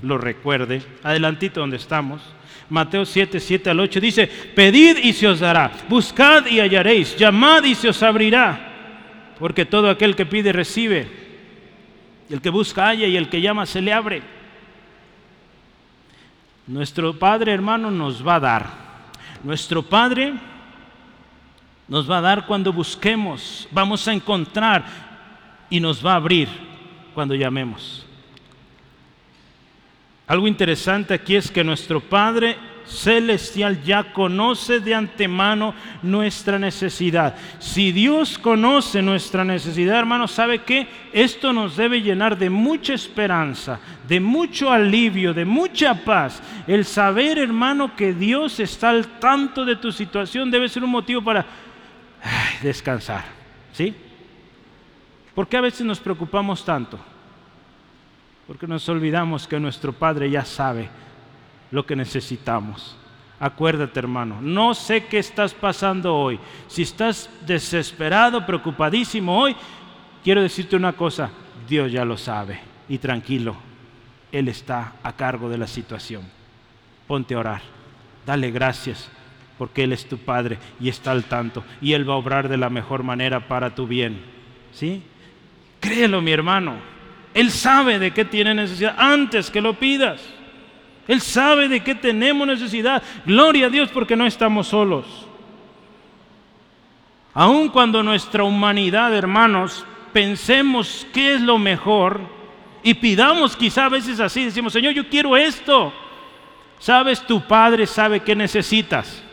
lo 0.02 0.18
recuerde. 0.18 0.82
Adelantito 1.04 1.60
donde 1.60 1.78
estamos. 1.78 2.22
Mateo 2.70 3.06
7, 3.06 3.40
7 3.40 3.70
al 3.70 3.80
8 3.80 4.00
dice, 4.00 4.28
pedid 4.28 4.98
y 4.98 5.14
se 5.14 5.28
os 5.28 5.40
dará, 5.40 5.72
buscad 5.88 6.48
y 6.48 6.60
hallaréis, 6.60 7.16
llamad 7.16 7.64
y 7.64 7.76
se 7.76 7.90
os 7.90 8.02
abrirá, 8.02 9.36
porque 9.38 9.66
todo 9.66 9.88
aquel 9.88 10.16
que 10.16 10.26
pide 10.26 10.52
recibe, 10.52 11.08
el 12.28 12.42
que 12.42 12.50
busca 12.50 12.88
halla 12.88 13.06
y 13.06 13.18
el 13.18 13.30
que 13.30 13.40
llama 13.40 13.68
se 13.68 13.82
le 13.82 13.94
abre. 13.94 14.35
Nuestro 16.68 17.14
Padre 17.18 17.54
hermano 17.54 17.92
nos 17.92 18.26
va 18.26 18.36
a 18.36 18.40
dar. 18.40 18.70
Nuestro 19.44 19.84
Padre 19.84 20.34
nos 21.88 22.10
va 22.10 22.18
a 22.18 22.22
dar 22.22 22.46
cuando 22.46 22.74
busquemos. 22.74 23.68
Vamos 23.72 24.08
a 24.08 24.14
encontrar 24.14 24.86
y 25.70 25.80
nos 25.80 26.04
va 26.04 26.14
a 26.14 26.16
abrir 26.16 26.50
cuando 27.14 27.36
llamemos. 27.36 28.06
Algo 30.28 30.48
interesante 30.48 31.14
aquí 31.14 31.36
es 31.36 31.52
que 31.52 31.64
nuestro 31.64 32.00
Padre 32.00 32.58
celestial 32.88 33.82
ya 33.84 34.14
conoce 34.14 34.80
de 34.80 34.96
antemano 34.96 35.74
nuestra 36.02 36.60
necesidad. 36.60 37.36
Si 37.60 37.92
Dios 37.92 38.38
conoce 38.38 39.02
nuestra 39.02 39.44
necesidad, 39.44 40.00
hermano, 40.00 40.28
¿sabe 40.28 40.60
qué? 40.60 40.88
Esto 41.14 41.54
nos 41.54 41.78
debe 41.78 42.02
llenar 42.02 42.38
de 42.38 42.50
mucha 42.50 42.94
esperanza, 42.94 43.80
de 44.08 44.20
mucho 44.20 44.72
alivio, 44.72 45.34
de 45.34 45.46
mucha 45.46 45.94
paz. 45.94 46.42
El 46.68 46.86
saber, 46.86 47.38
hermano, 47.38 47.96
que 47.96 48.14
Dios 48.14 48.60
está 48.60 48.90
al 48.90 49.20
tanto 49.20 49.66
de 49.66 49.76
tu 49.76 49.92
situación 49.92 50.52
debe 50.52 50.70
ser 50.70 50.84
un 50.84 50.92
motivo 50.92 51.22
para 51.22 51.46
descansar. 52.62 53.26
¿Sí? 53.74 53.94
¿Por 55.34 55.48
qué 55.48 55.58
a 55.58 55.62
veces 55.62 55.86
nos 55.86 56.00
preocupamos 56.00 56.64
tanto? 56.64 56.98
Porque 58.48 58.68
nos 58.68 58.88
olvidamos 58.88 59.48
que 59.48 59.60
nuestro 59.60 59.92
Padre 59.92 60.30
ya 60.30 60.46
sabe 60.46 60.90
lo 61.72 61.86
que 61.86 61.96
necesitamos. 61.96 62.98
Acuérdate, 63.40 64.00
hermano, 64.00 64.40
no 64.42 64.74
sé 64.74 65.06
qué 65.06 65.20
estás 65.20 65.54
pasando 65.54 66.16
hoy. 66.16 66.40
Si 66.68 66.84
estás 66.84 67.30
desesperado, 67.46 68.46
preocupadísimo 68.46 69.38
hoy, 69.38 69.56
quiero 70.24 70.42
decirte 70.42 70.76
una 70.76 70.94
cosa, 70.94 71.30
Dios 71.68 71.92
ya 71.92 72.06
lo 72.06 72.18
sabe. 72.18 72.60
Y 72.88 72.98
tranquilo, 72.98 73.56
Él 74.32 74.48
está 74.48 74.94
a 75.04 75.14
cargo 75.14 75.50
de 75.50 75.58
la 75.58 75.68
situación. 75.68 76.24
Ponte 77.08 77.36
a 77.36 77.40
orar, 77.40 77.62
dale 78.26 78.52
gracias, 78.52 79.10
porque 79.58 79.84
Él 79.84 79.92
es 79.92 80.08
tu 80.08 80.18
Padre 80.18 80.58
y 80.80 80.88
está 80.88 81.12
al 81.12 81.26
tanto. 81.26 81.64
Y 81.82 81.94
Él 81.94 82.10
va 82.10 82.14
a 82.14 82.18
obrar 82.18 82.48
de 82.48 82.58
la 82.58 82.70
mejor 82.70 83.04
manera 83.04 83.48
para 83.48 83.76
tu 83.76 83.86
bien. 83.86 84.24
¿Sí? 84.72 85.04
Créelo, 85.82 86.22
mi 86.22 86.32
hermano. 86.32 86.76
Él 87.34 87.52
sabe 87.52 88.00
de 88.00 88.12
qué 88.12 88.24
tiene 88.24 88.54
necesidad 88.54 88.96
antes 88.98 89.52
que 89.52 89.62
lo 89.62 89.74
pidas. 89.74 90.22
Él 91.08 91.22
sabe 91.22 91.68
de 91.68 91.82
qué 91.82 91.96
tenemos 91.96 92.48
necesidad. 92.48 93.02
Gloria 93.26 93.68
a 93.68 93.70
Dios 93.70 93.90
porque 93.94 94.16
no 94.16 94.26
estamos 94.26 94.68
solos. 94.68 95.06
Aun 97.34 97.70
cuando 97.70 98.02
nuestra 98.02 98.44
humanidad, 98.44 99.14
hermanos, 99.14 99.86
pensemos 100.14 101.06
qué 101.14 101.36
es 101.36 101.42
lo 101.42 101.58
mejor 101.58 102.22
y 102.82 102.94
pidamos 102.94 103.56
quizá 103.58 103.86
a 103.86 103.90
veces 103.90 104.20
así, 104.20 104.46
decimos, 104.46 104.74
Señor, 104.74 104.94
yo 104.94 105.10
quiero 105.10 105.36
esto. 105.36 105.94
Sabes, 106.80 107.22
tu 107.26 107.42
Padre 107.42 107.86
sabe 107.88 108.22
qué 108.22 108.36
necesitas. 108.36 109.24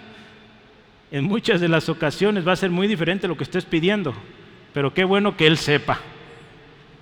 En 1.10 1.24
muchas 1.24 1.60
de 1.60 1.68
las 1.68 1.88
ocasiones 1.88 2.46
va 2.46 2.52
a 2.52 2.56
ser 2.56 2.70
muy 2.70 2.88
diferente 2.88 3.28
lo 3.28 3.36
que 3.36 3.44
estés 3.44 3.64
pidiendo, 3.64 4.14
pero 4.72 4.92
qué 4.92 5.04
bueno 5.04 5.36
que 5.36 5.46
Él 5.46 5.58
sepa 5.58 6.00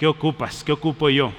qué 0.01 0.07
ocupas, 0.07 0.64
qué 0.64 0.73
ocupo 0.73 1.11
yo. 1.11 1.31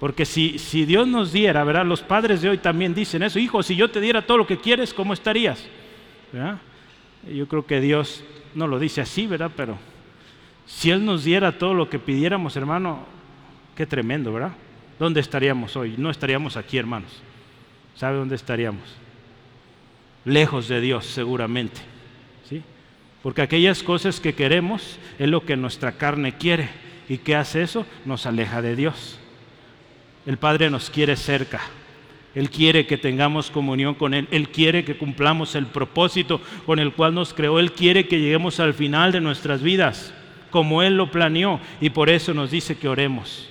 Porque 0.00 0.24
si, 0.24 0.58
si 0.58 0.84
Dios 0.84 1.08
nos 1.08 1.32
diera, 1.32 1.64
¿verdad? 1.64 1.84
Los 1.84 2.02
padres 2.02 2.40
de 2.40 2.50
hoy 2.50 2.58
también 2.58 2.94
dicen 2.94 3.22
eso, 3.22 3.38
hijo, 3.38 3.62
si 3.62 3.74
yo 3.74 3.90
te 3.90 4.00
diera 4.00 4.26
todo 4.26 4.38
lo 4.38 4.46
que 4.46 4.58
quieres, 4.58 4.94
¿cómo 4.94 5.12
estarías? 5.12 5.64
Yo 7.32 7.48
creo 7.48 7.66
que 7.66 7.80
Dios 7.80 8.22
no 8.54 8.66
lo 8.66 8.78
dice 8.78 9.00
así, 9.00 9.26
¿verdad? 9.26 9.50
Pero 9.56 9.76
si 10.66 10.90
Él 10.90 11.04
nos 11.04 11.24
diera 11.24 11.58
todo 11.58 11.74
lo 11.74 11.90
que 11.90 11.98
pidiéramos, 11.98 12.56
hermano, 12.56 13.06
qué 13.74 13.86
tremendo, 13.86 14.32
¿verdad? 14.32 14.52
¿Dónde 14.98 15.20
estaríamos 15.20 15.76
hoy? 15.76 15.94
No 15.96 16.10
estaríamos 16.10 16.56
aquí, 16.56 16.78
hermanos. 16.78 17.22
¿sabe 17.98 18.16
dónde 18.16 18.36
estaríamos? 18.36 18.82
Lejos 20.24 20.68
de 20.68 20.80
Dios 20.80 21.04
seguramente. 21.04 21.80
¿sí? 22.48 22.62
Porque 23.22 23.42
aquellas 23.42 23.82
cosas 23.82 24.20
que 24.20 24.34
queremos 24.34 24.98
es 25.18 25.28
lo 25.28 25.44
que 25.44 25.56
nuestra 25.56 25.92
carne 25.92 26.36
quiere. 26.36 26.68
¿Y 27.08 27.18
qué 27.18 27.34
hace 27.34 27.62
eso? 27.62 27.86
Nos 28.04 28.26
aleja 28.26 28.62
de 28.62 28.76
Dios. 28.76 29.18
El 30.28 30.36
Padre 30.36 30.68
nos 30.68 30.90
quiere 30.90 31.16
cerca. 31.16 31.58
Él 32.34 32.50
quiere 32.50 32.86
que 32.86 32.98
tengamos 32.98 33.50
comunión 33.50 33.94
con 33.94 34.12
Él. 34.12 34.28
Él 34.30 34.50
quiere 34.50 34.84
que 34.84 34.98
cumplamos 34.98 35.54
el 35.54 35.64
propósito 35.64 36.42
con 36.66 36.78
el 36.78 36.92
cual 36.92 37.14
nos 37.14 37.32
creó. 37.32 37.58
Él 37.58 37.72
quiere 37.72 38.06
que 38.06 38.20
lleguemos 38.20 38.60
al 38.60 38.74
final 38.74 39.10
de 39.10 39.22
nuestras 39.22 39.62
vidas 39.62 40.12
como 40.50 40.82
Él 40.82 40.98
lo 40.98 41.10
planeó. 41.10 41.60
Y 41.80 41.88
por 41.88 42.10
eso 42.10 42.34
nos 42.34 42.50
dice 42.50 42.76
que 42.76 42.88
oremos. 42.90 43.48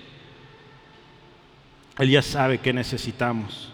Él 1.97 2.11
ya 2.11 2.21
sabe 2.21 2.59
que 2.59 2.71
necesitamos. 2.71 3.71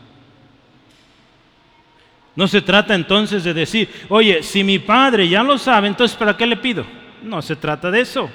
No 2.37 2.47
se 2.47 2.61
trata 2.61 2.95
entonces 2.95 3.43
de 3.43 3.53
decir, 3.53 3.89
oye, 4.07 4.41
si 4.43 4.63
mi 4.63 4.79
padre 4.79 5.27
ya 5.27 5.43
lo 5.43 5.57
sabe, 5.57 5.89
entonces 5.89 6.15
¿para 6.15 6.37
qué 6.37 6.47
le 6.47 6.55
pido? 6.55 6.85
No 7.21 7.41
se 7.41 7.57
trata 7.57 7.91
de 7.91 7.99
eso. 7.99 8.29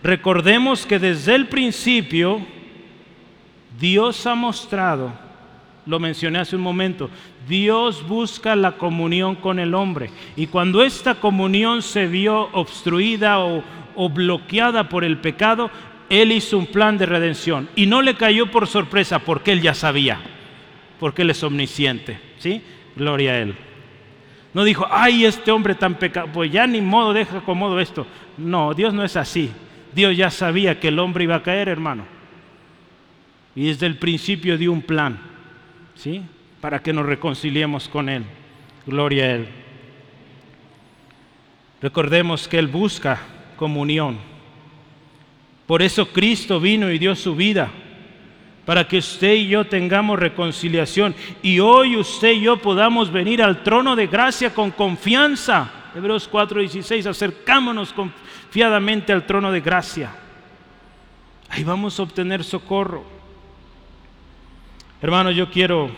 Recordemos 0.00 0.86
que 0.86 1.00
desde 1.00 1.34
el 1.34 1.48
principio 1.48 2.54
Dios 3.78 4.26
ha 4.26 4.34
mostrado, 4.34 5.12
lo 5.84 6.00
mencioné 6.00 6.38
hace 6.38 6.56
un 6.56 6.62
momento, 6.62 7.10
Dios 7.48 8.06
busca 8.06 8.56
la 8.56 8.72
comunión 8.72 9.36
con 9.36 9.58
el 9.58 9.74
hombre. 9.74 10.10
Y 10.34 10.46
cuando 10.46 10.82
esta 10.82 11.16
comunión 11.16 11.82
se 11.82 12.06
vio 12.06 12.48
obstruida 12.52 13.38
o, 13.38 13.62
bloqueada 14.10 14.88
por 14.88 15.04
el 15.04 15.18
pecado, 15.18 15.70
Él 16.08 16.32
hizo 16.32 16.58
un 16.58 16.66
plan 16.66 16.98
de 16.98 17.06
redención. 17.06 17.68
Y 17.76 17.86
no 17.86 18.02
le 18.02 18.14
cayó 18.14 18.50
por 18.50 18.66
sorpresa 18.66 19.20
porque 19.20 19.52
Él 19.52 19.62
ya 19.62 19.74
sabía, 19.74 20.20
porque 20.98 21.22
Él 21.22 21.30
es 21.30 21.42
omnisciente. 21.42 22.18
¿sí? 22.38 22.62
Gloria 22.96 23.32
a 23.32 23.38
Él. 23.38 23.56
No 24.54 24.64
dijo, 24.64 24.86
ay, 24.90 25.26
este 25.26 25.50
hombre 25.50 25.74
tan 25.74 25.96
pecado, 25.96 26.28
pues 26.32 26.50
ya 26.50 26.66
ni 26.66 26.80
modo, 26.80 27.12
deja 27.12 27.38
acomodo 27.38 27.78
esto. 27.78 28.06
No, 28.38 28.72
Dios 28.72 28.94
no 28.94 29.04
es 29.04 29.16
así. 29.16 29.50
Dios 29.94 30.16
ya 30.16 30.30
sabía 30.30 30.80
que 30.80 30.88
el 30.88 30.98
hombre 30.98 31.24
iba 31.24 31.36
a 31.36 31.42
caer, 31.42 31.68
hermano. 31.68 32.15
Y 33.56 33.68
desde 33.68 33.86
el 33.86 33.96
principio 33.96 34.56
dio 34.58 34.70
un 34.70 34.82
plan, 34.82 35.18
¿sí? 35.94 36.22
Para 36.60 36.80
que 36.80 36.92
nos 36.92 37.06
reconciliemos 37.06 37.88
con 37.88 38.08
Él. 38.08 38.24
Gloria 38.86 39.24
a 39.24 39.30
Él. 39.32 39.48
Recordemos 41.80 42.46
que 42.46 42.58
Él 42.58 42.68
busca 42.68 43.18
comunión. 43.56 44.18
Por 45.66 45.82
eso 45.82 46.06
Cristo 46.12 46.60
vino 46.60 46.90
y 46.90 46.98
dio 46.98 47.16
su 47.16 47.34
vida 47.34 47.70
para 48.66 48.86
que 48.86 48.98
usted 48.98 49.34
y 49.34 49.48
yo 49.48 49.64
tengamos 49.64 50.18
reconciliación 50.18 51.14
y 51.40 51.60
hoy 51.60 51.96
usted 51.96 52.32
y 52.32 52.42
yo 52.42 52.56
podamos 52.56 53.12
venir 53.12 53.40
al 53.40 53.62
trono 53.62 53.94
de 53.96 54.08
gracia 54.08 54.52
con 54.52 54.72
confianza. 54.72 55.70
Hebreos 55.94 56.28
4:16, 56.30 57.06
acercámonos 57.06 57.92
confiadamente 57.92 59.12
al 59.12 59.24
trono 59.24 59.50
de 59.50 59.60
gracia. 59.60 60.10
Ahí 61.48 61.64
vamos 61.64 61.98
a 61.98 62.02
obtener 62.02 62.44
socorro. 62.44 63.15
Hermano, 65.02 65.30
yo 65.30 65.50
quiero 65.50 65.90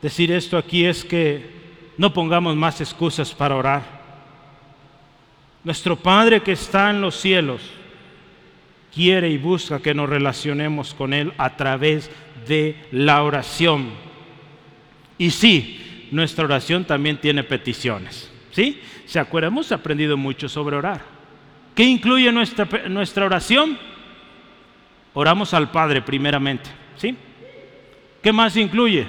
decir 0.00 0.32
esto 0.32 0.56
aquí 0.56 0.86
es 0.86 1.04
que 1.04 1.50
no 1.98 2.12
pongamos 2.12 2.56
más 2.56 2.80
excusas 2.80 3.34
para 3.34 3.56
orar. 3.56 3.82
Nuestro 5.62 5.96
Padre 5.96 6.40
que 6.40 6.52
está 6.52 6.90
en 6.90 7.00
los 7.02 7.14
cielos, 7.14 7.60
quiere 8.92 9.28
y 9.28 9.38
busca 9.38 9.80
que 9.80 9.94
nos 9.94 10.08
relacionemos 10.08 10.94
con 10.94 11.12
Él 11.12 11.32
a 11.36 11.56
través 11.56 12.10
de 12.48 12.76
la 12.90 13.22
oración. 13.22 13.90
Y 15.18 15.30
sí, 15.30 16.08
nuestra 16.10 16.46
oración 16.46 16.84
también 16.84 17.18
tiene 17.18 17.44
peticiones. 17.44 18.30
¿Sí? 18.50 18.80
¿Se 19.06 19.18
acuerdan? 19.18 19.52
Hemos 19.52 19.72
aprendido 19.72 20.16
mucho 20.16 20.48
sobre 20.48 20.76
orar. 20.76 21.02
¿Qué 21.74 21.84
incluye 21.84 22.30
nuestra, 22.32 22.66
nuestra 22.88 23.26
oración? 23.26 23.78
Oramos 25.14 25.54
al 25.54 25.70
Padre 25.70 26.02
primeramente. 26.02 26.70
¿Sí? 26.96 27.16
¿Qué 28.22 28.32
más 28.32 28.56
incluye? 28.56 29.06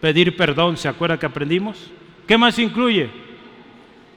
Pedir 0.00 0.36
perdón, 0.36 0.76
¿se 0.76 0.88
acuerda 0.88 1.18
que 1.18 1.26
aprendimos? 1.26 1.90
¿Qué 2.26 2.38
más 2.38 2.58
incluye? 2.58 3.10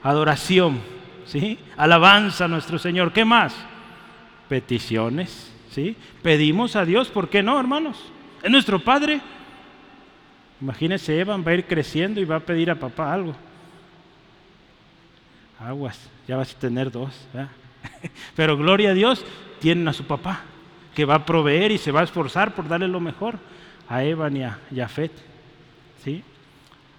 Adoración, 0.04 0.80
¿sí? 1.26 1.58
Alabanza 1.76 2.46
a 2.46 2.48
nuestro 2.48 2.78
Señor. 2.80 3.12
¿Qué 3.12 3.26
más? 3.26 3.56
peticiones, 4.50 5.54
¿sí? 5.72 5.96
Pedimos 6.22 6.76
a 6.76 6.84
Dios, 6.84 7.08
¿por 7.08 7.30
qué 7.30 7.42
no, 7.42 7.58
hermanos? 7.58 8.12
Es 8.44 8.52
nuestro 8.52 8.80
Padre. 8.80 9.22
Imagínese, 10.60 11.18
Evan 11.18 11.46
va 11.46 11.52
a 11.52 11.54
ir 11.54 11.66
creciendo 11.66 12.20
y 12.20 12.26
va 12.26 12.38
a 12.38 12.42
pedir 12.42 12.70
a 12.70 12.76
papá 12.76 13.14
algo. 13.14 13.34
Aguas, 15.60 16.10
ya 16.28 16.36
vas 16.36 16.54
a 16.54 16.60
tener 16.60 16.92
dos. 16.92 17.14
Pero 18.36 18.58
gloria 18.58 18.90
a 18.90 18.94
Dios, 18.94 19.24
tienen 19.60 19.88
a 19.88 19.94
su 19.94 20.06
papá, 20.06 20.42
que 20.96 21.06
va 21.06 21.16
a 21.16 21.26
proveer 21.26 21.72
y 21.72 21.78
se 21.78 21.92
va 21.92 22.02
a 22.02 22.06
esforzar 22.06 22.56
por 22.56 22.68
darle 22.68 22.88
lo 22.88 23.00
mejor 23.00 23.38
a 23.90 24.04
Evan 24.04 24.38
y 24.38 24.44
a 24.44 24.60
Jafet. 24.74 25.12
¿Sí? 26.04 26.24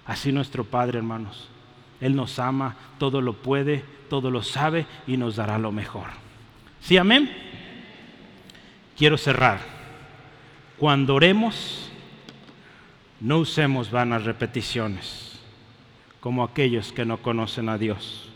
Así 0.05 0.32
nuestro 0.32 0.64
Padre, 0.64 0.99
hermanos. 0.99 1.49
Él 2.01 2.16
nos 2.16 2.38
ama, 2.38 2.76
todo 2.99 3.20
lo 3.20 3.34
puede, 3.34 3.84
todo 4.09 4.30
lo 4.30 4.43
sabe 4.43 4.86
y 5.07 5.16
nos 5.16 5.36
dará 5.36 5.59
lo 5.59 5.70
mejor. 5.70 6.09
¿Sí, 6.80 6.97
amén? 6.97 7.30
Quiero 8.97 9.16
cerrar. 9.16 9.61
Cuando 10.78 11.14
oremos, 11.14 11.91
no 13.20 13.38
usemos 13.38 13.91
vanas 13.91 14.24
repeticiones, 14.24 15.38
como 16.20 16.43
aquellos 16.43 16.91
que 16.93 17.05
no 17.05 17.18
conocen 17.18 17.68
a 17.68 17.76
Dios, 17.76 18.30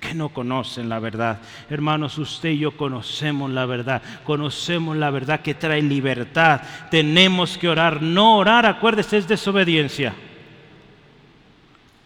que 0.00 0.14
no 0.14 0.28
conocen 0.28 0.88
la 0.88 0.98
verdad. 0.98 1.40
Hermanos, 1.68 2.18
usted 2.18 2.50
y 2.50 2.58
yo 2.58 2.76
conocemos 2.76 3.50
la 3.50 3.66
verdad, 3.66 4.02
conocemos 4.24 4.96
la 4.96 5.10
verdad 5.10 5.40
que 5.40 5.54
trae 5.54 5.82
libertad. 5.82 6.60
Tenemos 6.90 7.58
que 7.58 7.68
orar. 7.68 8.02
No 8.02 8.36
orar, 8.36 8.66
acuérdese, 8.66 9.18
es 9.18 9.28
desobediencia. 9.28 10.14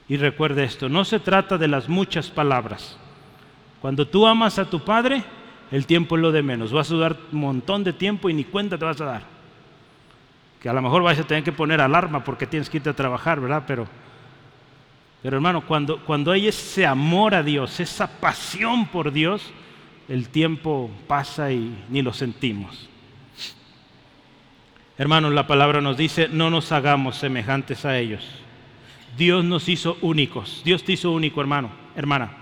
Y 0.08 0.16
recuerde 0.16 0.64
esto, 0.64 0.88
no 0.88 1.04
se 1.04 1.20
trata 1.20 1.56
de 1.56 1.68
las 1.68 1.88
muchas 1.88 2.30
palabras. 2.30 2.98
Cuando 3.80 4.06
tú 4.06 4.26
amas 4.26 4.58
a 4.58 4.68
tu 4.68 4.80
Padre, 4.80 5.24
el 5.70 5.86
tiempo 5.86 6.16
es 6.16 6.22
lo 6.22 6.32
de 6.32 6.42
menos. 6.42 6.72
Vas 6.72 6.90
a 6.90 6.94
dudar 6.94 7.16
un 7.32 7.40
montón 7.40 7.82
de 7.82 7.92
tiempo 7.92 8.28
y 8.28 8.34
ni 8.34 8.44
cuenta 8.44 8.78
te 8.78 8.84
vas 8.84 9.00
a 9.00 9.06
dar. 9.06 9.22
Que 10.60 10.68
a 10.68 10.72
lo 10.72 10.82
mejor 10.82 11.02
vas 11.02 11.18
a 11.18 11.24
tener 11.24 11.42
que 11.42 11.52
poner 11.52 11.80
alarma 11.80 12.22
porque 12.22 12.46
tienes 12.46 12.68
que 12.68 12.76
irte 12.76 12.90
a 12.90 12.94
trabajar, 12.94 13.40
¿verdad? 13.40 13.64
Pero, 13.66 13.88
pero 15.22 15.36
hermano, 15.36 15.64
cuando, 15.66 16.04
cuando 16.04 16.32
hay 16.32 16.48
ese 16.48 16.84
amor 16.84 17.34
a 17.34 17.42
Dios, 17.42 17.78
esa 17.80 18.08
pasión 18.20 18.86
por 18.86 19.12
Dios, 19.12 19.42
el 20.08 20.28
tiempo 20.28 20.90
pasa 21.06 21.52
y 21.52 21.84
ni 21.88 22.02
lo 22.02 22.12
sentimos. 22.12 22.88
Hermanos, 24.98 25.32
la 25.32 25.46
palabra 25.46 25.80
nos 25.80 25.96
dice, 25.96 26.28
no 26.28 26.50
nos 26.50 26.72
hagamos 26.72 27.16
semejantes 27.16 27.84
a 27.84 27.98
ellos. 27.98 28.24
Dios 29.16 29.44
nos 29.44 29.68
hizo 29.68 29.96
únicos. 30.00 30.62
Dios 30.64 30.84
te 30.84 30.92
hizo 30.92 31.12
único, 31.12 31.40
hermano, 31.40 31.70
hermana. 31.96 32.32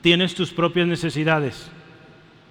Tienes 0.00 0.34
tus 0.34 0.52
propias 0.52 0.86
necesidades 0.86 1.70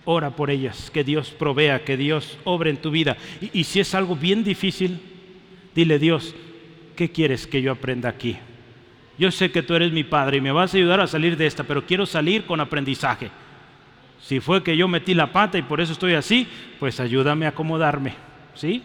ora 0.06 0.32
por 0.32 0.50
ellas, 0.50 0.90
que 0.92 1.04
Dios 1.04 1.32
provea, 1.32 1.84
que 1.84 1.98
Dios 1.98 2.38
obre 2.44 2.70
en 2.70 2.78
tu 2.78 2.92
vida. 2.92 3.18
Y, 3.54 3.64
si 3.64 3.80
es 3.80 3.94
algo 3.96 4.16
bien 4.16 4.44
difícil, 4.44 5.00
dile 5.76 6.00
Dios, 6.00 6.36
¿qué 6.96 7.12
quieres 7.12 7.48
que 7.48 7.62
yo 7.62 7.72
aprenda 7.72 8.10
aquí? 8.10 8.38
Yo 9.22 9.30
sé 9.30 9.52
que 9.52 9.62
tú 9.62 9.76
eres 9.76 9.92
mi 9.92 10.04
padre 10.04 10.38
y 10.38 10.42
me 10.42 10.52
vas 10.52 10.74
a 10.74 10.78
ayudar 10.78 11.00
a 11.00 11.06
salir 11.06 11.38
de 11.38 11.46
esta, 11.46 11.64
pero 11.64 11.86
quiero 11.86 12.08
salir 12.08 12.44
con 12.44 12.60
aprendizaje. 12.60 13.30
Si 14.20 14.40
fue 14.40 14.64
que 14.64 14.76
yo 14.76 14.88
metí 14.88 15.14
la 15.14 15.32
pata 15.32 15.60
y 15.60 15.62
por 15.62 15.80
eso 15.80 15.94
estoy 15.94 16.16
así, 16.16 16.48
pues 16.80 17.00
ayúdame 17.00 17.46
a 17.46 17.50
acomodarme. 17.50 18.16
¿Sí? 18.56 18.82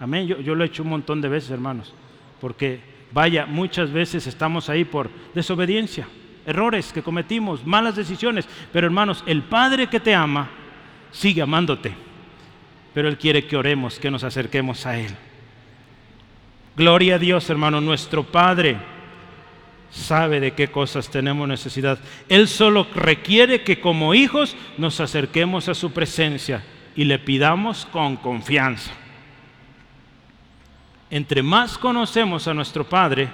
Amén. 0.00 0.26
Yo, 0.26 0.40
yo 0.40 0.54
lo 0.54 0.64
he 0.64 0.68
hecho 0.68 0.84
un 0.84 0.88
montón 0.88 1.20
de 1.20 1.28
veces, 1.28 1.50
hermanos. 1.50 1.92
Porque, 2.40 2.80
vaya, 3.12 3.44
muchas 3.44 3.92
veces 3.92 4.26
estamos 4.26 4.70
ahí 4.70 4.86
por 4.86 5.10
desobediencia 5.34 6.08
errores 6.46 6.90
que 6.90 7.02
cometimos, 7.02 7.66
malas 7.66 7.94
decisiones. 7.94 8.48
Pero 8.72 8.86
hermanos, 8.86 9.22
el 9.26 9.42
Padre 9.42 9.88
que 9.88 10.00
te 10.00 10.14
ama 10.14 10.48
sigue 11.10 11.42
amándote. 11.42 11.92
Pero 12.94 13.06
Él 13.06 13.18
quiere 13.18 13.46
que 13.46 13.58
oremos, 13.58 13.98
que 13.98 14.10
nos 14.10 14.24
acerquemos 14.24 14.86
a 14.86 14.98
Él. 14.98 15.14
Gloria 16.74 17.16
a 17.16 17.18
Dios, 17.18 17.50
hermano, 17.50 17.82
nuestro 17.82 18.22
Padre 18.22 18.93
sabe 19.94 20.40
de 20.40 20.52
qué 20.52 20.68
cosas 20.68 21.08
tenemos 21.08 21.46
necesidad. 21.46 21.98
Él 22.28 22.48
solo 22.48 22.86
requiere 22.94 23.62
que 23.62 23.80
como 23.80 24.14
hijos 24.14 24.56
nos 24.76 25.00
acerquemos 25.00 25.68
a 25.68 25.74
su 25.74 25.92
presencia 25.92 26.64
y 26.96 27.04
le 27.04 27.18
pidamos 27.18 27.86
con 27.86 28.16
confianza. 28.16 28.90
Entre 31.10 31.42
más 31.42 31.78
conocemos 31.78 32.48
a 32.48 32.54
nuestro 32.54 32.88
Padre, 32.88 33.28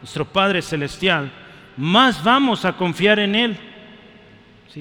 nuestro 0.00 0.24
Padre 0.24 0.62
Celestial, 0.62 1.32
más 1.76 2.22
vamos 2.22 2.64
a 2.64 2.74
confiar 2.74 3.18
en 3.18 3.34
Él. 3.34 3.58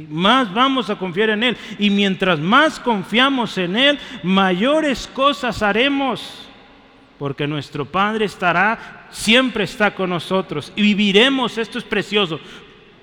Más 0.09 0.53
vamos 0.53 0.89
a 0.89 0.95
confiar 0.95 1.31
en 1.31 1.43
Él. 1.43 1.57
Y 1.79 1.89
mientras 1.89 2.39
más 2.39 2.79
confiamos 2.79 3.57
en 3.57 3.75
Él, 3.75 3.99
mayores 4.21 5.07
cosas 5.07 5.61
haremos. 5.63 6.49
porque 7.17 7.47
nuestro 7.47 7.85
Padre 7.85 8.25
estará, 8.25 9.02
siempre 9.13 9.63
está 9.63 9.93
con 9.93 10.09
nosotros 10.09 10.73
y 10.75 10.81
viviremos, 10.81 11.57
esto 11.57 11.77
es 11.77 11.83
precioso, 11.83 12.39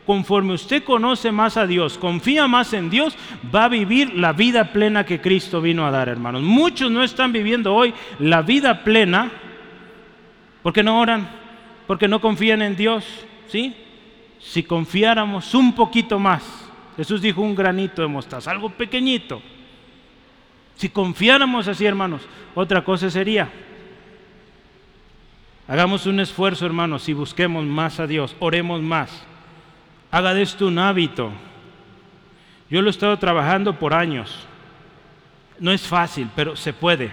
conforme 0.04 0.54
usted 0.54 0.82
conoce 0.82 1.30
más 1.30 1.56
a 1.56 1.66
Dios, 1.66 1.96
confía 1.96 2.48
más 2.48 2.72
en 2.72 2.90
Dios, 2.90 3.16
va 3.54 3.64
a 3.64 3.68
vivir 3.68 4.14
la 4.16 4.32
vida 4.32 4.72
plena 4.72 5.06
que 5.06 5.20
Cristo 5.20 5.60
vino 5.60 5.86
a 5.86 5.90
dar, 5.90 6.08
hermanos. 6.08 6.42
Muchos 6.42 6.90
no 6.90 7.04
están 7.04 7.32
viviendo 7.32 7.72
hoy 7.72 7.94
la 8.18 8.42
vida 8.42 8.82
plena 8.82 9.30
porque 10.62 10.82
no 10.82 11.00
oran, 11.00 11.30
porque 11.86 12.08
no 12.08 12.20
confían 12.20 12.60
en 12.60 12.76
Dios, 12.76 13.04
¿sí? 13.46 13.74
Si 14.40 14.64
confiáramos 14.64 15.54
un 15.54 15.74
poquito 15.74 16.18
más, 16.18 16.42
Jesús 16.96 17.22
dijo 17.22 17.40
un 17.40 17.54
granito 17.54 18.02
de 18.02 18.08
mostaza, 18.08 18.50
algo 18.50 18.68
pequeñito. 18.70 19.40
Si 20.74 20.88
confiáramos 20.88 21.68
así, 21.68 21.86
hermanos, 21.86 22.22
otra 22.54 22.82
cosa 22.82 23.10
sería. 23.10 23.48
Hagamos 25.70 26.04
un 26.06 26.18
esfuerzo, 26.18 26.66
hermanos, 26.66 27.08
y 27.08 27.12
busquemos 27.12 27.64
más 27.64 28.00
a 28.00 28.08
Dios, 28.08 28.34
oremos 28.40 28.82
más. 28.82 29.22
Haga 30.10 30.34
de 30.34 30.42
esto 30.42 30.66
un 30.66 30.80
hábito. 30.80 31.30
Yo 32.68 32.82
lo 32.82 32.88
he 32.88 32.90
estado 32.90 33.16
trabajando 33.20 33.78
por 33.78 33.94
años. 33.94 34.48
No 35.60 35.70
es 35.70 35.82
fácil, 35.82 36.28
pero 36.34 36.56
se 36.56 36.72
puede. 36.72 37.12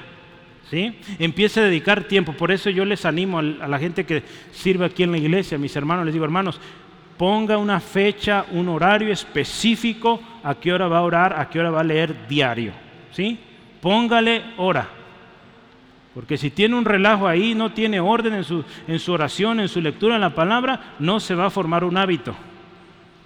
¿sí? 0.72 0.97
Empiece 1.20 1.60
a 1.60 1.66
dedicar 1.66 2.05
tiempo. 2.05 2.34
Por 2.34 2.51
eso 2.51 2.72
yo 2.72 2.84
les 2.84 3.05
animo 3.05 3.38
a 3.38 3.43
la 3.43 3.78
gente 3.78 4.08
que 4.08 4.24
sirve 4.51 4.86
aquí 4.86 5.03
en 5.03 5.12
la 5.12 5.20
iglesia, 5.20 5.58
a 5.58 5.60
mis 5.60 5.76
hermanos, 5.76 6.05
les 6.05 6.14
digo, 6.16 6.26
hermanos, 6.26 6.60
ponga 7.16 7.60
una 7.60 7.80
fecha, 7.80 8.43
un 8.53 8.70
horario 8.70 9.14
específico, 9.14 10.20
a 10.43 10.55
qué 10.55 10.74
hora 10.74 10.88
va 10.88 10.97
a 10.97 11.03
orar, 11.03 11.39
a 11.39 11.47
qué 11.47 11.60
hora 11.60 11.70
va 11.70 11.82
a 11.82 11.84
leer 11.84 12.28
diario. 12.28 12.72
¿sí? 13.12 13.38
Póngale 13.80 14.45
hora. 14.58 14.97
Porque 16.18 16.36
si 16.36 16.49
tiene 16.49 16.74
un 16.74 16.84
relajo 16.84 17.28
ahí, 17.28 17.53
no 17.53 17.74
tiene 17.74 17.99
orden 17.99 18.34
en 18.34 18.43
su, 18.43 18.65
en 18.88 18.97
su 18.97 19.13
oración, 19.13 19.59
en 19.59 19.68
su 19.68 19.80
lectura 19.80 20.15
en 20.15 20.22
la 20.22 20.34
palabra, 20.34 20.95
no 20.97 21.20
se 21.20 21.36
va 21.36 21.45
a 21.45 21.51
formar 21.51 21.84
un 21.84 21.95
hábito. 21.95 22.36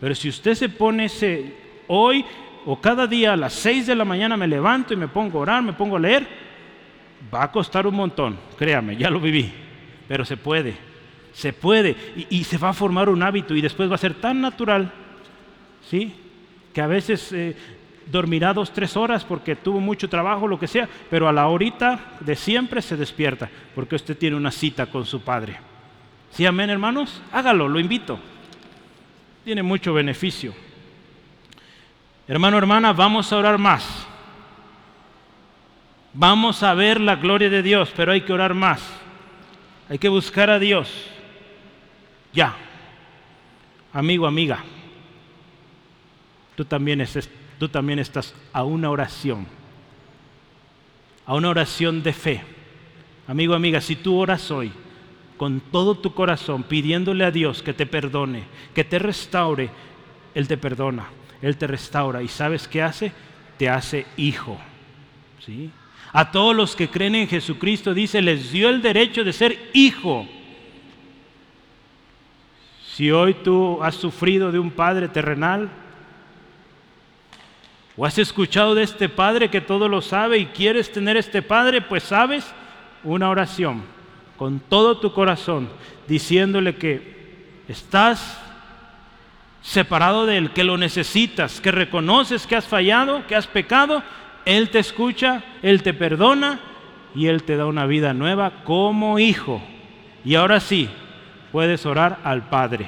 Pero 0.02 0.14
si 0.14 0.28
usted 0.28 0.56
se 0.56 0.68
pone 0.68 1.06
ese, 1.06 1.56
hoy 1.88 2.26
o 2.66 2.82
cada 2.82 3.08
día 3.08 3.32
a 3.32 3.38
las 3.38 3.54
6 3.54 3.88
de 3.88 3.96
la 3.96 4.04
mañana 4.04 4.36
me 4.36 4.46
levanto 4.46 4.94
y 4.94 4.98
me 4.98 5.08
pongo 5.08 5.40
a 5.40 5.42
orar, 5.44 5.64
me 5.64 5.72
pongo 5.72 5.96
a 5.96 6.02
leer, 6.02 6.28
va 7.34 7.44
a 7.44 7.52
costar 7.54 7.88
un 7.88 7.96
montón, 7.96 8.38
créame, 8.58 8.98
ya 8.98 9.10
lo 9.10 9.22
viví, 9.22 9.50
pero 10.10 10.26
se 10.26 10.36
puede, 10.36 10.76
se 11.32 11.54
puede 11.54 11.96
y, 12.30 12.44
se 12.44 12.58
va 12.58 12.72
a 12.72 12.74
formar 12.74 13.08
un 13.08 13.24
hábito 13.24 13.56
y 13.56 13.62
después 13.62 13.90
va 13.90 13.96
a 13.96 14.00
ser 14.00 14.16
tan 14.16 14.42
natural, 14.42 14.92
¿sí? 15.90 16.14
Que 16.74 16.82
a 16.82 16.88
veces 16.88 17.32
eh, 17.32 17.56
dormirá 18.08 18.54
dos, 18.54 18.72
tres 18.72 18.98
horas 18.98 19.24
porque 19.24 19.56
tuvo 19.56 19.80
mucho 19.80 20.10
trabajo, 20.10 20.48
lo 20.48 20.60
que 20.60 20.68
sea, 20.68 20.88
pero 21.10 21.28
a 21.28 21.34
la 21.34 21.48
horita 21.48 22.18
de 22.20 22.36
siempre 22.36 22.82
se 22.82 22.98
despierta 22.98 23.50
porque 23.76 23.96
usted 23.96 24.18
tiene 24.18 24.36
una 24.36 24.52
cita 24.52 24.86
con 24.88 25.06
su 25.06 25.22
Padre. 25.22 25.58
¿Sí, 26.32 26.46
amén, 26.46 26.70
hermanos? 26.70 27.22
Hágalo, 27.32 27.68
lo 27.68 27.80
invito 27.80 28.20
tiene 29.44 29.64
mucho 29.64 29.94
beneficio. 29.94 30.54
Hermano, 32.28 32.58
hermana, 32.58 32.94
vamos 32.94 33.32
a 33.32 33.38
orar 33.38 33.58
más. 33.58 34.08
Vamos 36.14 36.62
a 36.64 36.74
ver 36.74 37.00
la 37.00 37.16
gloria 37.16 37.50
de 37.50 37.64
Dios, 37.64 37.92
pero 37.96 38.12
hay 38.12 38.22
que 38.22 38.34
orar 38.34 38.54
más. 38.54 38.82
Hay 39.90 39.98
que 39.98 40.10
buscar 40.10 40.50
a 40.50 40.60
Dios. 40.60 40.90
Ya. 42.34 42.56
Amigo, 43.94 44.26
amiga, 44.26 44.64
tú 46.56 46.64
también, 46.64 47.02
tú 47.62 47.70
también 47.70 48.00
estás 48.00 48.34
a 48.54 48.64
una 48.64 48.90
oración, 48.90 49.46
a 51.28 51.36
una 51.36 51.50
oración 51.50 52.02
de 52.02 52.12
fe. 52.12 52.42
Amigo, 53.28 53.54
amiga, 53.54 53.80
si 53.82 53.96
tú 53.96 54.18
oras 54.18 54.50
hoy, 54.50 54.72
con 55.38 55.62
todo 55.72 55.94
tu 55.94 56.16
corazón, 56.16 56.64
pidiéndole 56.64 57.24
a 57.24 57.30
Dios 57.30 57.62
que 57.62 57.76
te 57.76 57.86
perdone, 57.86 58.46
que 58.74 58.84
te 58.84 58.98
restaure, 58.98 59.70
Él 60.34 60.48
te 60.48 60.58
perdona, 60.58 61.06
Él 61.40 61.56
te 61.56 61.68
restaura. 61.68 62.24
¿Y 62.24 62.30
sabes 62.30 62.68
qué 62.68 62.82
hace? 62.82 63.12
Te 63.60 63.70
hace 63.70 64.08
hijo. 64.18 64.58
¿Sí? 65.46 65.70
A 66.14 66.32
todos 66.32 66.56
los 66.56 66.76
que 66.76 66.90
creen 66.90 67.14
en 67.14 67.28
Jesucristo, 67.28 67.94
dice, 67.94 68.24
les 68.24 68.52
dio 68.52 68.70
el 68.70 68.82
derecho 68.82 69.24
de 69.24 69.34
ser 69.34 69.70
hijo. 69.74 70.28
Si 72.96 73.12
hoy 73.12 73.36
tú 73.36 73.84
has 73.84 73.94
sufrido 73.94 74.52
de 74.52 74.58
un 74.58 74.72
padre 74.72 75.10
terrenal, 75.10 75.70
o 77.98 78.06
has 78.06 78.18
escuchado 78.18 78.76
de 78.76 78.84
este 78.84 79.10
padre 79.10 79.50
que 79.50 79.62
todo 79.62 79.88
lo 79.88 80.02
sabe 80.02 80.38
y 80.38 80.46
quieres 80.48 80.92
tener 80.92 81.18
este 81.18 81.42
padre, 81.42 81.82
pues 81.82 82.04
sabes 82.04 82.46
una 83.04 83.30
oración 83.30 83.84
con 84.38 84.60
todo 84.60 84.98
tu 84.98 85.14
corazón, 85.14 85.70
diciéndole 86.08 86.76
que 86.76 87.64
estás 87.68 88.42
separado 89.62 90.26
de 90.26 90.38
Él, 90.38 90.52
que 90.52 90.64
lo 90.64 90.78
necesitas, 90.78 91.62
que 91.62 91.72
reconoces 91.72 92.48
que 92.48 92.56
has 92.56 92.66
fallado, 92.66 93.28
que 93.28 93.36
has 93.36 93.48
pecado, 93.48 94.02
Él 94.46 94.70
te 94.70 94.80
escucha, 94.80 95.44
Él 95.62 95.84
te 95.84 95.94
perdona 95.94 96.60
y 97.14 97.28
Él 97.28 97.44
te 97.44 97.56
da 97.56 97.66
una 97.66 97.86
vida 97.86 98.14
nueva 98.14 98.64
como 98.64 99.20
hijo. 99.20 99.62
Y 100.26 100.36
ahora 100.36 100.60
sí, 100.60 100.90
puedes 101.52 101.86
orar 101.86 102.20
al 102.24 102.48
Padre 102.50 102.88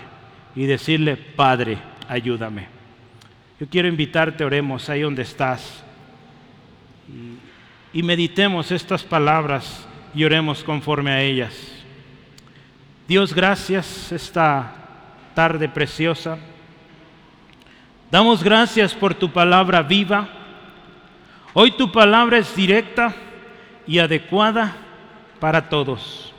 y 0.56 0.66
decirle, 0.66 1.18
Padre, 1.18 1.78
ayúdame. 2.08 2.68
Yo 3.64 3.70
quiero 3.70 3.88
invitarte, 3.88 4.44
oremos 4.44 4.90
ahí 4.90 5.04
donde 5.04 5.22
estás 5.22 5.86
y, 7.08 7.98
y 7.98 8.04
meditemos 8.04 8.70
estas 8.74 9.04
palabras 9.04 9.88
y 10.14 10.26
oremos 10.26 10.66
conforme 10.66 11.12
a 11.12 11.22
ellas. 11.22 11.56
Dios, 13.08 13.34
gracias 13.34 14.12
esta 14.12 14.76
tarde 15.34 15.70
preciosa. 15.70 16.38
Damos 18.12 18.44
gracias 18.44 18.94
por 18.94 19.16
tu 19.16 19.32
palabra 19.32 19.82
viva. 19.82 20.28
Hoy 21.54 21.72
tu 21.72 21.90
palabra 21.90 22.40
es 22.40 22.54
directa 22.54 23.16
y 23.88 23.98
adecuada 24.00 24.76
para 25.40 25.70
todos. 25.70 26.34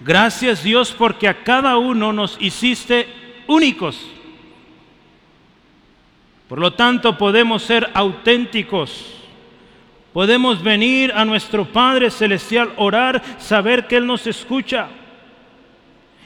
Gracias 0.00 0.62
Dios 0.62 0.92
porque 0.92 1.28
a 1.28 1.44
cada 1.44 1.76
uno 1.76 2.10
nos 2.10 2.40
hiciste 2.40 3.06
únicos. 3.46 4.02
Por 6.52 6.58
lo 6.58 6.74
tanto 6.74 7.16
podemos 7.16 7.62
ser 7.62 7.88
auténticos 7.94 9.06
Podemos 10.12 10.62
venir 10.62 11.10
a 11.14 11.24
nuestro 11.24 11.64
Padre 11.64 12.10
Celestial, 12.10 12.74
orar, 12.76 13.22
saber 13.38 13.86
que 13.86 13.96
Él 13.96 14.06
nos 14.06 14.26
escucha 14.26 14.88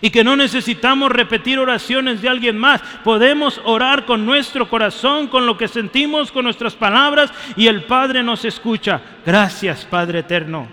y 0.01 0.11
que 0.11 0.25
no 0.25 0.35
necesitamos 0.35 1.13
repetir 1.13 1.61
oraciones 1.61 2.21
de 2.21 2.29
alguien 2.29 2.59
más. 2.59 2.83
Podemos 3.05 3.61
orar 3.65 4.05
con 4.05 4.27
nuestro 4.27 4.69
corazón, 4.69 5.29
con 5.29 5.47
lo 5.47 5.57
que 5.57 5.69
sentimos, 5.69 6.33
con 6.33 6.43
nuestras 6.43 6.75
palabras 6.75 7.31
y 7.55 7.69
el 7.69 7.85
Padre 7.85 8.25
nos 8.25 8.45
escucha. 8.45 9.01
Gracias 9.25 9.85
Padre 9.85 10.19
Eterno. 10.19 10.67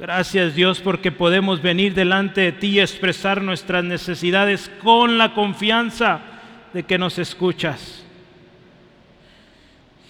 Gracias 0.00 0.56
Dios 0.56 0.80
porque 0.80 1.12
podemos 1.12 1.62
venir 1.62 1.94
delante 1.94 2.40
de 2.40 2.50
ti 2.50 2.66
y 2.70 2.80
expresar 2.80 3.40
nuestras 3.40 3.84
necesidades 3.84 4.68
con 4.82 5.18
la 5.18 5.34
confianza 5.34 6.29
de 6.72 6.82
que 6.82 6.98
nos 6.98 7.18
escuchas. 7.18 8.04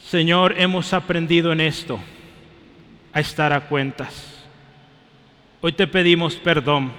Señor, 0.05 0.55
hemos 0.59 0.93
aprendido 0.93 1.53
en 1.53 1.61
esto 1.61 2.01
a 3.13 3.21
estar 3.21 3.53
a 3.53 3.69
cuentas. 3.69 4.45
Hoy 5.61 5.73
te 5.73 5.87
pedimos 5.87 6.37
perdón. 6.37 6.91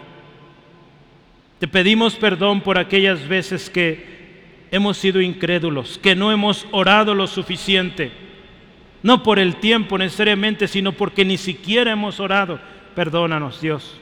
Te 1.59 1.68
pedimos 1.68 2.16
perdón 2.16 2.62
por 2.62 2.78
aquellas 2.78 3.28
veces 3.28 3.70
que 3.70 4.68
hemos 4.72 4.97
sido 4.97 5.22
incrédulos, 5.22 5.97
que 5.97 6.16
no 6.16 6.32
hemos 6.32 6.66
orado 6.72 7.14
lo 7.14 7.28
suficiente. 7.28 8.12
No 9.03 9.24
por 9.24 9.39
el 9.39 9.55
tiempo 9.57 9.97
necesariamente, 9.97 10.68
sino 10.68 10.91
porque 10.93 11.26
ni 11.26 11.38
siquiera 11.38 11.91
hemos 11.91 12.20
orado. 12.20 12.59
Perdónanos, 12.95 13.62
Dios. 13.62 13.99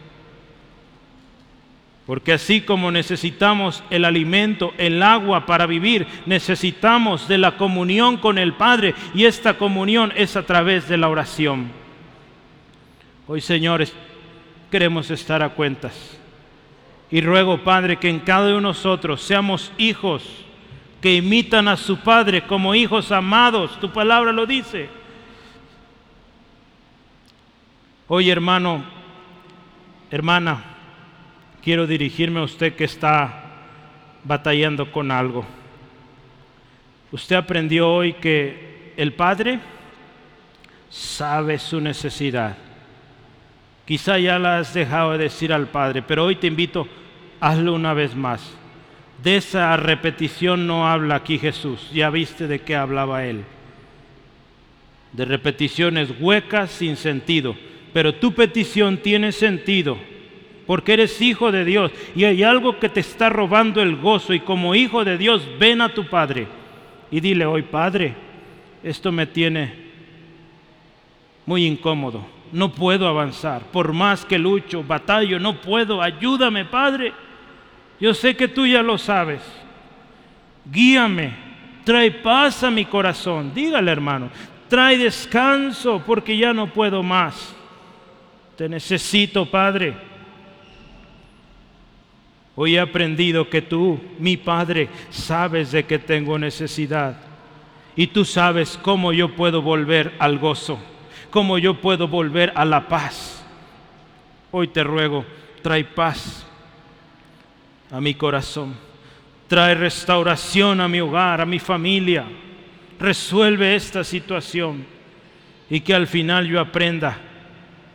Porque 2.10 2.34
así 2.34 2.62
como 2.62 2.92
necesitamos 2.92 3.84
el 3.92 4.04
alimento, 4.04 4.74
el 4.80 5.04
agua 5.04 5.46
para 5.46 5.68
vivir, 5.68 6.08
necesitamos 6.26 7.28
de 7.28 7.38
la 7.38 7.56
comunión 7.56 8.18
con 8.18 8.40
el 8.40 8.54
Padre 8.54 8.96
y 9.14 9.26
esta 9.26 9.60
comunión 9.60 10.12
es 10.16 10.36
a 10.36 10.42
través 10.42 10.90
de 10.90 10.98
la 10.98 11.08
oración. 11.08 11.70
Hoy, 13.28 13.42
señores, 13.42 13.94
queremos 14.72 15.12
estar 15.12 15.44
a 15.44 15.50
cuentas. 15.50 16.18
Y 17.12 17.22
ruego, 17.22 17.64
Padre, 17.64 17.98
que 17.98 18.10
en 18.10 18.22
cada 18.22 18.48
uno 18.48 18.56
de 18.56 18.62
nosotros 18.62 19.22
seamos 19.22 19.72
hijos 19.78 20.24
que 21.02 21.14
imitan 21.14 21.68
a 21.68 21.78
su 21.78 21.98
Padre 21.98 22.42
como 22.42 22.74
hijos 22.74 23.12
amados. 23.12 23.80
Tu 23.80 23.94
palabra 23.94 24.32
lo 24.32 24.48
dice. 24.48 24.90
Hoy, 28.08 28.32
hermano, 28.32 28.84
hermana, 30.10 30.69
quiero 31.64 31.88
dirigirme 31.88 32.40
a 32.40 32.44
usted 32.44 32.76
que 32.76 32.86
está 32.86 33.44
batallando 34.24 34.92
con 34.92 35.12
algo. 35.12 35.46
Usted 37.12 37.36
aprendió 37.36 37.90
hoy 37.90 38.14
que 38.14 38.94
el 38.98 39.14
Padre 39.14 39.60
sabe 40.90 41.58
su 41.60 41.80
necesidad 41.80 42.58
Quizá 43.90 44.20
ya 44.20 44.38
la 44.38 44.60
has 44.60 44.72
dejado 44.72 45.14
de 45.14 45.18
decir 45.18 45.52
al 45.52 45.66
Padre, 45.66 46.04
pero 46.04 46.24
hoy 46.24 46.36
te 46.36 46.46
invito, 46.46 46.88
hazlo 47.40 47.74
una 47.74 47.96
vez 47.96 48.16
más. 48.16 48.56
De 49.24 49.36
esa 49.36 49.76
repetición 49.78 50.68
no 50.68 50.88
habla 50.88 51.16
aquí 51.16 51.40
Jesús, 51.40 51.90
ya 51.92 52.12
viste 52.12 52.46
de 52.46 52.60
qué 52.60 52.76
hablaba 52.76 53.26
Él. 53.26 53.46
De 55.14 55.26
repeticiones 55.26 56.14
huecas 56.20 56.70
sin 56.70 56.98
sentido, 56.98 57.56
pero 57.92 58.14
tu 58.14 58.36
petición 58.36 58.98
tiene 58.98 59.32
sentido 59.32 59.98
porque 60.70 60.94
eres 60.94 61.20
hijo 61.20 61.52
de 61.52 61.66
Dios 61.66 61.92
y 62.16 62.26
hay 62.26 62.44
algo 62.44 62.78
que 62.78 62.90
te 62.90 63.00
está 63.00 63.28
robando 63.28 63.82
el 63.82 63.96
gozo 63.96 64.36
y 64.36 64.40
como 64.40 64.76
hijo 64.76 65.04
de 65.04 65.18
Dios 65.18 65.42
ven 65.58 65.82
a 65.82 65.96
tu 65.96 66.06
Padre 66.06 66.48
y 67.10 67.20
dile 67.20 67.44
hoy, 67.44 67.64
Padre, 67.64 68.14
esto 68.84 69.12
me 69.12 69.26
tiene 69.26 69.74
muy 71.48 71.66
incómodo, 71.66 72.24
no 72.52 72.72
puedo 72.72 73.08
avanzar, 73.08 73.64
por 73.72 73.94
más 73.94 74.24
que 74.24 74.38
lucho, 74.38 74.84
batallo, 74.84 75.40
no 75.40 75.60
puedo, 75.60 76.04
ayúdame, 76.04 76.66
Padre. 76.66 77.14
Yo 78.00 78.14
sé 78.14 78.36
que 78.36 78.48
tú 78.48 78.68
ya 78.68 78.84
lo 78.84 79.00
sabes. 79.00 79.42
Guíame, 80.72 81.34
trae 81.84 82.12
paz 82.12 82.64
a 82.64 82.70
mi 82.70 82.86
corazón. 82.86 83.56
Dígale, 83.56 83.92
hermano, 83.92 84.30
trae 84.68 85.00
descanso 85.00 86.04
porque 86.06 86.38
ya 86.38 86.54
no 86.54 86.68
puedo 86.68 87.02
más. 87.02 87.56
Te 88.56 88.70
necesito, 88.70 89.48
Padre. 89.48 90.09
Hoy 92.62 92.76
he 92.76 92.80
aprendido 92.82 93.50
que 93.50 93.62
tú, 93.62 93.98
mi 94.18 94.36
Padre, 94.36 94.90
sabes 95.10 95.72
de 95.72 95.86
que 95.86 95.98
tengo 95.98 96.38
necesidad. 96.38 97.16
Y 97.96 98.08
tú 98.08 98.26
sabes 98.26 98.78
cómo 98.82 99.14
yo 99.14 99.34
puedo 99.34 99.62
volver 99.62 100.14
al 100.20 100.40
gozo, 100.40 100.78
cómo 101.30 101.58
yo 101.58 101.80
puedo 101.80 102.10
volver 102.10 102.52
a 102.56 102.66
la 102.66 102.90
paz. 102.90 103.46
Hoy 104.52 104.68
te 104.68 104.84
ruego, 104.84 105.24
trae 105.62 105.86
paz 105.86 106.46
a 107.92 108.02
mi 108.02 108.14
corazón. 108.14 108.76
Trae 109.48 109.74
restauración 109.74 110.82
a 110.82 110.90
mi 110.90 111.00
hogar, 111.00 111.40
a 111.40 111.46
mi 111.46 111.60
familia. 111.60 112.26
Resuelve 113.00 113.74
esta 113.74 114.04
situación 114.04 114.86
y 115.70 115.80
que 115.80 115.96
al 115.96 116.08
final 116.08 116.46
yo 116.46 116.60
aprenda 116.60 117.22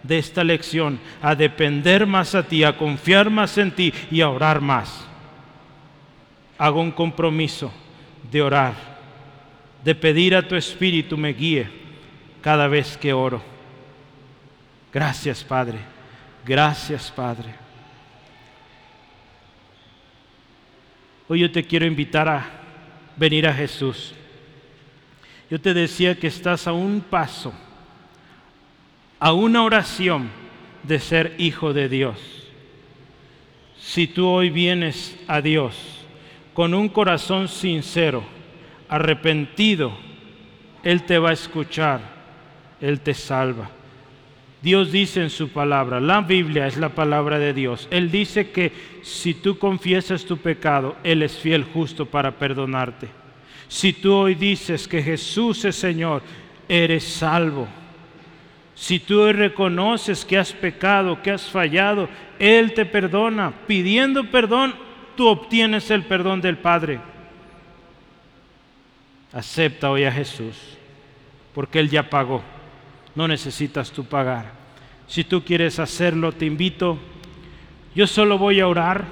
de 0.04 0.18
esta 0.18 0.44
lección 0.44 1.00
a 1.20 1.34
depender 1.34 2.06
más 2.06 2.34
a 2.34 2.46
ti, 2.46 2.62
a 2.62 2.76
confiar 2.76 3.30
más 3.30 3.58
en 3.58 3.72
ti 3.72 3.92
y 4.10 4.20
a 4.20 4.28
orar 4.28 4.60
más. 4.60 5.04
Hago 6.56 6.80
un 6.80 6.92
compromiso 6.92 7.72
de 8.30 8.42
orar, 8.42 8.74
de 9.82 9.94
pedir 9.94 10.36
a 10.36 10.46
tu 10.46 10.54
Espíritu 10.54 11.16
me 11.16 11.32
guíe 11.32 11.68
cada 12.40 12.68
vez 12.68 12.96
que 12.96 13.12
oro. 13.12 13.42
Gracias 14.92 15.42
Padre, 15.42 15.78
gracias 16.44 17.10
Padre. 17.10 17.54
Hoy 21.26 21.40
yo 21.40 21.50
te 21.50 21.64
quiero 21.64 21.86
invitar 21.86 22.28
a 22.28 22.46
venir 23.16 23.46
a 23.46 23.54
Jesús. 23.54 24.14
Yo 25.50 25.58
te 25.58 25.72
decía 25.72 26.14
que 26.14 26.26
estás 26.26 26.66
a 26.66 26.72
un 26.72 27.00
paso 27.00 27.54
a 29.24 29.32
una 29.32 29.62
oración 29.62 30.28
de 30.82 30.98
ser 30.98 31.34
hijo 31.38 31.72
de 31.72 31.88
Dios. 31.88 32.18
Si 33.80 34.06
tú 34.06 34.26
hoy 34.28 34.50
vienes 34.50 35.18
a 35.26 35.40
Dios 35.40 35.74
con 36.52 36.74
un 36.74 36.90
corazón 36.90 37.48
sincero, 37.48 38.22
arrepentido, 38.86 39.96
Él 40.82 41.04
te 41.04 41.16
va 41.16 41.30
a 41.30 41.32
escuchar, 41.32 42.02
Él 42.82 43.00
te 43.00 43.14
salva. 43.14 43.70
Dios 44.60 44.92
dice 44.92 45.22
en 45.22 45.30
su 45.30 45.48
palabra, 45.48 46.02
la 46.02 46.20
Biblia 46.20 46.66
es 46.66 46.76
la 46.76 46.90
palabra 46.90 47.38
de 47.38 47.54
Dios. 47.54 47.88
Él 47.90 48.10
dice 48.10 48.50
que 48.50 48.72
si 49.00 49.32
tú 49.32 49.56
confiesas 49.56 50.26
tu 50.26 50.36
pecado, 50.36 50.96
Él 51.02 51.22
es 51.22 51.32
fiel 51.32 51.64
justo 51.64 52.04
para 52.04 52.32
perdonarte. 52.32 53.08
Si 53.68 53.94
tú 53.94 54.12
hoy 54.12 54.34
dices 54.34 54.86
que 54.86 55.02
Jesús 55.02 55.64
es 55.64 55.76
Señor, 55.76 56.20
eres 56.68 57.04
salvo. 57.04 57.66
Si 58.74 58.98
tú 58.98 59.32
reconoces 59.32 60.24
que 60.24 60.36
has 60.36 60.52
pecado, 60.52 61.22
que 61.22 61.30
has 61.30 61.48
fallado, 61.48 62.08
Él 62.38 62.74
te 62.74 62.84
perdona. 62.84 63.52
Pidiendo 63.66 64.30
perdón, 64.30 64.74
tú 65.16 65.28
obtienes 65.28 65.90
el 65.90 66.04
perdón 66.04 66.40
del 66.40 66.58
Padre. 66.58 67.00
Acepta 69.32 69.90
hoy 69.90 70.04
a 70.04 70.12
Jesús, 70.12 70.56
porque 71.54 71.78
Él 71.78 71.88
ya 71.88 72.08
pagó. 72.08 72.42
No 73.14 73.28
necesitas 73.28 73.92
tú 73.92 74.04
pagar. 74.04 74.52
Si 75.06 75.22
tú 75.22 75.44
quieres 75.44 75.78
hacerlo, 75.78 76.32
te 76.32 76.46
invito. 76.46 76.98
Yo 77.94 78.06
solo 78.06 78.38
voy 78.38 78.60
a 78.60 78.66
orar. 78.66 79.04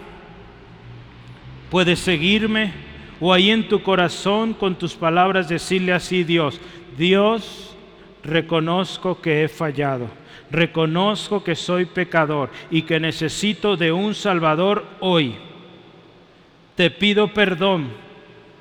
Puedes 1.70 2.00
seguirme 2.00 2.72
o 3.20 3.32
ahí 3.32 3.50
en 3.50 3.68
tu 3.68 3.82
corazón 3.82 4.52
con 4.52 4.74
tus 4.74 4.94
palabras 4.94 5.48
decirle 5.48 5.92
así, 5.92 6.24
Dios, 6.24 6.60
Dios, 6.98 7.71
reconozco 8.22 9.20
que 9.20 9.44
he 9.44 9.48
fallado, 9.48 10.08
reconozco 10.50 11.42
que 11.42 11.54
soy 11.54 11.86
pecador 11.86 12.50
y 12.70 12.82
que 12.82 13.00
necesito 13.00 13.76
de 13.76 13.92
un 13.92 14.14
Salvador 14.14 14.84
hoy. 15.00 15.34
Te 16.76 16.90
pido 16.90 17.32
perdón, 17.32 17.88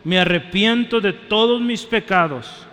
me 0.04 0.20
arrepiento 0.20 1.00
de 1.00 1.14
todos 1.14 1.62
mis 1.62 1.84
pecados 1.84 2.68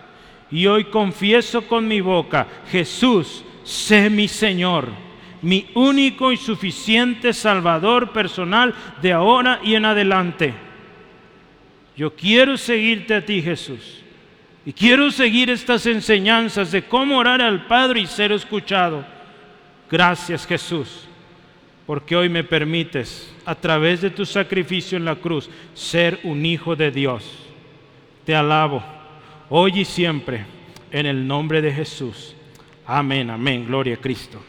y 0.51 0.65
hoy 0.67 0.85
confieso 0.85 1.67
con 1.67 1.87
mi 1.87 2.01
boca, 2.01 2.47
Jesús, 2.71 3.43
sé 3.63 4.09
mi 4.09 4.27
Señor, 4.27 4.87
mi 5.41 5.67
único 5.75 6.31
y 6.31 6.37
suficiente 6.37 7.33
Salvador 7.33 8.11
personal 8.11 8.73
de 9.01 9.13
ahora 9.13 9.59
y 9.63 9.75
en 9.75 9.85
adelante. 9.85 10.53
Yo 11.95 12.15
quiero 12.15 12.57
seguirte 12.57 13.13
a 13.15 13.25
ti, 13.25 13.41
Jesús. 13.41 13.98
Y 14.65 14.73
quiero 14.73 15.09
seguir 15.11 15.49
estas 15.49 15.85
enseñanzas 15.85 16.71
de 16.71 16.83
cómo 16.83 17.17
orar 17.17 17.41
al 17.41 17.65
Padre 17.67 18.01
y 18.01 18.05
ser 18.05 18.31
escuchado. 18.31 19.05
Gracias 19.89 20.45
Jesús, 20.45 21.07
porque 21.87 22.15
hoy 22.15 22.29
me 22.29 22.43
permites, 22.43 23.33
a 23.45 23.55
través 23.55 24.01
de 24.01 24.11
tu 24.11 24.25
sacrificio 24.25 24.97
en 24.97 25.05
la 25.05 25.15
cruz, 25.15 25.49
ser 25.73 26.19
un 26.23 26.45
hijo 26.45 26.75
de 26.75 26.91
Dios. 26.91 27.23
Te 28.25 28.35
alabo, 28.35 28.83
hoy 29.49 29.79
y 29.79 29.85
siempre, 29.85 30.45
en 30.91 31.05
el 31.05 31.25
nombre 31.25 31.61
de 31.61 31.73
Jesús. 31.73 32.35
Amén, 32.85 33.29
amén, 33.29 33.65
gloria 33.65 33.95
a 33.95 33.97
Cristo. 33.97 34.39